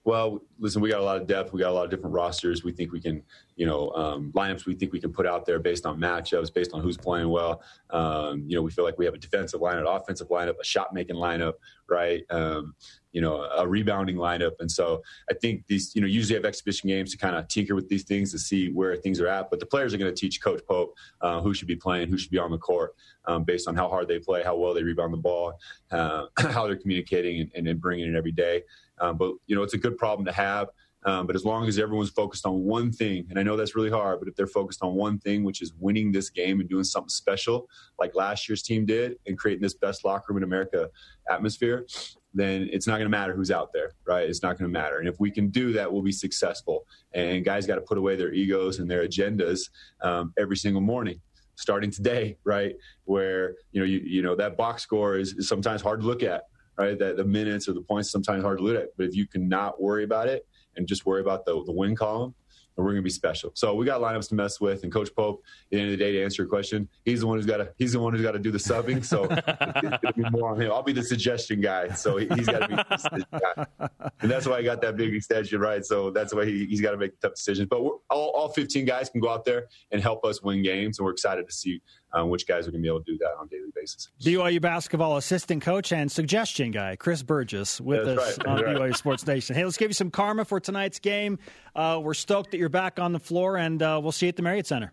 Well, 0.04 0.40
listen, 0.58 0.80
we 0.80 0.88
got 0.88 1.00
a 1.00 1.04
lot 1.04 1.20
of 1.20 1.26
depth. 1.26 1.52
We 1.52 1.60
got 1.60 1.70
a 1.70 1.74
lot 1.74 1.84
of 1.84 1.90
different 1.90 2.14
rosters. 2.14 2.64
We 2.64 2.72
think 2.72 2.92
we 2.92 3.00
can, 3.00 3.22
you 3.60 3.66
know, 3.66 3.90
um, 3.90 4.32
lineups 4.32 4.64
we 4.64 4.74
think 4.74 4.90
we 4.90 4.98
can 4.98 5.12
put 5.12 5.26
out 5.26 5.44
there 5.44 5.58
based 5.58 5.84
on 5.84 6.00
matchups, 6.00 6.50
based 6.50 6.72
on 6.72 6.80
who's 6.80 6.96
playing 6.96 7.28
well. 7.28 7.60
Um, 7.90 8.42
you 8.46 8.56
know, 8.56 8.62
we 8.62 8.70
feel 8.70 8.86
like 8.86 8.96
we 8.96 9.04
have 9.04 9.12
a 9.12 9.18
defensive 9.18 9.60
lineup, 9.60 9.84
offensive 10.00 10.28
lineup, 10.28 10.58
a 10.58 10.64
shot 10.64 10.94
making 10.94 11.16
lineup, 11.16 11.52
right? 11.86 12.24
Um, 12.30 12.74
you 13.12 13.20
know, 13.20 13.42
a 13.42 13.68
rebounding 13.68 14.16
lineup. 14.16 14.52
And 14.60 14.72
so 14.72 15.02
I 15.30 15.34
think 15.34 15.66
these, 15.66 15.94
you 15.94 16.00
know, 16.00 16.06
usually 16.06 16.36
have 16.36 16.46
exhibition 16.46 16.88
games 16.88 17.10
to 17.10 17.18
kind 17.18 17.36
of 17.36 17.48
tinker 17.48 17.74
with 17.74 17.86
these 17.90 18.04
things 18.04 18.32
to 18.32 18.38
see 18.38 18.70
where 18.72 18.96
things 18.96 19.20
are 19.20 19.28
at. 19.28 19.50
But 19.50 19.60
the 19.60 19.66
players 19.66 19.92
are 19.92 19.98
going 19.98 20.14
to 20.14 20.18
teach 20.18 20.42
Coach 20.42 20.62
Pope 20.66 20.96
uh, 21.20 21.42
who 21.42 21.52
should 21.52 21.68
be 21.68 21.76
playing, 21.76 22.08
who 22.08 22.16
should 22.16 22.30
be 22.30 22.38
on 22.38 22.50
the 22.50 22.56
court 22.56 22.94
um, 23.26 23.44
based 23.44 23.68
on 23.68 23.74
how 23.74 23.90
hard 23.90 24.08
they 24.08 24.20
play, 24.20 24.42
how 24.42 24.56
well 24.56 24.72
they 24.72 24.82
rebound 24.82 25.12
the 25.12 25.18
ball, 25.18 25.52
uh, 25.90 26.28
how 26.38 26.66
they're 26.66 26.76
communicating 26.76 27.50
and, 27.54 27.68
and 27.68 27.78
bringing 27.78 28.08
it 28.08 28.16
every 28.16 28.32
day. 28.32 28.62
Um, 29.00 29.18
but 29.18 29.34
you 29.46 29.54
know, 29.54 29.62
it's 29.62 29.74
a 29.74 29.78
good 29.78 29.98
problem 29.98 30.24
to 30.24 30.32
have. 30.32 30.68
Um, 31.04 31.26
but 31.26 31.34
as 31.34 31.44
long 31.44 31.66
as 31.66 31.78
everyone's 31.78 32.10
focused 32.10 32.44
on 32.44 32.64
one 32.64 32.92
thing, 32.92 33.26
and 33.30 33.38
I 33.38 33.42
know 33.42 33.56
that's 33.56 33.74
really 33.74 33.90
hard, 33.90 34.18
but 34.18 34.28
if 34.28 34.36
they're 34.36 34.46
focused 34.46 34.82
on 34.82 34.94
one 34.94 35.18
thing, 35.18 35.44
which 35.44 35.62
is 35.62 35.72
winning 35.78 36.12
this 36.12 36.28
game 36.28 36.60
and 36.60 36.68
doing 36.68 36.84
something 36.84 37.08
special, 37.08 37.68
like 37.98 38.14
last 38.14 38.48
year's 38.48 38.62
team 38.62 38.84
did, 38.84 39.16
and 39.26 39.38
creating 39.38 39.62
this 39.62 39.74
best 39.74 40.04
locker 40.04 40.26
room 40.28 40.38
in 40.38 40.42
America 40.42 40.90
atmosphere, 41.30 41.86
then 42.34 42.68
it's 42.70 42.86
not 42.86 42.94
going 42.94 43.06
to 43.06 43.10
matter 43.10 43.34
who's 43.34 43.50
out 43.50 43.72
there, 43.72 43.92
right? 44.06 44.28
It's 44.28 44.42
not 44.42 44.58
going 44.58 44.70
to 44.70 44.72
matter. 44.72 44.98
And 44.98 45.08
if 45.08 45.18
we 45.18 45.30
can 45.30 45.48
do 45.48 45.72
that, 45.72 45.90
we'll 45.90 46.02
be 46.02 46.12
successful. 46.12 46.84
And 47.12 47.44
guys 47.44 47.66
got 47.66 47.76
to 47.76 47.80
put 47.80 47.98
away 47.98 48.16
their 48.16 48.32
egos 48.32 48.78
and 48.78 48.90
their 48.90 49.06
agendas 49.06 49.70
um, 50.02 50.32
every 50.38 50.56
single 50.56 50.82
morning 50.82 51.20
starting 51.56 51.90
today, 51.90 52.36
right? 52.44 52.74
Where 53.04 53.54
you 53.72 53.80
know 53.80 53.86
you 53.86 53.98
you 53.98 54.22
know 54.22 54.34
that 54.36 54.56
box 54.56 54.82
score 54.82 55.16
is, 55.16 55.34
is 55.34 55.48
sometimes 55.48 55.82
hard 55.82 56.00
to 56.00 56.06
look 56.06 56.22
at, 56.22 56.44
right? 56.78 56.98
That 56.98 57.16
the 57.16 57.24
minutes 57.24 57.68
or 57.68 57.72
the 57.72 57.82
points 57.82 58.10
sometimes 58.10 58.42
hard 58.42 58.58
to 58.58 58.64
look 58.64 58.76
at. 58.76 58.88
But 58.96 59.06
if 59.06 59.14
you 59.14 59.26
can 59.26 59.48
not 59.48 59.80
worry 59.80 60.04
about 60.04 60.28
it 60.28 60.46
and 60.76 60.86
just 60.86 61.06
worry 61.06 61.20
about 61.20 61.44
the, 61.44 61.62
the 61.64 61.72
win 61.72 61.96
column, 61.96 62.34
and 62.76 62.84
we're 62.84 62.92
going 62.92 63.02
to 63.02 63.06
be 63.06 63.10
special. 63.10 63.50
So 63.54 63.74
we 63.74 63.84
got 63.84 64.00
lineups 64.00 64.28
to 64.30 64.34
mess 64.34 64.60
with, 64.60 64.84
and 64.84 64.92
Coach 64.92 65.14
Pope, 65.14 65.42
at 65.44 65.70
the 65.70 65.80
end 65.80 65.92
of 65.92 65.98
the 65.98 66.04
day, 66.04 66.12
to 66.12 66.24
answer 66.24 66.42
your 66.42 66.48
question, 66.48 66.88
he's 67.04 67.20
the 67.20 67.26
one 67.26 67.36
who's 67.36 67.46
got 67.46 67.58
to 67.58 67.72
he's 67.76 67.92
the 67.92 68.00
one 68.00 68.12
who's 68.12 68.22
got 68.22 68.32
to 68.32 68.38
do 68.38 68.50
the 68.50 68.58
subbing. 68.58 69.04
So 69.04 69.26
be 70.16 70.30
more 70.30 70.50
on 70.50 70.60
him. 70.60 70.72
I'll 70.72 70.82
be 70.82 70.92
the 70.92 71.02
suggestion 71.02 71.60
guy. 71.60 71.88
So 71.90 72.16
he's 72.16 72.46
got 72.46 72.60
to 72.60 72.68
be, 72.68 72.74
the 72.76 73.26
guy. 73.56 73.88
and 74.20 74.30
that's 74.30 74.46
why 74.46 74.56
I 74.56 74.62
got 74.62 74.80
that 74.82 74.96
big 74.96 75.14
extension, 75.14 75.60
right? 75.60 75.84
So 75.84 76.10
that's 76.10 76.34
why 76.34 76.44
he, 76.44 76.68
has 76.70 76.80
got 76.80 76.92
to 76.92 76.96
make 76.96 77.18
tough 77.20 77.34
decisions. 77.34 77.68
But 77.68 77.80
all, 77.80 78.00
all 78.10 78.48
15 78.48 78.84
guys 78.84 79.10
can 79.10 79.20
go 79.20 79.28
out 79.28 79.44
there 79.44 79.66
and 79.90 80.02
help 80.02 80.24
us 80.24 80.42
win 80.42 80.62
games, 80.62 80.98
and 80.98 81.04
we're 81.04 81.12
excited 81.12 81.46
to 81.46 81.52
see 81.52 81.82
um, 82.12 82.28
which 82.28 82.46
guys 82.46 82.66
are 82.66 82.70
going 82.70 82.82
to 82.82 82.86
be 82.86 82.88
able 82.88 83.02
to 83.02 83.12
do 83.12 83.18
that 83.18 83.32
on 83.38 83.46
a 83.46 83.48
daily 83.48 83.70
basis. 83.74 84.08
BYU 84.22 84.60
basketball 84.60 85.16
assistant 85.16 85.62
coach 85.62 85.92
and 85.92 86.10
suggestion 86.10 86.70
guy 86.70 86.96
Chris 86.96 87.22
Burgess 87.22 87.80
with 87.80 88.06
yeah, 88.06 88.14
us 88.14 88.38
right. 88.38 88.46
on 88.46 88.62
right. 88.62 88.76
BYU 88.76 88.96
Sports 88.96 89.26
Nation. 89.26 89.54
Hey, 89.56 89.64
let's 89.64 89.76
give 89.76 89.90
you 89.90 89.94
some 89.94 90.10
karma 90.10 90.44
for 90.44 90.60
tonight's 90.60 90.98
game. 90.98 91.38
Uh, 91.74 92.00
we're 92.02 92.14
stoked 92.14 92.50
that 92.52 92.58
you're 92.58 92.68
back 92.68 92.98
on 92.98 93.12
the 93.12 93.20
floor, 93.20 93.56
and 93.56 93.82
uh, 93.82 94.00
we'll 94.02 94.12
see 94.12 94.26
you 94.26 94.30
at 94.30 94.36
the 94.36 94.42
Marriott 94.42 94.66
Center. 94.66 94.92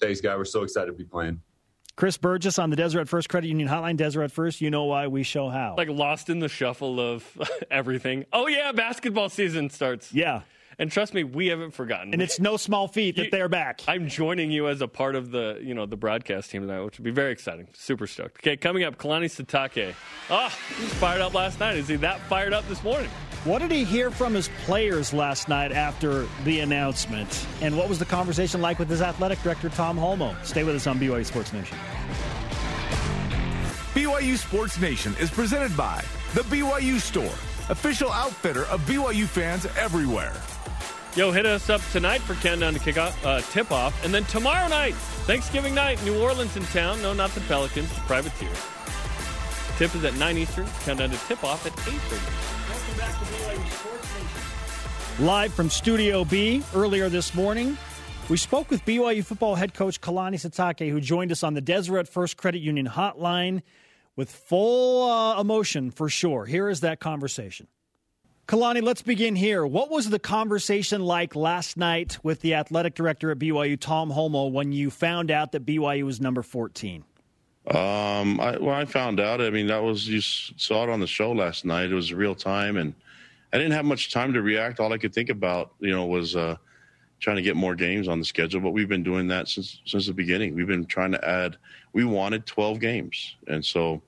Thanks, 0.00 0.20
guy. 0.20 0.36
We're 0.36 0.44
so 0.44 0.62
excited 0.62 0.86
to 0.86 0.92
be 0.92 1.04
playing. 1.04 1.40
Chris 1.96 2.18
Burgess 2.18 2.58
on 2.58 2.68
the 2.68 2.76
Deseret 2.76 3.08
First 3.08 3.30
Credit 3.30 3.48
Union 3.48 3.68
Hotline. 3.68 3.96
Deseret 3.96 4.30
First, 4.30 4.60
you 4.60 4.70
know 4.70 4.84
why 4.84 5.06
we 5.06 5.22
show 5.22 5.48
how. 5.48 5.74
Like 5.78 5.88
lost 5.88 6.28
in 6.28 6.40
the 6.40 6.48
shuffle 6.48 7.00
of 7.00 7.24
everything. 7.70 8.26
Oh 8.34 8.46
yeah, 8.48 8.72
basketball 8.72 9.30
season 9.30 9.70
starts. 9.70 10.12
Yeah. 10.12 10.42
And 10.78 10.92
trust 10.92 11.14
me, 11.14 11.24
we 11.24 11.46
haven't 11.46 11.70
forgotten. 11.70 12.12
And 12.12 12.20
it's 12.20 12.38
no 12.38 12.58
small 12.58 12.86
feat 12.86 13.16
that 13.16 13.24
you, 13.26 13.30
they're 13.30 13.48
back. 13.48 13.80
I'm 13.88 14.08
joining 14.08 14.50
you 14.50 14.68
as 14.68 14.82
a 14.82 14.88
part 14.88 15.14
of 15.14 15.30
the, 15.30 15.58
you 15.62 15.72
know, 15.72 15.86
the 15.86 15.96
broadcast 15.96 16.50
team 16.50 16.62
tonight, 16.62 16.82
which 16.82 16.98
would 16.98 17.04
be 17.04 17.10
very 17.10 17.32
exciting. 17.32 17.66
Super 17.72 18.06
stoked. 18.06 18.40
Okay, 18.40 18.58
coming 18.58 18.84
up, 18.84 18.98
Kalani 18.98 19.24
Sitake. 19.26 19.94
Oh, 20.28 20.34
ah, 20.34 20.58
he 20.76 20.84
was 20.84 20.92
fired 20.94 21.22
up 21.22 21.32
last 21.32 21.60
night. 21.60 21.76
Is 21.76 21.88
he 21.88 21.96
that 21.96 22.20
fired 22.28 22.52
up 22.52 22.68
this 22.68 22.82
morning? 22.84 23.08
What 23.44 23.60
did 23.60 23.70
he 23.70 23.84
hear 23.84 24.10
from 24.10 24.34
his 24.34 24.50
players 24.64 25.14
last 25.14 25.48
night 25.48 25.72
after 25.72 26.26
the 26.44 26.60
announcement? 26.60 27.46
And 27.62 27.78
what 27.78 27.88
was 27.88 27.98
the 27.98 28.04
conversation 28.04 28.60
like 28.60 28.78
with 28.78 28.90
his 28.90 29.00
athletic 29.00 29.40
director, 29.42 29.70
Tom 29.70 29.96
Holmoe? 29.96 30.36
Stay 30.44 30.62
with 30.62 30.76
us 30.76 30.86
on 30.86 30.98
BYU 30.98 31.24
Sports 31.24 31.54
Nation. 31.54 31.78
BYU 33.94 34.36
Sports 34.36 34.78
Nation 34.78 35.14
is 35.18 35.30
presented 35.30 35.74
by 35.74 36.04
The 36.34 36.42
BYU 36.42 37.00
Store, 37.00 37.24
official 37.70 38.10
outfitter 38.12 38.66
of 38.66 38.80
BYU 38.82 39.24
fans 39.24 39.64
everywhere. 39.78 40.34
Yo, 41.16 41.32
hit 41.32 41.46
us 41.46 41.70
up 41.70 41.80
tonight 41.92 42.20
for 42.20 42.34
countdown 42.34 42.74
to 42.74 42.78
kick 42.78 42.98
off, 42.98 43.24
uh, 43.24 43.40
tip 43.40 43.72
off, 43.72 44.04
and 44.04 44.12
then 44.12 44.22
tomorrow 44.26 44.68
night, 44.68 44.94
Thanksgiving 45.24 45.74
night, 45.74 46.02
New 46.04 46.20
Orleans 46.20 46.54
in 46.58 46.62
town. 46.64 47.00
No, 47.00 47.14
not 47.14 47.30
the 47.30 47.40
Pelicans, 47.42 47.88
the 47.94 48.00
Privateers. 48.02 48.58
Tip 49.78 49.94
is 49.94 50.04
at 50.04 50.14
9 50.16 50.36
Eastern. 50.36 50.66
Countdown 50.84 51.08
to 51.08 51.16
tip 51.26 51.42
off 51.42 51.64
at 51.64 51.72
8:30. 51.72 52.20
Welcome 52.68 52.98
back 52.98 53.18
to 53.18 53.24
BYU 53.24 53.70
Sports 53.72 54.08
Nation. 54.14 55.26
Live 55.26 55.54
from 55.54 55.70
Studio 55.70 56.22
B 56.26 56.62
earlier 56.74 57.08
this 57.08 57.34
morning, 57.34 57.78
we 58.28 58.36
spoke 58.36 58.70
with 58.70 58.84
BYU 58.84 59.24
football 59.24 59.54
head 59.54 59.72
coach 59.72 60.02
Kalani 60.02 60.34
Sitake, 60.34 60.90
who 60.90 61.00
joined 61.00 61.32
us 61.32 61.42
on 61.42 61.54
the 61.54 61.62
Deseret 61.62 62.08
First 62.08 62.36
Credit 62.36 62.60
Union 62.60 62.86
hotline. 62.88 63.62
with 64.16 64.30
full 64.30 65.10
uh, 65.10 65.40
emotion 65.40 65.90
for 65.90 66.08
sure. 66.10 66.46
Here 66.46 66.68
is 66.70 66.80
that 66.80 67.00
conversation. 67.00 67.68
Kalani, 68.46 68.80
let's 68.80 69.02
begin 69.02 69.34
here. 69.34 69.66
What 69.66 69.90
was 69.90 70.08
the 70.08 70.20
conversation 70.20 71.00
like 71.00 71.34
last 71.34 71.76
night 71.76 72.18
with 72.22 72.42
the 72.42 72.54
athletic 72.54 72.94
director 72.94 73.32
at 73.32 73.40
BYU, 73.40 73.78
Tom 73.78 74.08
Holmoe, 74.08 74.52
when 74.52 74.70
you 74.70 74.88
found 74.88 75.32
out 75.32 75.50
that 75.50 75.66
BYU 75.66 76.04
was 76.04 76.20
number 76.20 76.42
14? 76.42 77.02
Um, 77.66 78.38
I, 78.40 78.56
when 78.56 78.74
I 78.74 78.84
found 78.84 79.18
out, 79.18 79.40
I 79.40 79.50
mean, 79.50 79.66
that 79.66 79.82
was 79.82 80.06
you 80.08 80.20
saw 80.20 80.84
it 80.84 80.90
on 80.90 81.00
the 81.00 81.08
show 81.08 81.32
last 81.32 81.64
night. 81.64 81.90
It 81.90 81.94
was 81.94 82.14
real 82.14 82.36
time, 82.36 82.76
and 82.76 82.94
I 83.52 83.58
didn't 83.58 83.72
have 83.72 83.84
much 83.84 84.12
time 84.12 84.32
to 84.34 84.42
react. 84.42 84.78
All 84.78 84.92
I 84.92 84.98
could 84.98 85.12
think 85.12 85.28
about, 85.28 85.72
you 85.80 85.90
know, 85.90 86.06
was 86.06 86.36
uh, 86.36 86.54
trying 87.18 87.36
to 87.36 87.42
get 87.42 87.56
more 87.56 87.74
games 87.74 88.06
on 88.06 88.20
the 88.20 88.24
schedule. 88.24 88.60
But 88.60 88.70
we've 88.70 88.88
been 88.88 89.02
doing 89.02 89.26
that 89.26 89.48
since 89.48 89.80
since 89.84 90.06
the 90.06 90.14
beginning. 90.14 90.54
We've 90.54 90.68
been 90.68 90.86
trying 90.86 91.10
to 91.10 91.28
add. 91.28 91.56
We 91.92 92.04
wanted 92.04 92.46
12 92.46 92.78
games, 92.78 93.34
and 93.48 93.64
so 93.64 94.02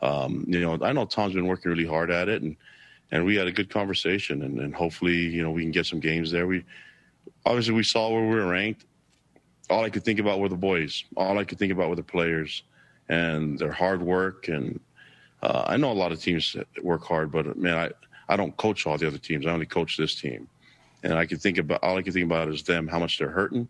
um, 0.00 0.46
you 0.48 0.60
know, 0.60 0.78
I 0.80 0.92
know 0.92 1.04
Tom's 1.04 1.34
been 1.34 1.46
working 1.46 1.70
really 1.70 1.86
hard 1.86 2.10
at 2.10 2.30
it, 2.30 2.40
and 2.40 2.56
and 3.12 3.26
we 3.26 3.36
had 3.36 3.46
a 3.46 3.52
good 3.52 3.68
conversation, 3.70 4.42
and, 4.42 4.58
and 4.58 4.74
hopefully, 4.74 5.14
you 5.14 5.42
know, 5.42 5.50
we 5.50 5.62
can 5.62 5.70
get 5.70 5.86
some 5.86 6.00
games 6.00 6.30
there. 6.30 6.46
We 6.46 6.64
obviously 7.44 7.74
we 7.74 7.84
saw 7.84 8.10
where 8.10 8.22
we 8.22 8.34
were 8.34 8.48
ranked. 8.48 8.86
All 9.70 9.84
I 9.84 9.90
could 9.90 10.02
think 10.02 10.18
about 10.18 10.40
were 10.40 10.48
the 10.48 10.56
boys. 10.56 11.04
All 11.14 11.38
I 11.38 11.44
could 11.44 11.58
think 11.58 11.72
about 11.72 11.90
were 11.90 11.96
the 11.96 12.02
players 12.02 12.62
and 13.08 13.58
their 13.58 13.70
hard 13.70 14.02
work. 14.02 14.48
And 14.48 14.80
uh, 15.42 15.64
I 15.66 15.76
know 15.76 15.92
a 15.92 15.94
lot 15.94 16.10
of 16.10 16.20
teams 16.20 16.56
work 16.82 17.04
hard, 17.04 17.30
but 17.30 17.56
man, 17.56 17.76
I, 17.76 18.32
I 18.32 18.36
don't 18.36 18.56
coach 18.56 18.86
all 18.86 18.98
the 18.98 19.06
other 19.06 19.18
teams. 19.18 19.46
I 19.46 19.50
only 19.50 19.66
coach 19.66 19.96
this 19.96 20.14
team. 20.14 20.48
And 21.02 21.14
I 21.14 21.26
can 21.26 21.38
think 21.38 21.58
about 21.58 21.82
all 21.82 21.98
I 21.98 22.02
can 22.02 22.12
think 22.12 22.24
about 22.24 22.48
is 22.48 22.62
them, 22.62 22.88
how 22.88 22.98
much 22.98 23.18
they're 23.18 23.28
hurting, 23.28 23.68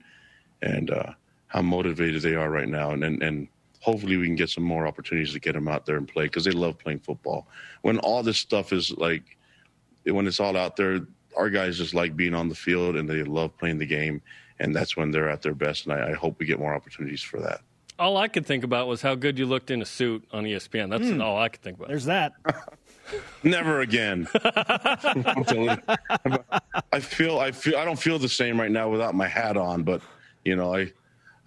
and 0.61 0.91
uh, 0.91 1.13
how 1.49 1.63
motivated 1.63 2.23
they 2.23 2.35
are 2.35 2.51
right 2.51 2.69
now. 2.69 2.91
And, 2.91 3.03
and 3.03 3.23
and 3.23 3.49
hopefully 3.83 4.17
we 4.17 4.27
can 4.27 4.37
get 4.37 4.49
some 4.49 4.65
more 4.65 4.87
opportunities 4.87 5.33
to 5.33 5.41
get 5.41 5.53
them 5.53 5.69
out 5.69 5.85
there 5.85 5.97
and 5.97 6.09
play 6.09 6.25
because 6.25 6.45
they 6.45 6.53
love 6.53 6.79
playing 6.79 7.01
football. 7.01 7.47
When 7.83 7.99
all 7.99 8.23
this 8.23 8.39
stuff 8.39 8.73
is 8.73 8.93
like, 8.93 9.37
when 10.05 10.27
it's 10.27 10.41
all 10.41 10.57
out 10.57 10.77
there, 10.77 11.01
our 11.37 11.51
guys 11.51 11.79
just 11.79 11.95
like 11.95 12.17
being 12.17 12.35
on 12.35 12.49
the 12.49 12.55
field 12.55 12.97
and 12.97 13.09
they 13.09 13.23
love 13.23 13.57
playing 13.59 13.79
the 13.79 13.87
game, 13.87 14.23
and 14.61 14.75
that's 14.75 14.97
when 14.97 15.11
they're 15.11 15.29
at 15.29 15.43
their 15.43 15.55
best. 15.55 15.87
And 15.87 15.95
I, 15.95 16.11
I 16.11 16.13
hope 16.15 16.39
we 16.39 16.47
get 16.47 16.59
more 16.59 16.75
opportunities 16.75 17.23
for 17.23 17.41
that 17.41 17.63
all 17.99 18.17
I 18.17 18.29
could 18.29 18.47
think 18.47 18.65
about 18.65 18.89
was 18.89 19.03
how 19.03 19.15
good 19.15 19.39
you 19.39 19.47
looked 19.47 19.71
in 19.71 19.81
a 19.81 19.85
suit 19.85 20.27
on 20.33 20.43
ESPN. 20.45 20.91
That's 20.91 21.05
mm. 21.05 21.23
all 21.23 21.39
I 21.39 21.49
could 21.49 21.63
think 21.63 21.77
about. 21.77 21.89
There's 21.89 22.07
that. 22.07 22.33
Never 23.43 23.81
again. 23.81 24.27
I 26.93 27.01
feel 27.01 27.39
I 27.39 27.53
feel 27.53 27.77
I 27.77 27.85
don't 27.85 27.99
feel 27.99 28.19
the 28.19 28.29
same 28.29 28.59
right 28.59 28.71
now 28.71 28.89
without 28.89 29.15
my 29.15 29.29
hat 29.29 29.57
on, 29.57 29.83
but 29.83 30.03
you 30.45 30.57
know, 30.57 30.75
I 30.75 30.93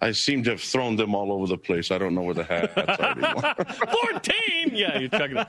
I 0.00 0.12
seem 0.12 0.42
to 0.44 0.50
have 0.50 0.60
thrown 0.60 0.96
them 0.96 1.14
all 1.14 1.32
over 1.32 1.46
the 1.46 1.56
place. 1.56 1.90
I 1.90 1.98
don't 1.98 2.14
know 2.14 2.22
where 2.22 2.34
the 2.34 2.44
hat's 2.44 2.76
are 2.76 3.10
anymore. 3.10 3.54
14? 4.12 4.34
Yeah, 4.72 4.98
you're 4.98 5.08
it. 5.12 5.48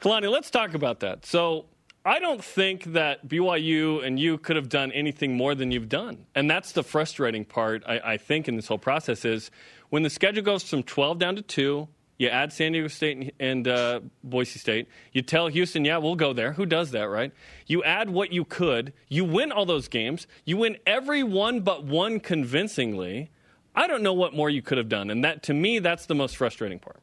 Kalani, 0.00 0.30
let's 0.30 0.50
talk 0.50 0.74
about 0.74 1.00
that. 1.00 1.26
So 1.26 1.66
I 2.04 2.18
don't 2.18 2.42
think 2.42 2.84
that 2.92 3.28
BYU 3.28 4.04
and 4.04 4.18
you 4.18 4.38
could 4.38 4.56
have 4.56 4.70
done 4.70 4.92
anything 4.92 5.36
more 5.36 5.54
than 5.54 5.70
you've 5.70 5.90
done. 5.90 6.24
And 6.34 6.50
that's 6.50 6.72
the 6.72 6.82
frustrating 6.82 7.44
part, 7.44 7.82
I, 7.86 8.00
I, 8.00 8.16
think, 8.16 8.48
in 8.48 8.56
this 8.56 8.68
whole 8.68 8.78
process 8.78 9.26
is 9.26 9.50
when 9.90 10.02
the 10.02 10.10
schedule 10.10 10.42
goes 10.42 10.62
from 10.62 10.82
12 10.82 11.18
down 11.18 11.36
to 11.36 11.42
2, 11.42 11.86
you 12.20 12.28
add 12.28 12.52
San 12.52 12.72
Diego 12.72 12.88
State 12.88 13.34
and 13.40 13.66
uh, 13.66 14.00
Boise 14.22 14.58
State. 14.58 14.88
You 15.12 15.22
tell 15.22 15.48
Houston, 15.48 15.84
yeah, 15.84 15.96
we'll 15.96 16.14
go 16.14 16.32
there. 16.32 16.52
Who 16.52 16.66
does 16.66 16.92
that, 16.92 17.08
right? 17.08 17.32
You 17.66 17.82
add 17.82 18.10
what 18.10 18.32
you 18.32 18.44
could. 18.44 18.92
You 19.08 19.24
win 19.24 19.50
all 19.50 19.66
those 19.66 19.88
games. 19.88 20.26
You 20.44 20.56
win 20.58 20.76
every 20.86 21.22
one 21.22 21.60
but 21.60 21.84
one 21.84 22.20
convincingly. 22.20 23.30
I 23.74 23.86
don't 23.86 24.02
know 24.02 24.12
what 24.12 24.34
more 24.34 24.50
you 24.50 24.62
could 24.62 24.78
have 24.78 24.88
done. 24.88 25.10
And 25.10 25.24
that, 25.24 25.42
to 25.44 25.54
me, 25.54 25.80
that's 25.80 26.06
the 26.06 26.14
most 26.14 26.36
frustrating 26.36 26.78
part. 26.78 27.00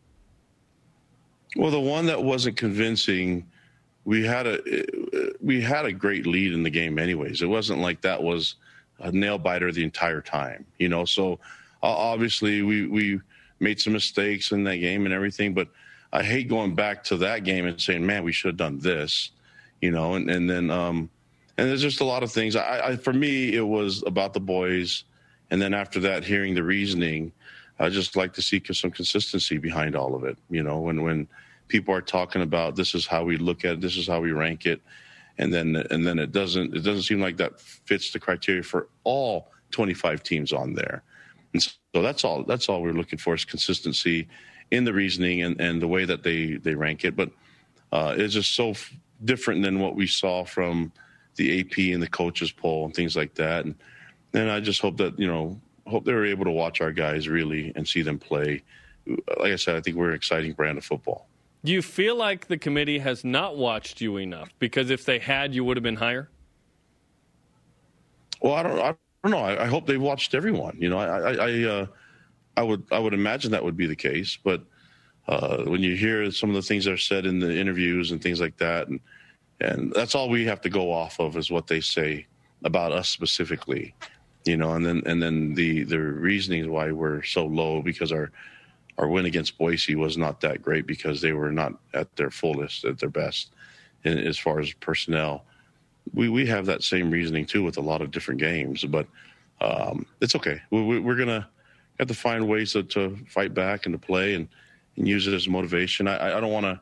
Well, 1.55 1.71
the 1.71 1.79
one 1.79 2.05
that 2.05 2.23
wasn't 2.23 2.55
convincing– 2.55 3.47
we 4.07 4.25
had 4.25 4.47
a 4.47 4.61
we 5.41 5.59
had 5.59 5.85
a 5.85 5.91
great 5.91 6.25
lead 6.25 6.53
in 6.53 6.63
the 6.63 6.69
game 6.69 6.97
anyways. 6.97 7.41
It 7.41 7.47
wasn't 7.47 7.81
like 7.81 7.99
that 8.01 8.23
was 8.23 8.55
a 8.99 9.11
nail 9.11 9.37
biter 9.37 9.69
the 9.73 9.83
entire 9.83 10.21
time, 10.21 10.65
you 10.79 10.87
know. 10.87 11.03
So 11.03 11.41
obviously 11.83 12.61
we 12.61 12.87
we 12.87 13.19
made 13.59 13.79
some 13.79 13.93
mistakes 13.93 14.51
in 14.51 14.63
that 14.65 14.77
game 14.77 15.05
and 15.05 15.13
everything, 15.13 15.53
but 15.53 15.67
I 16.11 16.23
hate 16.23 16.47
going 16.47 16.75
back 16.75 17.03
to 17.05 17.17
that 17.17 17.43
game 17.43 17.65
and 17.65 17.79
saying, 17.79 18.05
"Man, 18.05 18.23
we 18.23 18.31
should 18.31 18.49
have 18.49 18.57
done 18.57 18.79
this," 18.79 19.31
you 19.81 19.91
know. 19.91 20.15
And 20.15 20.29
and 20.29 20.49
then 20.49 20.71
um, 20.71 21.09
and 21.57 21.69
there's 21.69 21.81
just 21.81 22.01
a 22.01 22.05
lot 22.05 22.23
of 22.23 22.31
things. 22.31 22.55
I, 22.55 22.89
I 22.89 22.95
for 22.95 23.13
me 23.13 23.53
it 23.53 23.65
was 23.67 24.03
about 24.05 24.33
the 24.33 24.39
boys, 24.39 25.03
and 25.51 25.61
then 25.61 25.73
after 25.73 25.99
that, 26.01 26.23
hearing 26.23 26.55
the 26.55 26.63
reasoning. 26.63 27.31
I 27.79 27.89
just 27.89 28.15
like 28.15 28.33
to 28.33 28.41
see 28.41 28.59
some 28.71 28.89
consistency 28.89 29.59
behind 29.59 29.95
all 29.95 30.15
of 30.15 30.23
it, 30.23 30.37
you 30.49 30.63
know. 30.63 30.79
When 30.79 31.03
when 31.03 31.27
people 31.67 31.93
are 31.93 32.01
talking 32.01 32.41
about 32.41 32.75
this 32.75 32.95
is 32.95 33.05
how 33.05 33.23
we 33.23 33.37
look 33.37 33.65
at 33.65 33.73
it, 33.73 33.81
this 33.81 33.97
is 33.97 34.07
how 34.07 34.19
we 34.19 34.31
rank 34.31 34.65
it, 34.65 34.81
and 35.37 35.53
then 35.53 35.75
and 35.91 36.07
then 36.07 36.17
it 36.17 36.31
doesn't 36.31 36.75
it 36.75 36.79
doesn't 36.79 37.03
seem 37.03 37.19
like 37.19 37.37
that 37.37 37.59
fits 37.59 38.11
the 38.11 38.19
criteria 38.19 38.63
for 38.63 38.87
all 39.03 39.51
25 39.71 40.23
teams 40.23 40.53
on 40.53 40.73
there. 40.73 41.03
And 41.57 41.73
so 41.95 42.01
that's 42.03 42.23
all 42.23 42.43
that's 42.43 42.69
all 42.69 42.83
we're 42.83 42.93
looking 42.93 43.17
for 43.17 43.33
is 43.33 43.43
consistency 43.45 44.27
in 44.69 44.83
the 44.83 44.93
reasoning 44.93 45.41
and, 45.41 45.59
and 45.59 45.81
the 45.81 45.87
way 45.87 46.05
that 46.05 46.21
they 46.21 46.53
they 46.55 46.75
rank 46.75 47.03
it. 47.03 47.15
But 47.15 47.31
uh, 47.91 48.13
it's 48.15 48.33
just 48.33 48.53
so 48.53 48.71
f- 48.71 48.93
different 49.25 49.63
than 49.63 49.79
what 49.79 49.95
we 49.95 50.05
saw 50.05 50.45
from 50.45 50.91
the 51.35 51.59
AP 51.59 51.77
and 51.93 52.01
the 52.01 52.07
coaches 52.07 52.51
poll 52.51 52.85
and 52.85 52.93
things 52.93 53.15
like 53.15 53.33
that. 53.35 53.65
And 53.65 53.75
then 54.33 54.49
I 54.49 54.59
just 54.59 54.81
hope 54.81 54.97
that 54.97 55.17
you 55.17 55.27
know 55.27 55.59
hope 55.87 56.05
they 56.05 56.13
were 56.13 56.25
able 56.25 56.45
to 56.45 56.51
watch 56.51 56.79
our 56.79 56.91
guys 56.91 57.27
really 57.27 57.73
and 57.75 57.87
see 57.87 58.03
them 58.03 58.19
play. 58.19 58.61
Like 59.07 59.53
I 59.53 59.55
said, 59.55 59.75
I 59.75 59.81
think 59.81 59.95
we're 59.95 60.09
an 60.09 60.15
exciting 60.15 60.53
brand 60.53 60.77
of 60.77 60.85
football. 60.85 61.27
Do 61.63 61.71
you 61.71 61.81
feel 61.81 62.15
like 62.15 62.47
the 62.47 62.57
committee 62.57 62.99
has 62.99 63.23
not 63.23 63.57
watched 63.57 63.99
you 63.99 64.17
enough? 64.17 64.49
Because 64.59 64.91
if 64.91 65.05
they 65.05 65.17
had, 65.17 65.55
you 65.55 65.63
would 65.63 65.75
have 65.75 65.83
been 65.83 65.95
higher. 65.95 66.29
Well, 68.41 68.53
I 68.53 68.63
don't. 68.63 68.79
I 68.79 68.95
don't 69.27 69.39
know. 69.39 69.45
I, 69.45 69.63
I 69.63 69.67
hope 69.67 69.85
they've 69.85 70.01
watched 70.01 70.33
everyone. 70.33 70.77
You 70.79 70.89
know, 70.89 70.99
I, 70.99 71.05
I, 71.05 71.33
I, 71.33 71.63
uh, 71.63 71.85
I 72.55 72.63
would, 72.63 72.83
I 72.91 72.99
would 72.99 73.13
imagine 73.13 73.51
that 73.51 73.63
would 73.63 73.77
be 73.77 73.87
the 73.87 73.95
case. 73.95 74.37
But 74.43 74.63
uh, 75.27 75.63
when 75.63 75.81
you 75.81 75.95
hear 75.95 76.31
some 76.31 76.49
of 76.49 76.55
the 76.55 76.61
things 76.61 76.85
that 76.85 76.93
are 76.93 76.97
said 76.97 77.25
in 77.25 77.39
the 77.39 77.55
interviews 77.55 78.11
and 78.11 78.21
things 78.21 78.39
like 78.39 78.57
that, 78.57 78.87
and 78.87 78.99
and 79.59 79.91
that's 79.93 80.13
all 80.13 80.29
we 80.29 80.45
have 80.45 80.61
to 80.61 80.69
go 80.69 80.91
off 80.91 81.19
of 81.19 81.35
is 81.35 81.49
what 81.49 81.67
they 81.67 81.81
say 81.81 82.27
about 82.63 82.91
us 82.91 83.09
specifically. 83.09 83.95
You 84.45 84.55
know, 84.55 84.73
and 84.73 84.85
then 84.85 85.03
and 85.05 85.21
then 85.21 85.53
the 85.55 85.83
the 85.83 85.99
reasoning 85.99 86.71
why 86.71 86.91
we're 86.91 87.23
so 87.23 87.45
low 87.45 87.81
because 87.81 88.11
our 88.11 88.31
our 88.97 89.07
win 89.07 89.25
against 89.25 89.57
Boise 89.57 89.95
was 89.95 90.17
not 90.17 90.41
that 90.41 90.61
great 90.61 90.87
because 90.87 91.21
they 91.21 91.33
were 91.33 91.51
not 91.51 91.73
at 91.93 92.15
their 92.15 92.31
fullest, 92.31 92.85
at 92.85 92.97
their 92.97 93.09
best, 93.09 93.53
in, 94.03 94.17
as 94.17 94.37
far 94.37 94.59
as 94.59 94.73
personnel. 94.73 95.45
We 96.13 96.29
we 96.29 96.45
have 96.47 96.65
that 96.65 96.83
same 96.83 97.11
reasoning 97.11 97.45
too 97.45 97.63
with 97.63 97.77
a 97.77 97.81
lot 97.81 98.01
of 98.01 98.11
different 98.11 98.39
games, 98.39 98.83
but 98.83 99.07
um, 99.61 100.05
it's 100.21 100.35
okay. 100.35 100.61
We, 100.71 100.97
are 100.97 101.15
gonna 101.15 101.47
have 101.99 102.07
to 102.07 102.13
find 102.13 102.47
ways 102.47 102.73
to, 102.73 102.83
to, 102.83 103.17
fight 103.27 103.53
back 103.53 103.85
and 103.85 103.93
to 103.93 103.99
play 103.99 104.35
and, 104.35 104.47
and 104.95 105.07
use 105.07 105.25
it 105.25 105.33
as 105.33 105.47
motivation. 105.47 106.07
I, 106.07 106.37
I 106.37 106.39
don't 106.39 106.51
want 106.51 106.65
to. 106.65 106.79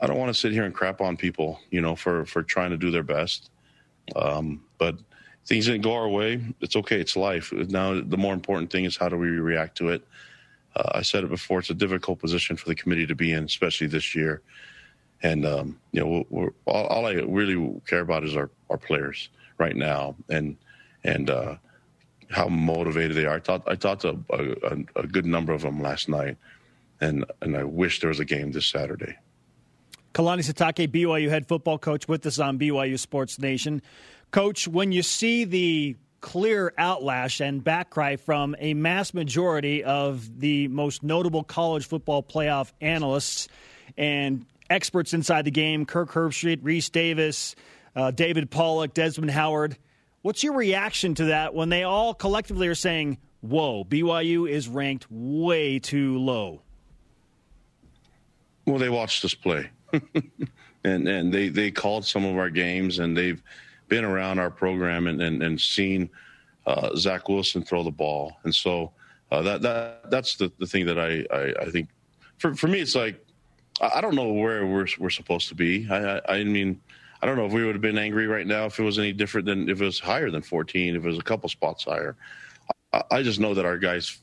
I 0.00 0.06
don't 0.06 0.18
want 0.18 0.28
to 0.28 0.38
sit 0.38 0.52
here 0.52 0.64
and 0.64 0.74
crap 0.74 1.00
on 1.00 1.16
people, 1.16 1.60
you 1.70 1.80
know, 1.80 1.96
for 1.96 2.26
for 2.26 2.42
trying 2.42 2.70
to 2.70 2.76
do 2.76 2.90
their 2.90 3.02
best. 3.02 3.50
Um, 4.16 4.62
but 4.78 4.96
things 5.46 5.66
didn't 5.66 5.82
go 5.82 5.94
our 5.94 6.08
way. 6.08 6.44
It's 6.60 6.76
okay. 6.76 7.00
It's 7.00 7.16
life. 7.16 7.52
Now 7.52 8.00
the 8.00 8.18
more 8.18 8.34
important 8.34 8.70
thing 8.70 8.84
is 8.84 8.96
how 8.96 9.08
do 9.08 9.16
we 9.16 9.28
react 9.28 9.78
to 9.78 9.88
it 9.88 10.06
uh, 10.76 10.90
I 10.94 11.02
said 11.02 11.24
it 11.24 11.30
before; 11.30 11.60
it's 11.60 11.70
a 11.70 11.74
difficult 11.74 12.18
position 12.18 12.56
for 12.56 12.68
the 12.68 12.74
committee 12.74 13.06
to 13.06 13.14
be 13.14 13.32
in, 13.32 13.44
especially 13.44 13.86
this 13.86 14.14
year. 14.14 14.42
And 15.24 15.46
um, 15.46 15.80
you 15.90 16.00
know, 16.00 16.26
we're, 16.28 16.50
all, 16.66 16.86
all, 16.86 17.06
I 17.06 17.14
really 17.14 17.80
care 17.86 18.00
about 18.00 18.24
is 18.24 18.36
our, 18.36 18.50
our 18.68 18.76
players 18.76 19.30
right 19.56 19.74
now, 19.74 20.14
and 20.28 20.56
and 21.02 21.30
uh, 21.30 21.56
how 22.30 22.48
motivated 22.48 23.16
they 23.16 23.24
are. 23.24 23.36
I 23.36 23.40
thought 23.40 23.62
I 23.66 23.74
talked 23.74 24.02
to 24.02 24.18
a, 24.30 24.36
a, 24.36 25.02
a, 25.02 25.06
good 25.06 25.24
number 25.24 25.54
of 25.54 25.62
them 25.62 25.80
last 25.80 26.10
night, 26.10 26.36
and 27.00 27.24
and 27.40 27.56
I 27.56 27.64
wish 27.64 28.00
there 28.00 28.10
was 28.10 28.20
a 28.20 28.26
game 28.26 28.52
this 28.52 28.66
Saturday. 28.66 29.16
Kalani 30.12 30.44
Sitake, 30.44 30.88
BYU 30.88 31.30
head 31.30 31.48
football 31.48 31.78
coach, 31.78 32.06
with 32.06 32.26
us 32.26 32.38
on 32.38 32.58
BYU 32.58 32.98
Sports 32.98 33.38
Nation. 33.38 33.80
Coach, 34.30 34.68
when 34.68 34.92
you 34.92 35.02
see 35.02 35.44
the 35.44 35.96
clear 36.20 36.72
outlash 36.78 37.40
and 37.40 37.64
backcry 37.64 38.20
from 38.20 38.54
a 38.58 38.74
mass 38.74 39.14
majority 39.14 39.84
of 39.84 40.40
the 40.40 40.68
most 40.68 41.02
notable 41.02 41.44
college 41.44 41.86
football 41.86 42.22
playoff 42.22 42.72
analysts 42.80 43.48
and 43.96 44.44
experts 44.70 45.14
inside 45.14 45.44
the 45.44 45.50
game 45.50 45.86
Kirk 45.86 46.10
Herbstreit, 46.12 46.62
Rece 46.62 46.90
Davis, 46.90 47.54
uh, 47.96 48.10
David 48.10 48.50
Pollack, 48.50 48.94
Desmond 48.94 49.30
Howard. 49.30 49.76
What's 50.22 50.42
your 50.42 50.54
reaction 50.54 51.14
to 51.16 51.24
that 51.26 51.54
when 51.54 51.68
they 51.68 51.82
all 51.82 52.14
collectively 52.14 52.68
are 52.68 52.74
saying, 52.74 53.18
whoa, 53.40 53.84
BYU 53.84 54.48
is 54.48 54.68
ranked 54.68 55.06
way 55.10 55.78
too 55.78 56.18
low? 56.18 56.62
Well, 58.66 58.78
they 58.78 58.88
watched 58.88 59.24
us 59.24 59.34
play. 59.34 59.70
and 60.84 61.06
and 61.06 61.32
they, 61.32 61.48
they 61.50 61.70
called 61.70 62.04
some 62.04 62.24
of 62.24 62.36
our 62.36 62.50
games 62.50 62.98
and 62.98 63.16
they've 63.16 63.42
been 63.88 64.04
around 64.04 64.38
our 64.38 64.50
program 64.50 65.06
and, 65.06 65.20
and, 65.20 65.42
and 65.42 65.60
seen 65.60 66.08
uh, 66.66 66.96
Zach 66.96 67.28
Wilson 67.28 67.62
throw 67.62 67.82
the 67.82 67.90
ball. 67.90 68.38
And 68.44 68.54
so 68.54 68.92
uh, 69.30 69.42
that, 69.42 69.62
that 69.62 70.10
that's 70.10 70.36
the, 70.36 70.50
the 70.58 70.66
thing 70.66 70.86
that 70.86 70.98
I, 70.98 71.26
I, 71.30 71.66
I 71.66 71.70
think 71.70 71.88
for 72.38 72.54
for 72.54 72.68
me, 72.68 72.80
it's 72.80 72.94
like 72.94 73.23
I 73.80 74.00
don't 74.00 74.14
know 74.14 74.32
where 74.32 74.66
we're 74.66 74.86
we're 74.98 75.10
supposed 75.10 75.48
to 75.48 75.54
be. 75.54 75.88
I, 75.90 76.18
I, 76.18 76.36
I 76.36 76.44
mean, 76.44 76.80
I 77.22 77.26
don't 77.26 77.36
know 77.36 77.46
if 77.46 77.52
we 77.52 77.64
would 77.64 77.74
have 77.74 77.82
been 77.82 77.98
angry 77.98 78.26
right 78.26 78.46
now 78.46 78.66
if 78.66 78.78
it 78.78 78.82
was 78.82 78.98
any 78.98 79.12
different 79.12 79.46
than 79.46 79.68
if 79.68 79.80
it 79.80 79.84
was 79.84 79.98
higher 79.98 80.30
than 80.30 80.42
14, 80.42 80.96
if 80.96 81.04
it 81.04 81.08
was 81.08 81.18
a 81.18 81.22
couple 81.22 81.48
spots 81.48 81.84
higher. 81.84 82.16
I, 82.92 83.02
I 83.10 83.22
just 83.22 83.40
know 83.40 83.54
that 83.54 83.64
our 83.64 83.78
guys 83.78 84.18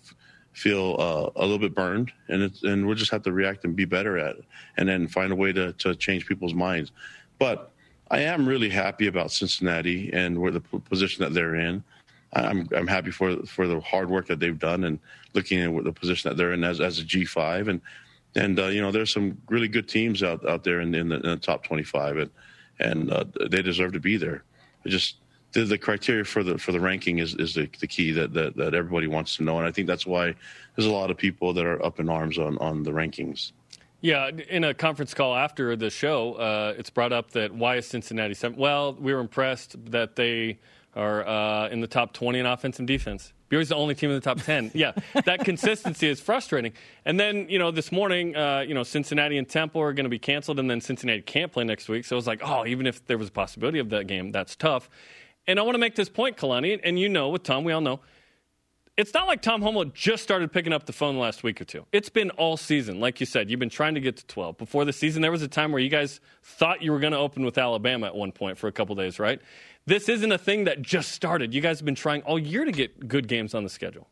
feel 0.54 0.96
uh, 1.00 1.30
a 1.40 1.42
little 1.42 1.60
bit 1.60 1.76
burned, 1.76 2.12
and 2.30 2.52
and 2.64 2.86
we'll 2.86 2.96
just 2.96 3.12
have 3.12 3.24
to 3.24 3.32
react 3.32 3.66
and 3.66 3.76
be 3.76 3.86
better 3.86 4.18
at 4.18 4.38
it, 4.38 4.46
and 4.78 4.88
then 4.88 5.08
find 5.08 5.32
a 5.32 5.36
way 5.36 5.52
to 5.54 5.74
to 5.74 5.96
change 5.96 6.26
people's 6.28 6.54
minds. 6.54 6.92
But 7.40 7.72
I 8.10 8.20
am 8.20 8.48
really 8.48 8.70
happy 8.70 9.08
about 9.08 9.32
Cincinnati 9.32 10.12
and 10.14 10.40
where 10.40 10.52
the 10.52 10.60
position 10.62 11.24
that 11.24 11.34
they're 11.34 11.56
in. 11.56 11.84
I'm 12.34 12.68
I'm 12.76 12.88
happy 12.88 13.12
for 13.12 13.38
for 13.46 13.68
the 13.68 13.80
hard 13.82 14.10
work 14.10 14.28
that 14.28 14.40
they've 14.40 14.58
done 14.58 14.86
and 14.86 15.00
looking 15.34 15.60
at 15.62 15.84
the 15.84 15.92
position 15.92 16.30
that 16.30 16.38
they're 16.38 16.54
in 16.54 16.64
as 16.64 16.80
as 16.80 17.00
a 17.00 17.04
G5 17.04 17.68
and 17.68 17.82
and 18.36 18.60
uh, 18.60 18.68
you 18.68 18.82
know 18.82 18.92
there's 18.92 19.14
some 19.14 19.38
really 19.50 19.68
good 19.68 19.88
teams 19.88 20.24
out 20.24 20.48
out 20.48 20.64
there 20.64 20.82
in, 20.82 20.94
in, 20.96 21.10
the, 21.10 21.16
in 21.16 21.22
the, 21.22 21.38
top 21.38 21.64
25 21.64 22.18
and 22.18 22.32
and 22.80 23.12
uh, 23.12 23.26
they 23.50 23.62
deserve 23.62 23.94
to 23.94 24.00
be 24.00 24.18
there. 24.18 24.44
It 24.86 24.90
just 24.90 25.18
the, 25.52 25.66
the, 25.66 25.78
criteria 25.78 26.24
for 26.24 26.44
the 26.44 26.58
for 26.58 26.72
the 26.72 26.80
ranking 26.80 27.20
is 27.20 27.36
is 27.36 27.54
the, 27.54 27.70
the 27.80 27.88
key 27.88 28.12
that, 28.12 28.34
that 28.34 28.56
that 28.56 28.74
everybody 28.74 29.08
wants 29.08 29.36
to 29.38 29.44
know, 29.44 29.58
and 29.58 29.68
I 29.68 29.72
think 29.72 29.88
that's 29.88 30.06
why 30.06 30.34
there's 30.76 30.88
a 30.88 30.92
lot 30.92 31.12
of 31.12 31.18
people 31.18 31.54
that 31.54 31.66
are 31.66 31.84
up 31.86 32.00
in 32.00 32.10
arms 32.10 32.38
on 32.38 32.58
on 32.60 32.84
the 32.84 32.92
rankings. 32.92 33.52
Yeah, 34.04 34.30
in 34.50 34.64
a 34.64 34.74
conference 34.74 35.14
call 35.14 35.36
after 35.36 35.76
the 35.76 35.92
show, 35.92 36.34
uh, 36.34 36.74
it's 36.76 36.90
brought 36.90 37.14
up 37.14 37.32
that 37.32 37.54
why 37.54 37.76
is 37.76 37.86
Cincinnati 37.86 38.34
seven? 38.34 38.58
Well, 38.58 38.94
we 38.94 39.14
were 39.14 39.20
impressed 39.20 39.76
that 39.92 40.16
they 40.16 40.60
are 40.96 41.26
uh, 41.26 41.70
in 41.70 41.82
the 41.82 41.88
top 41.88 42.12
20 42.14 42.40
in 42.40 42.46
offense 42.46 42.80
and 42.80 42.88
defense. 42.88 43.32
BYU's 43.52 43.70
the 43.70 43.76
only 43.76 43.94
team 43.94 44.10
in 44.10 44.16
the 44.16 44.22
top 44.22 44.42
10. 44.42 44.72
Yeah, 44.82 44.94
that 45.26 45.44
consistency 45.44 46.08
is 46.08 46.22
frustrating. 46.22 46.74
And 47.06 47.20
then, 47.20 47.48
you 47.50 47.60
know, 47.60 47.70
this 47.72 47.92
morning, 47.92 48.36
uh, 48.36 48.64
you 48.66 48.74
know, 48.74 48.84
Cincinnati 48.84 49.38
and 49.38 49.48
Temple 49.48 49.82
are 49.82 49.94
going 49.94 50.06
to 50.06 50.10
be 50.10 50.20
canceled, 50.20 50.60
and 50.60 50.70
then 50.70 50.80
Cincinnati 50.80 51.22
can't 51.22 51.52
play 51.52 51.64
next 51.64 51.90
week. 51.90 52.06
So 52.06 52.16
it 52.16 52.18
was 52.18 52.28
like, 52.28 52.42
oh, 52.44 52.66
even 52.66 52.88
if 52.88 53.06
there 53.06 53.18
was 53.18 53.28
a 53.28 53.32
possibility 53.32 53.80
of 53.80 53.90
that 53.90 54.08
game, 54.08 54.32
that's 54.32 54.56
tough. 54.56 54.90
And 55.48 55.60
I 55.60 55.64
want 55.64 55.76
to 55.76 55.80
make 55.80 55.96
this 55.96 56.10
point, 56.10 56.38
Kalani, 56.38 56.80
and 56.84 56.98
you 56.98 57.10
know, 57.10 57.30
with 57.30 57.44
Tom, 57.44 57.64
we 57.64 57.74
all 57.74 57.82
know, 57.82 58.00
it's 58.98 59.14
not 59.14 59.26
like 59.26 59.42
Tom 59.42 59.62
Holmoe 59.62 59.94
just 59.94 60.22
started 60.22 60.52
picking 60.52 60.74
up 60.74 60.86
the 60.86 60.94
phone 60.94 61.16
the 61.16 61.22
last 61.22 61.44
week 61.44 61.62
or 61.62 61.66
two. 61.66 61.86
It's 61.92 62.10
been 62.10 62.30
all 62.32 62.58
season. 62.58 63.00
Like 63.00 63.20
you 63.20 63.26
said, 63.26 63.50
you've 63.50 63.60
been 63.60 63.70
trying 63.70 63.96
to 63.96 64.02
get 64.02 64.18
to 64.18 64.26
12. 64.28 64.58
Before 64.58 64.86
the 64.86 64.94
season, 64.94 65.22
there 65.22 65.32
was 65.32 65.42
a 65.42 65.48
time 65.48 65.72
where 65.72 65.82
you 65.82 65.90
guys 65.90 66.20
thought 66.44 66.82
you 66.82 66.92
were 66.92 67.00
going 67.00 67.14
to 67.14 67.18
open 67.18 67.44
with 67.44 67.58
Alabama 67.58 68.08
at 68.08 68.16
one 68.16 68.32
point 68.32 68.58
for 68.58 68.68
a 68.68 68.72
couple 68.72 68.94
days, 68.96 69.18
right? 69.18 69.42
This 69.92 70.08
isn't 70.08 70.32
a 70.32 70.38
thing 70.38 70.64
that 70.64 70.82
just 70.82 71.12
started. 71.12 71.54
You 71.54 71.60
guys 71.60 71.80
have 71.80 71.86
been 71.86 71.96
trying 71.96 72.22
all 72.22 72.40
year 72.40 72.64
to 72.64 72.72
get 72.72 73.10
good 73.10 73.28
games 73.28 73.54
on 73.54 73.66
the 73.66 73.70
schedule. 73.70 74.08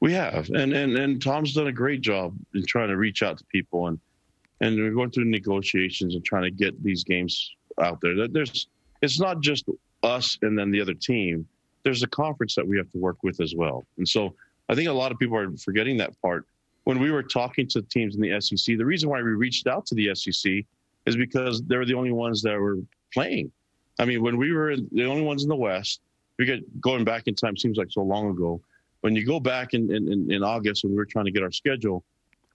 We 0.00 0.12
have, 0.14 0.50
and 0.50 0.72
and 0.72 0.98
and 0.98 1.22
Tom's 1.22 1.54
done 1.54 1.68
a 1.68 1.72
great 1.72 2.00
job 2.00 2.34
in 2.52 2.66
trying 2.66 2.88
to 2.88 2.96
reach 2.96 3.22
out 3.22 3.38
to 3.38 3.44
people, 3.44 3.86
and 3.86 4.00
and 4.60 4.76
we're 4.76 4.90
going 4.90 5.12
through 5.12 5.26
negotiations 5.26 6.16
and 6.16 6.24
trying 6.24 6.42
to 6.42 6.50
get 6.50 6.82
these 6.82 7.04
games 7.04 7.54
out 7.80 8.00
there. 8.00 8.26
There's, 8.26 8.66
it's 9.02 9.20
not 9.20 9.40
just 9.40 9.66
us 10.02 10.36
and 10.42 10.58
then 10.58 10.72
the 10.72 10.80
other 10.80 10.94
team. 10.94 11.46
There's 11.84 12.02
a 12.02 12.08
conference 12.08 12.56
that 12.56 12.66
we 12.66 12.76
have 12.76 12.90
to 12.90 12.98
work 12.98 13.18
with 13.22 13.40
as 13.40 13.54
well, 13.54 13.86
and 13.98 14.08
so 14.08 14.34
I 14.68 14.74
think 14.74 14.88
a 14.88 14.92
lot 14.92 15.12
of 15.12 15.18
people 15.20 15.36
are 15.36 15.56
forgetting 15.58 15.96
that 15.98 16.20
part. 16.20 16.44
When 16.82 16.98
we 16.98 17.12
were 17.12 17.22
talking 17.22 17.68
to 17.68 17.82
teams 17.82 18.16
in 18.16 18.20
the 18.20 18.40
SEC, 18.40 18.76
the 18.78 18.84
reason 18.84 19.10
why 19.10 19.22
we 19.22 19.30
reached 19.30 19.68
out 19.68 19.86
to 19.86 19.94
the 19.94 20.12
SEC 20.12 20.64
is 21.06 21.14
because 21.14 21.62
they 21.68 21.76
were 21.76 21.86
the 21.86 21.94
only 21.94 22.10
ones 22.10 22.42
that 22.42 22.58
were 22.58 22.78
playing 23.14 23.52
I 24.00 24.06
mean, 24.06 24.22
when 24.22 24.38
we 24.38 24.52
were 24.52 24.76
the 24.92 25.04
only 25.04 25.20
ones 25.20 25.42
in 25.42 25.50
the 25.50 25.56
West, 25.56 26.00
we 26.38 26.46
get 26.46 26.80
going 26.80 27.04
back 27.04 27.24
in 27.26 27.34
time 27.34 27.54
seems 27.54 27.76
like 27.76 27.88
so 27.90 28.00
long 28.00 28.30
ago. 28.30 28.62
When 29.02 29.14
you 29.14 29.26
go 29.26 29.38
back 29.38 29.74
in, 29.74 29.94
in, 29.94 30.32
in 30.32 30.42
August 30.42 30.84
when 30.84 30.92
we 30.92 30.96
were 30.96 31.04
trying 31.04 31.26
to 31.26 31.30
get 31.30 31.42
our 31.42 31.52
schedule, 31.52 32.02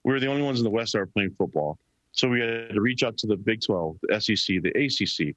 we 0.02 0.12
were 0.12 0.18
the 0.18 0.26
only 0.26 0.42
ones 0.42 0.58
in 0.58 0.64
the 0.64 0.70
West 0.70 0.92
that 0.92 0.98
were 0.98 1.06
playing 1.06 1.36
football. 1.38 1.78
So 2.10 2.28
we 2.28 2.40
had 2.40 2.70
to 2.70 2.80
reach 2.80 3.04
out 3.04 3.16
to 3.18 3.28
the 3.28 3.36
Big 3.36 3.60
12, 3.60 3.96
the 4.02 4.20
SEC, 4.20 4.60
the 4.60 4.70
ACC, 4.70 5.36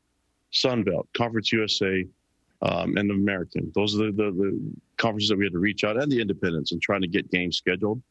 Sun 0.49 0.84
Belt, 0.84 1.07
Conference 1.16 1.51
USA, 1.51 2.03
um, 2.64 2.97
and 2.97 3.07
the 3.07 3.14
American. 3.14 3.72
Those 3.76 3.93
are 3.95 4.05
the, 4.05 4.12
the, 4.12 4.32
the, 4.32 4.72
conferences 4.97 5.30
that 5.30 5.38
we 5.38 5.45
had 5.45 5.53
to 5.53 5.60
reach 5.60 5.84
out, 5.84 6.01
and 6.01 6.12
the 6.12 6.20
independents, 6.20 6.72
and 6.72 6.82
trying 6.82 7.01
to 7.01 7.07
get 7.07 7.30
games 7.32 7.57
scheduled. 7.57 8.01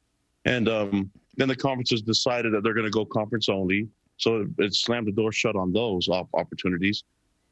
And 0.45 0.69
um, 0.69 1.11
then 1.37 1.49
the 1.49 1.57
conferences 1.57 2.01
decided 2.01 2.55
that 2.55 2.63
they're 2.63 2.75
going 2.75 2.87
to 2.87 2.91
go 2.91 3.05
conference 3.05 3.49
only. 3.49 3.89
So 4.19 4.47
it 4.59 4.75
slammed 4.75 5.09
the 5.09 5.13
door 5.13 5.33
shut 5.33 5.57
on 5.57 5.73
those 5.73 6.09
opportunities 6.09 7.05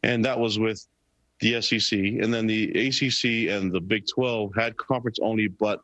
and 0.06 0.24
that 0.24 0.38
was 0.38 0.56
with 0.56 0.86
the 1.40 1.60
SEC. 1.60 1.98
And 1.98 2.32
then 2.32 2.46
the 2.46 2.70
ACC 2.86 3.50
and 3.52 3.72
the 3.72 3.80
Big 3.80 4.06
12 4.06 4.54
had 4.54 4.76
conference 4.76 5.18
only, 5.20 5.48
but 5.48 5.82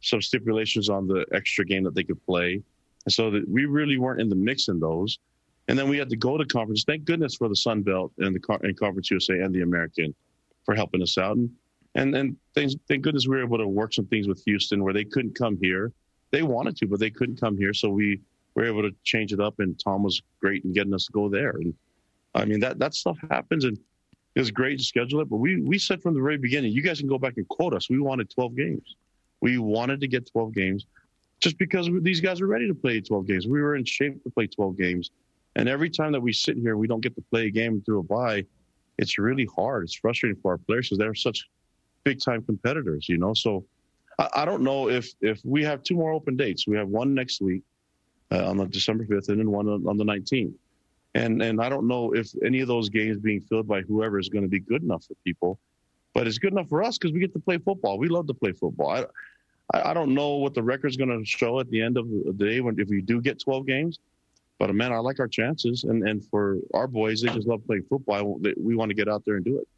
some 0.00 0.20
stipulations 0.20 0.88
on 0.88 1.06
the 1.06 1.24
extra 1.32 1.64
game 1.64 1.84
that 1.84 1.94
they 1.94 2.02
could 2.02 2.24
play. 2.26 2.60
And 3.04 3.12
so 3.12 3.30
that 3.30 3.48
we 3.48 3.66
really 3.66 3.96
weren't 3.96 4.20
in 4.20 4.28
the 4.28 4.34
mix 4.34 4.66
in 4.68 4.80
those. 4.80 5.20
And 5.68 5.78
then 5.78 5.88
we 5.88 5.98
had 5.98 6.10
to 6.10 6.16
go 6.16 6.36
to 6.36 6.44
conference. 6.44 6.82
Thank 6.84 7.04
goodness 7.04 7.36
for 7.36 7.48
the 7.48 7.54
Sun 7.54 7.82
Belt 7.82 8.12
and 8.18 8.34
the 8.34 8.58
and 8.62 8.76
Conference 8.76 9.08
USA 9.10 9.38
and 9.38 9.54
the 9.54 9.62
American 9.62 10.12
for 10.64 10.74
helping 10.74 11.00
us 11.00 11.16
out. 11.16 11.36
And 11.36 11.48
and 11.94 12.16
and 12.16 12.36
things, 12.54 12.74
thank 12.88 13.02
goodness 13.02 13.28
we 13.28 13.36
were 13.36 13.44
able 13.44 13.58
to 13.58 13.68
work 13.68 13.94
some 13.94 14.06
things 14.06 14.26
with 14.26 14.42
Houston 14.46 14.82
where 14.82 14.92
they 14.92 15.04
couldn't 15.04 15.36
come 15.38 15.56
here. 15.62 15.92
They 16.32 16.42
wanted 16.42 16.76
to, 16.78 16.86
but 16.88 16.98
they 16.98 17.10
couldn't 17.10 17.40
come 17.40 17.56
here. 17.56 17.72
So 17.72 17.88
we 17.88 18.20
were 18.54 18.64
able 18.64 18.82
to 18.82 18.90
change 19.04 19.32
it 19.32 19.38
up. 19.38 19.60
And 19.60 19.78
Tom 19.78 20.02
was 20.02 20.20
great 20.40 20.64
in 20.64 20.72
getting 20.72 20.92
us 20.92 21.06
to 21.06 21.12
go 21.12 21.28
there. 21.28 21.50
And 21.50 21.72
I 22.34 22.44
mean 22.44 22.60
that 22.60 22.78
that 22.78 22.94
stuff 22.94 23.18
happens, 23.30 23.64
and 23.64 23.78
it's 24.34 24.50
great 24.50 24.78
to 24.78 24.84
schedule 24.84 25.20
it. 25.20 25.28
But 25.28 25.36
we 25.36 25.60
we 25.60 25.78
said 25.78 26.02
from 26.02 26.14
the 26.14 26.20
very 26.20 26.38
beginning, 26.38 26.72
you 26.72 26.82
guys 26.82 26.98
can 26.98 27.08
go 27.08 27.18
back 27.18 27.34
and 27.36 27.48
quote 27.48 27.74
us. 27.74 27.90
We 27.90 28.00
wanted 28.00 28.30
12 28.30 28.56
games. 28.56 28.96
We 29.40 29.58
wanted 29.58 30.00
to 30.00 30.08
get 30.08 30.30
12 30.30 30.54
games, 30.54 30.86
just 31.40 31.58
because 31.58 31.88
these 32.02 32.20
guys 32.20 32.40
were 32.40 32.46
ready 32.46 32.68
to 32.68 32.74
play 32.74 33.00
12 33.00 33.26
games. 33.26 33.46
We 33.46 33.62
were 33.62 33.74
in 33.76 33.84
shape 33.84 34.22
to 34.22 34.30
play 34.30 34.46
12 34.46 34.76
games, 34.76 35.10
and 35.56 35.68
every 35.68 35.90
time 35.90 36.12
that 36.12 36.20
we 36.20 36.32
sit 36.32 36.56
here, 36.56 36.76
we 36.76 36.86
don't 36.86 37.00
get 37.00 37.14
to 37.16 37.22
play 37.30 37.46
a 37.46 37.50
game 37.50 37.82
through 37.82 38.00
a 38.00 38.02
bye. 38.02 38.44
It's 38.98 39.18
really 39.18 39.48
hard. 39.56 39.84
It's 39.84 39.94
frustrating 39.94 40.38
for 40.40 40.52
our 40.52 40.58
players 40.58 40.88
because 40.88 40.98
they're 40.98 41.14
such 41.14 41.48
big 42.04 42.20
time 42.20 42.42
competitors, 42.42 43.08
you 43.08 43.18
know. 43.18 43.34
So 43.34 43.64
I, 44.18 44.28
I, 44.36 44.44
don't 44.44 44.62
know 44.62 44.88
if 44.88 45.12
if 45.20 45.40
we 45.44 45.64
have 45.64 45.82
two 45.82 45.94
more 45.94 46.12
open 46.12 46.36
dates. 46.36 46.66
We 46.66 46.76
have 46.76 46.88
one 46.88 47.14
next 47.14 47.40
week 47.40 47.62
uh, 48.30 48.48
on 48.48 48.58
the 48.58 48.66
December 48.66 49.04
5th, 49.04 49.28
and 49.28 49.40
then 49.40 49.50
one 49.50 49.68
on, 49.68 49.86
on 49.86 49.96
the 49.96 50.04
19th. 50.04 50.52
And 51.14 51.42
and 51.42 51.60
I 51.60 51.68
don't 51.68 51.88
know 51.88 52.14
if 52.14 52.30
any 52.44 52.60
of 52.60 52.68
those 52.68 52.88
games 52.88 53.18
being 53.18 53.40
filled 53.40 53.66
by 53.66 53.82
whoever 53.82 54.18
is 54.18 54.28
going 54.28 54.44
to 54.44 54.48
be 54.48 54.60
good 54.60 54.82
enough 54.82 55.04
for 55.04 55.14
people, 55.24 55.58
but 56.14 56.26
it's 56.26 56.38
good 56.38 56.52
enough 56.52 56.68
for 56.68 56.82
us 56.82 56.98
because 56.98 57.12
we 57.12 57.20
get 57.20 57.32
to 57.32 57.40
play 57.40 57.58
football. 57.58 57.98
We 57.98 58.08
love 58.08 58.28
to 58.28 58.34
play 58.34 58.52
football. 58.52 58.90
I 58.90 59.06
I, 59.72 59.94
don't 59.94 60.14
know 60.14 60.36
what 60.36 60.54
the 60.54 60.62
record's 60.62 60.96
going 60.96 61.16
to 61.16 61.24
show 61.24 61.60
at 61.60 61.70
the 61.70 61.80
end 61.80 61.96
of 61.96 62.08
the 62.08 62.32
day 62.32 62.60
when 62.60 62.78
if 62.78 62.88
we 62.88 63.00
do 63.00 63.20
get 63.20 63.40
12 63.40 63.66
games, 63.66 64.00
but 64.58 64.74
man, 64.74 64.92
I 64.92 64.98
like 64.98 65.20
our 65.20 65.28
chances. 65.28 65.84
And 65.84 66.06
and 66.06 66.24
for 66.26 66.58
our 66.74 66.86
boys, 66.86 67.22
they 67.22 67.28
just 67.32 67.46
love 67.46 67.64
playing 67.66 67.84
football. 67.88 68.40
We 68.56 68.76
want 68.76 68.90
to 68.90 68.94
get 68.94 69.08
out 69.08 69.24
there 69.24 69.36
and 69.36 69.44
do 69.44 69.58
it. 69.58 69.68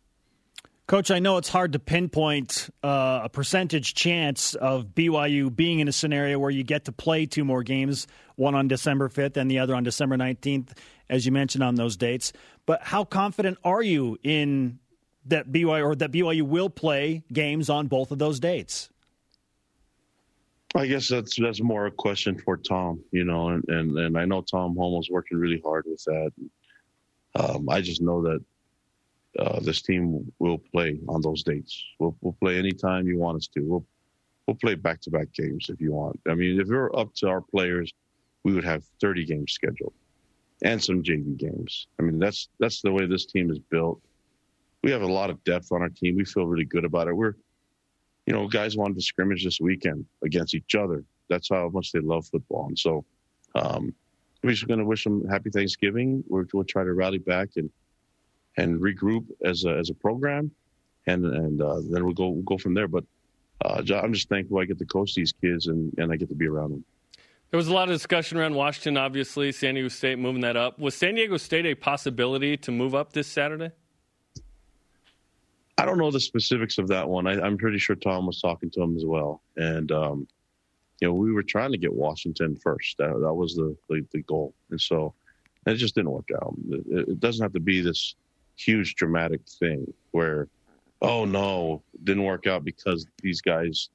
Coach, 0.89 1.11
I 1.11 1.21
know 1.21 1.37
it's 1.39 1.49
hard 1.49 1.73
to 1.73 1.79
pinpoint 1.79 2.69
uh, 2.83 3.21
a 3.25 3.29
percentage 3.29 3.95
chance 3.95 4.55
of 4.55 4.87
BYU 4.89 5.55
being 5.55 5.79
in 5.79 5.89
a 5.89 5.93
scenario 5.93 6.39
where 6.39 6.51
you 6.51 6.65
get 6.65 6.87
to 6.87 6.93
play 6.93 7.25
two 7.25 7.45
more 7.45 7.63
games, 7.63 8.09
one 8.35 8.55
on 8.55 8.67
December 8.69 9.09
5th 9.09 9.37
and 9.37 9.51
the 9.51 9.61
other 9.61 9.75
on 9.75 9.85
December 9.85 10.17
19th, 10.17 10.77
as 11.13 11.27
you 11.27 11.31
mentioned 11.31 11.63
on 11.63 11.75
those 11.75 11.97
dates. 11.97 12.33
But 12.65 12.83
how 12.83 13.05
confident 13.05 13.59
are 13.63 13.83
you 13.83 14.19
in 14.23 14.79
that 15.27 15.53
BYU 15.53 15.85
or 15.85 15.95
that 15.95 16.11
BYU 16.11 16.43
will 16.43 16.71
play 16.71 17.23
games 17.33 17.69
on 17.69 17.87
both 17.87 18.11
of 18.11 18.19
those 18.19 18.41
dates? 18.41 18.89
I 20.75 20.87
guess 20.87 21.07
that's 21.07 21.39
that's 21.39 21.61
more 21.61 21.87
a 21.87 21.91
question 21.91 22.39
for 22.39 22.57
Tom, 22.57 23.05
you 23.13 23.25
know, 23.25 23.51
and 23.51 23.63
and, 23.69 23.99
and 23.99 24.19
I 24.19 24.25
know 24.25 24.41
Tom 24.41 24.75
Holmoe's 24.75 25.11
working 25.11 25.37
really 25.37 25.61
hard 25.63 25.85
with 25.87 26.03
that. 26.05 26.33
Um, 27.35 27.69
I 27.69 27.83
just 27.83 28.01
know 28.01 28.23
that 28.23 28.43
uh, 29.39 29.61
this 29.61 29.83
team 29.83 30.33
will 30.39 30.59
play 30.59 30.99
on 31.09 31.21
those 31.21 31.43
dates. 31.43 31.85
We'll, 31.99 32.17
we'll 32.23 32.37
play 32.41 32.59
anytime 32.59 33.07
you 33.07 33.19
want 33.19 33.37
us 33.37 33.49
to. 33.49 33.61
We'll 33.61 33.87
we'll 34.47 34.57
play 34.57 34.77
back 34.77 35.03
to 35.03 35.11
back 35.11 35.31
games 35.35 35.67
if 35.69 35.79
you 35.79 35.93
want. 35.93 36.19
I 36.27 36.35
mean, 36.35 36.59
if 36.59 36.69
we 36.69 36.77
are 36.77 36.95
up 36.97 37.13
to 37.17 37.29
our 37.29 37.43
players, 37.43 37.93
we 38.43 38.55
would 38.55 38.65
have 38.65 38.83
30 38.99 39.27
games 39.27 39.53
scheduled 39.53 39.93
and 40.63 40.83
some 40.83 41.03
JV 41.03 41.37
games. 41.37 41.89
I 41.99 42.03
mean, 42.03 42.19
that's 42.19 42.49
that's 42.59 42.83
the 42.83 42.93
way 42.93 43.07
this 43.07 43.27
team 43.27 43.51
is 43.51 43.59
built. 43.59 44.01
We 44.83 44.91
have 44.91 45.03
a 45.03 45.13
lot 45.13 45.31
of 45.31 45.43
depth 45.45 45.71
on 45.73 45.83
our 45.83 45.89
team. 45.89 46.17
We 46.17 46.25
feel 46.25 46.47
really 46.47 46.65
good 46.65 46.85
about 46.85 47.09
it. 47.09 47.17
We're, 47.17 47.35
you 48.27 48.33
know, 48.33 48.49
guys 48.49 48.77
wanted 48.77 48.97
to 48.97 49.03
scrimmage 49.03 49.45
this 49.45 49.61
weekend 49.61 50.07
against 50.25 50.55
each 50.55 50.75
other. 50.75 51.05
That's 51.29 51.49
how 51.49 51.69
much 51.69 51.93
they 51.93 52.01
love 52.01 52.27
football. 52.27 52.67
And 52.67 52.79
so, 52.79 53.05
um, 53.55 53.95
we're 54.43 54.51
just 54.51 54.67
going 54.67 54.81
to 54.81 54.85
wish 54.85 55.05
them 55.05 55.27
happy 55.29 55.51
Thanksgiving. 55.51 56.25
We're, 56.29 56.47
we'll 56.53 56.65
try 56.65 56.83
to 56.85 56.93
rally 56.93 57.19
back 57.19 57.51
and 57.57 57.71
and 58.57 58.81
regroup 58.81 59.27
as 59.45 59.65
a, 59.65 59.71
as 59.71 59.91
a 59.91 59.95
program, 59.95 60.51
and 61.07 61.25
and 61.25 61.63
uh, 61.63 61.81
then 61.91 62.05
we'll 62.05 62.15
go 62.15 62.29
we'll 62.29 62.43
go 62.43 62.59
from 62.59 62.75
there. 62.75 62.89
But 62.89 63.05
uh, 63.65 63.83
I'm 63.95 64.13
just 64.13 64.29
thankful 64.29 64.59
I 64.59 64.65
get 64.65 64.79
to 64.79 64.85
coach 64.85 65.15
these 65.15 65.33
kids 65.33 65.69
and, 65.69 65.95
and 65.99 66.13
I 66.13 66.17
get 66.17 66.29
to 66.31 66.35
be 66.35 66.49
around 66.49 66.73
them. 66.73 66.85
There 67.53 67.59
was 67.59 67.69
a 67.69 67.75
lot 67.75 67.91
of 67.91 67.95
discussion 67.95 68.39
around 68.39 68.55
Washington, 68.55 68.97
obviously, 68.97 69.53
San 69.53 69.75
Diego 69.75 69.89
State 69.89 70.19
moving 70.19 70.41
that 70.41 70.57
up. 70.57 70.79
Was 70.79 70.95
San 70.95 71.17
Diego 71.17 71.37
State 71.37 71.67
a 71.67 71.75
possibility 71.75 72.57
to 72.57 72.73
move 72.73 72.95
up 72.95 73.13
this 73.13 73.27
Saturday? 73.27 73.73
I 75.77 75.85
don't 75.85 75.99
know 75.99 76.11
the 76.11 76.19
specifics 76.19 76.79
of 76.79 76.89
that 76.89 77.07
one. 77.07 77.27
I, 77.27 77.47
am 77.47 77.59
pretty 77.59 77.77
sure 77.77 77.95
Tom 77.95 78.27
was 78.27 78.41
talking 78.41 78.71
to 78.71 78.81
him 78.81 78.97
as 78.97 79.05
well. 79.05 79.43
And, 79.59 79.93
um, 79.93 80.27
you 81.03 81.09
know, 81.09 81.13
we 81.13 81.31
were 81.31 81.43
trying 81.43 81.73
to 81.73 81.77
get 81.77 81.93
Washington 81.93 82.57
first. 82.57 82.97
That, 82.97 83.21
that 83.21 83.35
was 83.35 83.55
the, 83.55 83.77
the, 83.91 84.03
the 84.13 84.23
goal. 84.23 84.55
And 84.71 84.81
so 84.81 85.13
it 85.67 85.75
just 85.75 85.95
didn't 85.95 86.13
work 86.13 86.31
out. 86.35 86.55
It, 86.71 87.09
it, 87.11 87.21
doesn't 87.21 87.43
have 87.43 87.53
to 87.53 87.61
be 87.61 87.83
this 87.83 88.15
huge 88.57 88.95
dramatic 88.95 89.43
thing 89.47 89.93
where, 90.13 90.49
oh 91.03 91.27
no, 91.27 91.83
didn't 92.03 92.25
work 92.25 92.47
out 92.47 92.65
because 92.65 93.07
these 93.23 93.43
guys 93.43 93.91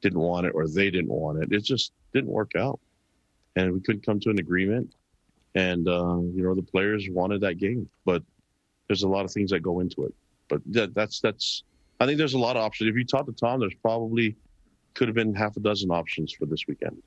didn't 0.00 0.20
want 0.20 0.46
it 0.46 0.52
or 0.54 0.68
they 0.68 0.92
didn't 0.92 1.10
want 1.10 1.42
it. 1.42 1.52
It 1.52 1.64
just 1.64 1.90
didn't 2.12 2.30
work 2.30 2.52
out. 2.56 2.78
And 3.56 3.72
we 3.72 3.80
couldn't 3.80 4.04
come 4.04 4.20
to 4.20 4.30
an 4.30 4.38
agreement. 4.38 4.94
And, 5.54 5.88
uh, 5.88 6.18
you 6.20 6.42
know, 6.42 6.54
the 6.54 6.62
players 6.62 7.08
wanted 7.10 7.40
that 7.40 7.58
game, 7.58 7.88
but 8.04 8.22
there's 8.88 9.02
a 9.02 9.08
lot 9.08 9.24
of 9.24 9.32
things 9.32 9.50
that 9.50 9.60
go 9.60 9.80
into 9.80 10.04
it. 10.04 10.14
But 10.48 10.62
that, 10.66 10.94
that's, 10.94 11.20
that's, 11.20 11.64
I 12.00 12.06
think 12.06 12.18
there's 12.18 12.34
a 12.34 12.38
lot 12.38 12.56
of 12.56 12.62
options. 12.62 12.90
If 12.90 12.96
you 12.96 13.04
talk 13.04 13.26
to 13.26 13.32
Tom, 13.32 13.60
there's 13.60 13.74
probably 13.74 14.36
could 14.94 15.08
have 15.08 15.14
been 15.14 15.34
half 15.34 15.56
a 15.56 15.60
dozen 15.60 15.90
options 15.90 16.32
for 16.32 16.46
this 16.46 16.66
weekend. 16.66 17.02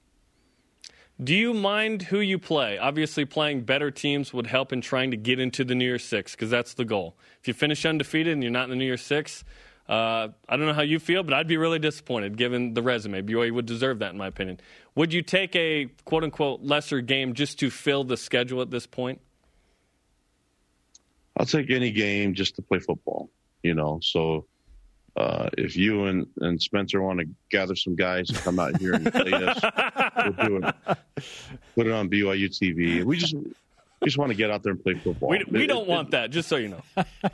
Do 1.24 1.36
you 1.36 1.54
mind 1.54 2.04
who 2.04 2.20
you 2.20 2.40
play? 2.40 2.78
Obviously, 2.78 3.24
playing 3.24 3.62
better 3.62 3.92
teams 3.92 4.34
would 4.34 4.48
help 4.48 4.74
in 4.74 4.82
trying 4.82 5.12
to 5.12 5.18
get 5.18 5.40
into 5.40 5.64
the 5.64 5.76
New 5.76 5.86
Year's 5.86 6.04
Six 6.04 6.32
because 6.32 6.50
that's 6.50 6.74
the 6.74 6.86
goal. 6.86 7.16
If 7.40 7.48
you 7.48 7.54
finish 7.54 7.86
undefeated 7.86 8.34
and 8.34 8.42
you're 8.42 8.52
not 8.52 8.66
in 8.66 8.72
the 8.72 8.76
New 8.76 8.86
Year's 8.86 9.04
Six, 9.04 9.44
uh, 9.90 10.30
I 10.48 10.58
don't 10.58 10.66
know 10.66 10.74
how 10.74 10.82
you 10.82 11.00
feel, 11.00 11.24
but 11.24 11.34
I'd 11.34 11.48
be 11.48 11.58
really 11.58 11.80
disappointed 11.80 12.38
given 12.38 12.74
the 12.74 12.82
resume. 12.82 13.22
BYU 13.22 13.52
would 13.54 13.66
deserve 13.66 14.00
that, 14.00 14.12
in 14.12 14.18
my 14.18 14.28
opinion. 14.28 14.60
Would 14.96 15.12
you 15.12 15.22
take 15.22 15.56
a 15.56 15.88
quote 16.06 16.24
unquote 16.24 16.62
lesser 16.62 17.02
game 17.02 17.34
just 17.34 17.60
to 17.60 17.70
fill 17.70 18.04
the 18.04 18.16
schedule 18.16 18.62
at 18.62 18.72
this 18.72 18.88
point? 18.88 19.20
I'll 21.38 21.46
take 21.46 21.70
any 21.72 21.92
game 21.92 22.34
just 22.34 22.56
to 22.56 22.62
play 22.62 22.80
football, 22.80 23.30
you 23.64 23.74
know. 23.74 24.00
So 24.02 24.46
uh, 25.18 25.50
if 25.58 25.76
you 25.76 26.06
and, 26.06 26.28
and 26.40 26.62
Spencer 26.62 27.02
want 27.02 27.20
to 27.20 27.28
gather 27.50 27.76
some 27.76 27.96
guys 27.96 28.30
and 28.30 28.38
come 28.40 28.60
out 28.60 28.78
here 28.78 28.94
and 28.94 29.12
play 29.12 29.34
us, 29.34 29.62
we'll 30.24 30.48
do 30.48 30.58
it. 30.58 30.98
Put 31.76 31.88
it 31.88 31.92
on 31.92 32.10
BYU 32.10 32.50
TV. 32.50 33.04
We 33.04 33.18
just 33.18 33.36
we 34.04 34.08
just 34.10 34.18
want 34.18 34.32
to 34.32 34.38
get 34.38 34.52
out 34.52 34.64
there 34.64 34.74
and 34.74 34.84
play 34.84 34.96
football. 34.96 35.30
We, 35.30 35.44
we 35.50 35.66
don't 35.66 35.84
it, 35.84 35.88
want 35.88 36.10
it, 36.10 36.12
that, 36.12 36.32
just 36.32 36.50
so 36.50 36.58
you 36.58 36.70
know. 36.70 36.84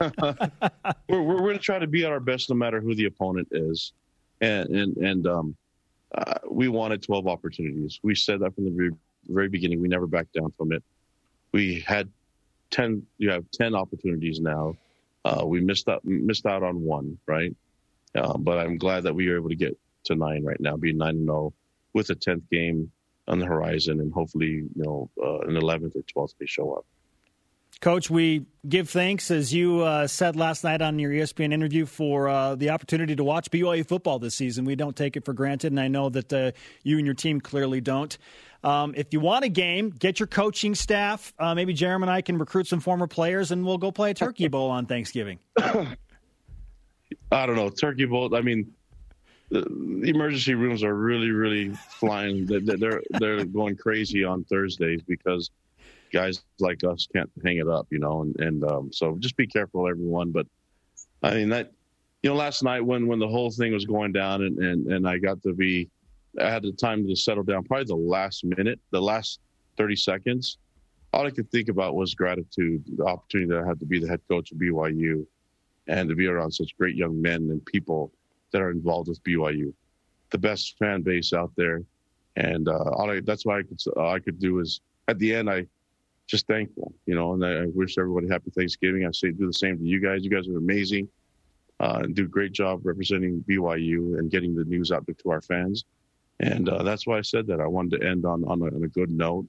we're 1.08 1.22
we're, 1.22 1.22
we're 1.22 1.38
going 1.38 1.54
to 1.54 1.58
try 1.58 1.78
to 1.78 1.86
be 1.86 2.04
at 2.04 2.12
our 2.12 2.20
best 2.20 2.48
no 2.48 2.56
matter 2.56 2.80
who 2.80 2.94
the 2.94 3.06
opponent 3.06 3.48
is, 3.50 3.92
and 4.40 4.68
and 4.70 4.96
and 4.98 5.26
um, 5.26 5.56
uh, 6.16 6.34
we 6.48 6.68
wanted 6.68 7.02
12 7.02 7.26
opportunities. 7.26 8.00
We 8.02 8.14
said 8.14 8.40
that 8.40 8.54
from 8.54 8.64
the 8.64 8.70
very, 8.70 8.90
very 9.28 9.48
beginning. 9.48 9.80
We 9.80 9.88
never 9.88 10.06
backed 10.06 10.34
down 10.34 10.52
from 10.56 10.72
it. 10.72 10.82
We 11.52 11.80
had 11.86 12.08
10. 12.70 13.04
You 13.18 13.30
have 13.30 13.44
10 13.52 13.74
opportunities 13.74 14.40
now. 14.40 14.76
Uh, 15.24 15.44
we 15.44 15.60
missed 15.60 15.88
out 15.88 16.04
missed 16.04 16.46
out 16.46 16.62
on 16.62 16.82
one, 16.82 17.18
right? 17.26 17.54
Um, 18.14 18.42
but 18.42 18.58
I'm 18.58 18.78
glad 18.78 19.04
that 19.04 19.14
we 19.14 19.28
were 19.28 19.36
able 19.36 19.50
to 19.50 19.56
get 19.56 19.76
to 20.04 20.14
nine 20.14 20.44
right 20.44 20.60
now, 20.60 20.76
being 20.76 20.98
nine 20.98 21.16
and 21.16 21.26
zero 21.26 21.36
oh 21.36 21.52
with 21.92 22.10
a 22.10 22.14
tenth 22.14 22.48
game 22.50 22.90
on 23.30 23.38
the 23.38 23.46
horizon, 23.46 24.00
and 24.00 24.12
hopefully, 24.12 24.48
you 24.48 24.70
know, 24.74 25.08
uh, 25.22 25.40
an 25.48 25.56
eleventh 25.56 25.96
or 25.96 26.02
twelfth 26.02 26.34
may 26.38 26.46
show 26.46 26.72
up. 26.72 26.84
Coach, 27.80 28.10
we 28.10 28.44
give 28.68 28.90
thanks, 28.90 29.30
as 29.30 29.54
you 29.54 29.80
uh, 29.80 30.06
said 30.06 30.36
last 30.36 30.64
night 30.64 30.82
on 30.82 30.98
your 30.98 31.12
ESPN 31.12 31.50
interview, 31.50 31.86
for 31.86 32.28
uh, 32.28 32.54
the 32.54 32.68
opportunity 32.68 33.16
to 33.16 33.24
watch 33.24 33.50
BYU 33.50 33.88
football 33.88 34.18
this 34.18 34.34
season. 34.34 34.66
We 34.66 34.76
don't 34.76 34.94
take 34.94 35.16
it 35.16 35.24
for 35.24 35.32
granted, 35.32 35.72
and 35.72 35.80
I 35.80 35.88
know 35.88 36.10
that 36.10 36.30
uh, 36.30 36.52
you 36.82 36.98
and 36.98 37.06
your 37.06 37.14
team 37.14 37.40
clearly 37.40 37.80
don't. 37.80 38.18
Um, 38.62 38.92
if 38.96 39.14
you 39.14 39.20
want 39.20 39.46
a 39.46 39.48
game, 39.48 39.88
get 39.88 40.20
your 40.20 40.26
coaching 40.26 40.74
staff. 40.74 41.32
Uh, 41.38 41.54
maybe 41.54 41.72
Jarom 41.72 42.02
and 42.02 42.10
I 42.10 42.20
can 42.20 42.36
recruit 42.36 42.66
some 42.66 42.80
former 42.80 43.06
players, 43.06 43.50
and 43.50 43.64
we'll 43.64 43.78
go 43.78 43.90
play 43.90 44.10
a 44.10 44.14
turkey 44.14 44.48
bowl 44.48 44.70
on 44.70 44.84
Thanksgiving. 44.84 45.38
I 45.58 47.46
don't 47.46 47.56
know, 47.56 47.70
turkey 47.70 48.04
bowl. 48.04 48.34
I 48.36 48.42
mean, 48.42 48.74
the, 49.50 49.62
emergency 50.04 50.54
rooms 50.54 50.82
are 50.82 50.94
really, 50.94 51.30
really 51.30 51.70
flying. 51.74 52.46
They're 52.46 53.02
they're 53.10 53.44
going 53.44 53.76
crazy 53.76 54.24
on 54.24 54.44
Thursdays 54.44 55.02
because 55.02 55.50
guys 56.12 56.42
like 56.58 56.82
us 56.84 57.06
can't 57.12 57.30
hang 57.44 57.58
it 57.58 57.68
up, 57.68 57.86
you 57.90 57.98
know. 57.98 58.22
And 58.22 58.38
and 58.40 58.64
um, 58.64 58.92
so 58.92 59.16
just 59.18 59.36
be 59.36 59.46
careful, 59.46 59.88
everyone. 59.88 60.30
But 60.30 60.46
I 61.22 61.34
mean 61.34 61.48
that, 61.50 61.72
you 62.22 62.30
know, 62.30 62.36
last 62.36 62.62
night 62.62 62.80
when 62.80 63.06
when 63.06 63.18
the 63.18 63.28
whole 63.28 63.50
thing 63.50 63.72
was 63.72 63.84
going 63.84 64.12
down, 64.12 64.42
and 64.42 64.58
and 64.58 64.86
and 64.92 65.08
I 65.08 65.18
got 65.18 65.42
to 65.42 65.52
be, 65.52 65.88
I 66.40 66.48
had 66.48 66.62
the 66.62 66.72
time 66.72 67.06
to 67.06 67.16
settle 67.16 67.44
down. 67.44 67.64
Probably 67.64 67.84
the 67.84 67.96
last 67.96 68.44
minute, 68.44 68.78
the 68.90 69.02
last 69.02 69.40
thirty 69.76 69.96
seconds. 69.96 70.58
All 71.12 71.26
I 71.26 71.30
could 71.30 71.50
think 71.50 71.68
about 71.68 71.96
was 71.96 72.14
gratitude, 72.14 72.84
the 72.96 73.04
opportunity 73.04 73.50
that 73.50 73.64
I 73.64 73.66
had 73.66 73.80
to 73.80 73.86
be 73.86 73.98
the 73.98 74.06
head 74.06 74.20
coach 74.28 74.52
of 74.52 74.58
BYU 74.58 75.26
and 75.88 76.08
to 76.08 76.14
be 76.14 76.28
around 76.28 76.52
such 76.52 76.76
great 76.78 76.94
young 76.94 77.20
men 77.20 77.50
and 77.50 77.66
people 77.66 78.12
that 78.52 78.62
are 78.62 78.70
involved 78.70 79.08
with 79.08 79.22
BYU. 79.24 79.72
The 80.30 80.38
best 80.38 80.78
fan 80.78 81.02
base 81.02 81.32
out 81.32 81.52
there, 81.56 81.82
and 82.36 82.68
uh, 82.68 82.90
all 82.92 83.10
I, 83.10 83.20
that's 83.20 83.44
why 83.44 83.58
I 83.58 83.62
could 83.62 83.80
all 83.96 84.14
I 84.14 84.20
could 84.20 84.38
do 84.38 84.60
is 84.60 84.80
at 85.08 85.18
the 85.18 85.34
end 85.34 85.50
I 85.50 85.66
just 86.26 86.46
thankful, 86.46 86.94
you 87.06 87.14
know, 87.14 87.32
and 87.32 87.44
I, 87.44 87.66
wish 87.74 87.98
everybody 87.98 88.28
happy 88.28 88.50
Thanksgiving. 88.52 89.04
I 89.04 89.10
say 89.10 89.32
do 89.32 89.46
the 89.46 89.52
same 89.52 89.78
to 89.78 89.84
you 89.84 90.00
guys. 90.00 90.22
You 90.22 90.30
guys 90.30 90.46
are 90.46 90.58
amazing 90.58 91.08
uh, 91.80 92.02
and 92.04 92.14
do 92.14 92.24
a 92.24 92.28
great 92.28 92.52
job 92.52 92.86
representing 92.86 93.44
BYU 93.48 94.16
and 94.18 94.30
getting 94.30 94.54
the 94.54 94.64
news 94.64 94.92
out 94.92 95.04
to 95.06 95.30
our 95.30 95.40
fans. 95.40 95.84
And 96.38 96.68
uh, 96.68 96.84
that's 96.84 97.04
why 97.04 97.18
I 97.18 97.22
said 97.22 97.48
that 97.48 97.60
I 97.60 97.66
wanted 97.66 98.00
to 98.00 98.06
end 98.08 98.24
on 98.24 98.44
on 98.44 98.62
a, 98.62 98.66
on 98.66 98.84
a, 98.84 98.88
good 98.88 99.10
note 99.10 99.46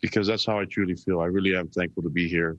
because 0.00 0.28
that's 0.28 0.46
how 0.46 0.60
I 0.60 0.66
truly 0.66 0.94
feel. 0.94 1.20
I 1.20 1.26
really 1.26 1.56
am 1.56 1.68
thankful 1.68 2.04
to 2.04 2.08
be 2.08 2.28
here 2.28 2.56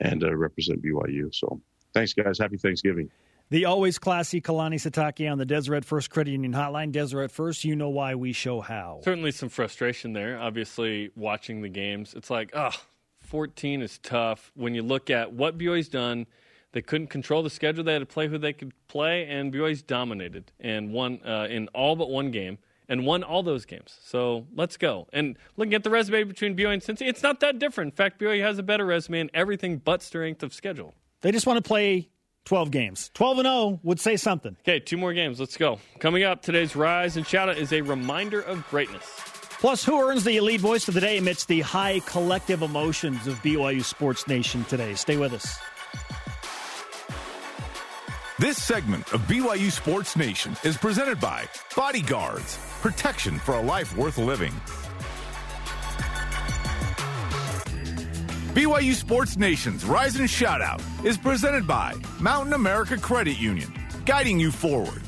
and 0.00 0.24
uh, 0.24 0.34
represent 0.34 0.82
BYU. 0.82 1.32
So 1.34 1.60
Thanks, 1.92 2.12
guys. 2.12 2.38
Happy 2.38 2.56
Thanksgiving. 2.56 3.10
The 3.50 3.64
always 3.64 3.98
classy 3.98 4.40
Kalani 4.40 4.76
Sitake 4.76 5.28
on 5.28 5.36
the 5.36 5.44
Deseret 5.44 5.84
First 5.84 6.08
Credit 6.08 6.30
Union 6.30 6.52
Hotline. 6.52 6.92
Deseret 6.92 7.32
First, 7.32 7.64
you 7.64 7.74
know 7.74 7.88
why 7.88 8.14
we 8.14 8.32
show 8.32 8.60
how. 8.60 9.00
Certainly 9.02 9.32
some 9.32 9.48
frustration 9.48 10.12
there. 10.12 10.38
Obviously, 10.38 11.10
watching 11.16 11.60
the 11.60 11.68
games, 11.68 12.14
it's 12.14 12.30
like, 12.30 12.52
oh, 12.54 12.70
14 13.22 13.82
is 13.82 13.98
tough. 13.98 14.52
When 14.54 14.76
you 14.76 14.84
look 14.84 15.10
at 15.10 15.32
what 15.32 15.58
BYU's 15.58 15.88
done, 15.88 16.26
they 16.70 16.80
couldn't 16.80 17.08
control 17.08 17.42
the 17.42 17.50
schedule. 17.50 17.82
They 17.82 17.94
had 17.94 17.98
to 17.98 18.06
play 18.06 18.28
who 18.28 18.38
they 18.38 18.52
could 18.52 18.72
play, 18.86 19.26
and 19.26 19.52
BYU's 19.52 19.82
dominated 19.82 20.52
and 20.60 20.92
won 20.92 21.18
uh, 21.26 21.48
in 21.50 21.66
all 21.74 21.96
but 21.96 22.08
one 22.08 22.30
game 22.30 22.58
and 22.88 23.04
won 23.04 23.24
all 23.24 23.42
those 23.42 23.64
games. 23.64 23.98
So 24.00 24.46
let's 24.54 24.76
go. 24.76 25.08
And 25.12 25.36
looking 25.56 25.74
at 25.74 25.82
the 25.82 25.90
resume 25.90 26.22
between 26.22 26.54
BYU 26.54 26.72
and 26.72 26.82
Cincy, 26.82 27.08
it's 27.08 27.24
not 27.24 27.40
that 27.40 27.58
different. 27.58 27.94
In 27.94 27.96
fact, 27.96 28.20
BYU 28.20 28.42
has 28.42 28.60
a 28.60 28.62
better 28.62 28.86
resume 28.86 29.18
in 29.18 29.30
everything 29.34 29.78
but 29.78 30.04
strength 30.04 30.44
of 30.44 30.54
schedule. 30.54 30.94
They 31.22 31.32
just 31.32 31.48
want 31.48 31.56
to 31.56 31.66
play 31.66 32.10
12 32.44 32.70
games. 32.70 33.10
12 33.14 33.38
and 33.38 33.46
0 33.46 33.80
would 33.82 34.00
say 34.00 34.16
something. 34.16 34.56
Okay, 34.60 34.80
two 34.80 34.96
more 34.96 35.12
games. 35.12 35.38
Let's 35.38 35.56
go. 35.56 35.78
Coming 35.98 36.24
up, 36.24 36.42
today's 36.42 36.74
Rise 36.74 37.16
and 37.16 37.26
Shout 37.26 37.48
Out 37.48 37.58
is 37.58 37.72
a 37.72 37.80
reminder 37.82 38.40
of 38.40 38.66
greatness. 38.68 39.04
Plus, 39.60 39.84
who 39.84 40.00
earns 40.00 40.24
the 40.24 40.38
elite 40.38 40.60
voice 40.60 40.88
of 40.88 40.94
the 40.94 41.00
day 41.00 41.18
amidst 41.18 41.48
the 41.48 41.60
high 41.60 42.00
collective 42.06 42.62
emotions 42.62 43.26
of 43.26 43.40
BYU 43.42 43.84
Sports 43.84 44.26
Nation 44.26 44.64
today? 44.64 44.94
Stay 44.94 45.18
with 45.18 45.34
us. 45.34 45.58
This 48.38 48.56
segment 48.62 49.12
of 49.12 49.20
BYU 49.22 49.70
Sports 49.70 50.16
Nation 50.16 50.56
is 50.64 50.78
presented 50.78 51.20
by 51.20 51.46
Bodyguards, 51.76 52.58
protection 52.80 53.38
for 53.38 53.56
a 53.56 53.60
life 53.60 53.94
worth 53.98 54.16
living. 54.16 54.54
BYU 58.54 58.94
Sports 58.94 59.36
Nation's 59.36 59.84
Rise 59.84 60.16
and 60.16 60.28
Shout 60.28 60.60
Out 60.60 60.82
is 61.04 61.16
presented 61.16 61.68
by 61.68 61.94
Mountain 62.18 62.52
America 62.52 62.96
Credit 62.98 63.38
Union, 63.38 63.72
guiding 64.04 64.40
you 64.40 64.50
forward. 64.50 65.02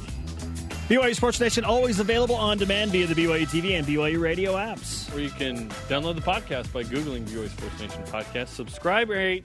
BYU 0.88 1.16
Sports 1.16 1.40
Nation 1.40 1.64
always 1.64 1.98
available 1.98 2.36
on 2.36 2.56
demand 2.56 2.92
via 2.92 3.04
the 3.04 3.14
BYU 3.14 3.44
TV 3.48 3.76
and 3.76 3.84
BYU 3.84 4.20
radio 4.20 4.52
apps. 4.52 5.12
Or 5.12 5.18
you 5.18 5.30
can 5.30 5.68
download 5.88 6.14
the 6.14 6.20
podcast 6.20 6.72
by 6.72 6.84
Googling 6.84 7.24
BYU 7.24 7.48
Sports 7.48 7.80
Nation 7.80 8.04
podcast. 8.04 8.48
Subscribe, 8.48 9.08
rate, 9.08 9.44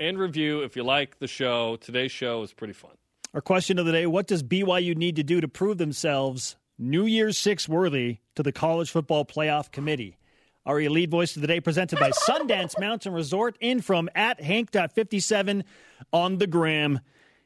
and 0.00 0.18
review 0.18 0.62
if 0.62 0.74
you 0.74 0.82
like 0.82 1.20
the 1.20 1.28
show. 1.28 1.76
Today's 1.76 2.10
show 2.10 2.42
is 2.42 2.52
pretty 2.52 2.72
fun. 2.72 2.92
Our 3.32 3.40
question 3.40 3.78
of 3.78 3.86
the 3.86 3.92
day 3.92 4.06
What 4.06 4.26
does 4.26 4.42
BYU 4.42 4.96
need 4.96 5.14
to 5.16 5.22
do 5.22 5.40
to 5.40 5.46
prove 5.46 5.78
themselves 5.78 6.56
New 6.78 7.04
Year's 7.06 7.38
Six 7.38 7.68
worthy 7.68 8.18
to 8.34 8.42
the 8.42 8.50
College 8.50 8.90
Football 8.90 9.24
Playoff 9.24 9.70
Committee? 9.70 10.16
Our 10.66 10.80
lead 10.80 11.12
voice 11.12 11.36
of 11.36 11.42
the 11.42 11.48
day 11.48 11.60
presented 11.60 12.00
by 12.00 12.10
Sundance 12.10 12.78
Mountain 12.78 13.12
Resort 13.12 13.56
in 13.60 13.80
from 13.80 14.10
at 14.16 14.40
Hank.57 14.42 15.62
on 16.12 16.38
the 16.38 16.48
gram. 16.48 16.98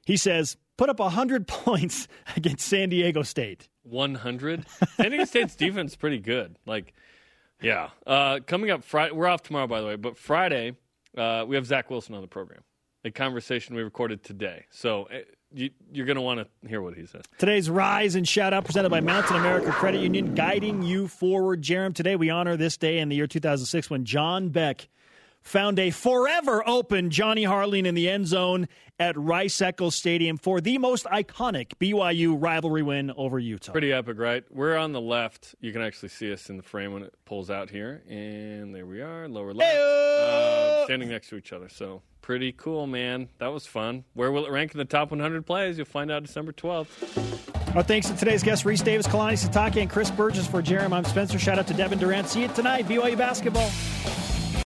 He 0.06 0.16
says, 0.16 0.56
put 0.78 0.88
up 0.88 0.98
100 0.98 1.46
points 1.46 2.08
against 2.34 2.66
San 2.66 2.88
Diego 2.88 3.22
State. 3.22 3.68
100? 3.82 4.64
San 4.96 5.10
Diego 5.10 5.26
State's 5.26 5.54
defense 5.54 5.96
pretty 5.96 6.18
good. 6.18 6.56
Like, 6.64 6.94
yeah. 7.60 7.90
Uh, 8.06 8.40
coming 8.46 8.70
up 8.70 8.84
Friday, 8.84 9.12
we're 9.12 9.26
off 9.26 9.42
tomorrow, 9.42 9.66
by 9.66 9.82
the 9.82 9.86
way, 9.86 9.96
but 9.96 10.16
Friday, 10.16 10.76
uh, 11.14 11.44
we 11.46 11.56
have 11.56 11.66
Zach 11.66 11.90
Wilson 11.90 12.14
on 12.14 12.22
the 12.22 12.26
program. 12.26 12.62
A 13.04 13.10
conversation 13.10 13.76
we 13.76 13.82
recorded 13.82 14.22
today. 14.22 14.64
So 14.70 15.04
eh, 15.04 15.22
you, 15.52 15.70
are 15.98 16.04
going 16.04 16.16
to 16.16 16.22
want 16.22 16.40
to 16.40 16.68
hear 16.68 16.82
what 16.82 16.94
he 16.94 17.06
says. 17.06 17.22
Today's 17.38 17.68
Rise 17.68 18.14
and 18.14 18.26
Shout 18.26 18.52
Out 18.52 18.64
presented 18.64 18.90
by 18.90 19.00
Mountain 19.00 19.36
America 19.36 19.70
Credit 19.72 20.00
Union, 20.00 20.34
guiding 20.34 20.82
you 20.82 21.08
forward. 21.08 21.62
Jarom, 21.62 21.94
today 21.94 22.16
we 22.16 22.30
honor 22.30 22.56
this 22.56 22.76
day 22.76 22.98
in 22.98 23.08
the 23.08 23.16
year 23.16 23.26
2006 23.26 23.90
when 23.90 24.04
John 24.04 24.50
Beck 24.50 24.88
found 25.42 25.78
a 25.78 25.90
forever 25.90 26.62
open 26.66 27.10
Johnny 27.10 27.44
Harline 27.44 27.86
in 27.86 27.94
the 27.94 28.08
end 28.08 28.26
zone 28.26 28.68
at 28.98 29.16
Rice 29.16 29.60
Eccles 29.62 29.94
Stadium 29.94 30.36
for 30.36 30.60
the 30.60 30.76
most 30.78 31.06
iconic 31.06 31.72
BYU 31.80 32.36
rivalry 32.38 32.82
win 32.82 33.10
over 33.16 33.38
Utah. 33.38 33.72
Pretty 33.72 33.92
epic, 33.92 34.18
right? 34.18 34.44
We're 34.50 34.76
on 34.76 34.92
the 34.92 35.00
left. 35.00 35.54
You 35.60 35.72
can 35.72 35.80
actually 35.80 36.10
see 36.10 36.32
us 36.32 36.50
in 36.50 36.58
the 36.58 36.62
frame 36.62 36.92
when 36.92 37.02
it 37.02 37.14
pulls 37.24 37.50
out 37.50 37.70
here. 37.70 38.02
And 38.08 38.74
there 38.74 38.84
we 38.84 39.00
are, 39.00 39.26
lower 39.28 39.54
left. 39.54 39.74
Uh, 39.74 40.84
standing 40.84 41.08
next 41.08 41.28
to 41.30 41.36
each 41.36 41.52
other. 41.52 41.68
So 41.70 42.02
pretty 42.22 42.52
cool, 42.52 42.86
man. 42.86 43.28
That 43.38 43.48
was 43.48 43.66
fun. 43.66 44.04
Where 44.14 44.30
will 44.30 44.46
it 44.46 44.50
rank 44.50 44.72
in 44.72 44.78
the 44.78 44.84
top 44.84 45.10
100 45.10 45.46
plays? 45.46 45.76
You'll 45.76 45.86
find 45.86 46.10
out 46.10 46.22
December 46.22 46.52
12th. 46.52 47.76
Our 47.76 47.82
thanks 47.82 48.08
to 48.08 48.16
today's 48.16 48.42
guests, 48.42 48.64
Rece 48.64 48.84
Davis, 48.84 49.06
Kalani 49.06 49.34
Sitake, 49.34 49.80
and 49.80 49.88
Chris 49.88 50.10
Burgess 50.10 50.46
for 50.46 50.62
Jarom. 50.62 50.92
I'm 50.92 51.04
Spencer. 51.04 51.38
Shout 51.38 51.58
out 51.58 51.66
to 51.68 51.74
Devin 51.74 51.98
Durrant. 51.98 52.28
See 52.28 52.42
you 52.42 52.48
tonight, 52.48 52.86
BYU 52.86 53.16
basketball. 53.16 53.70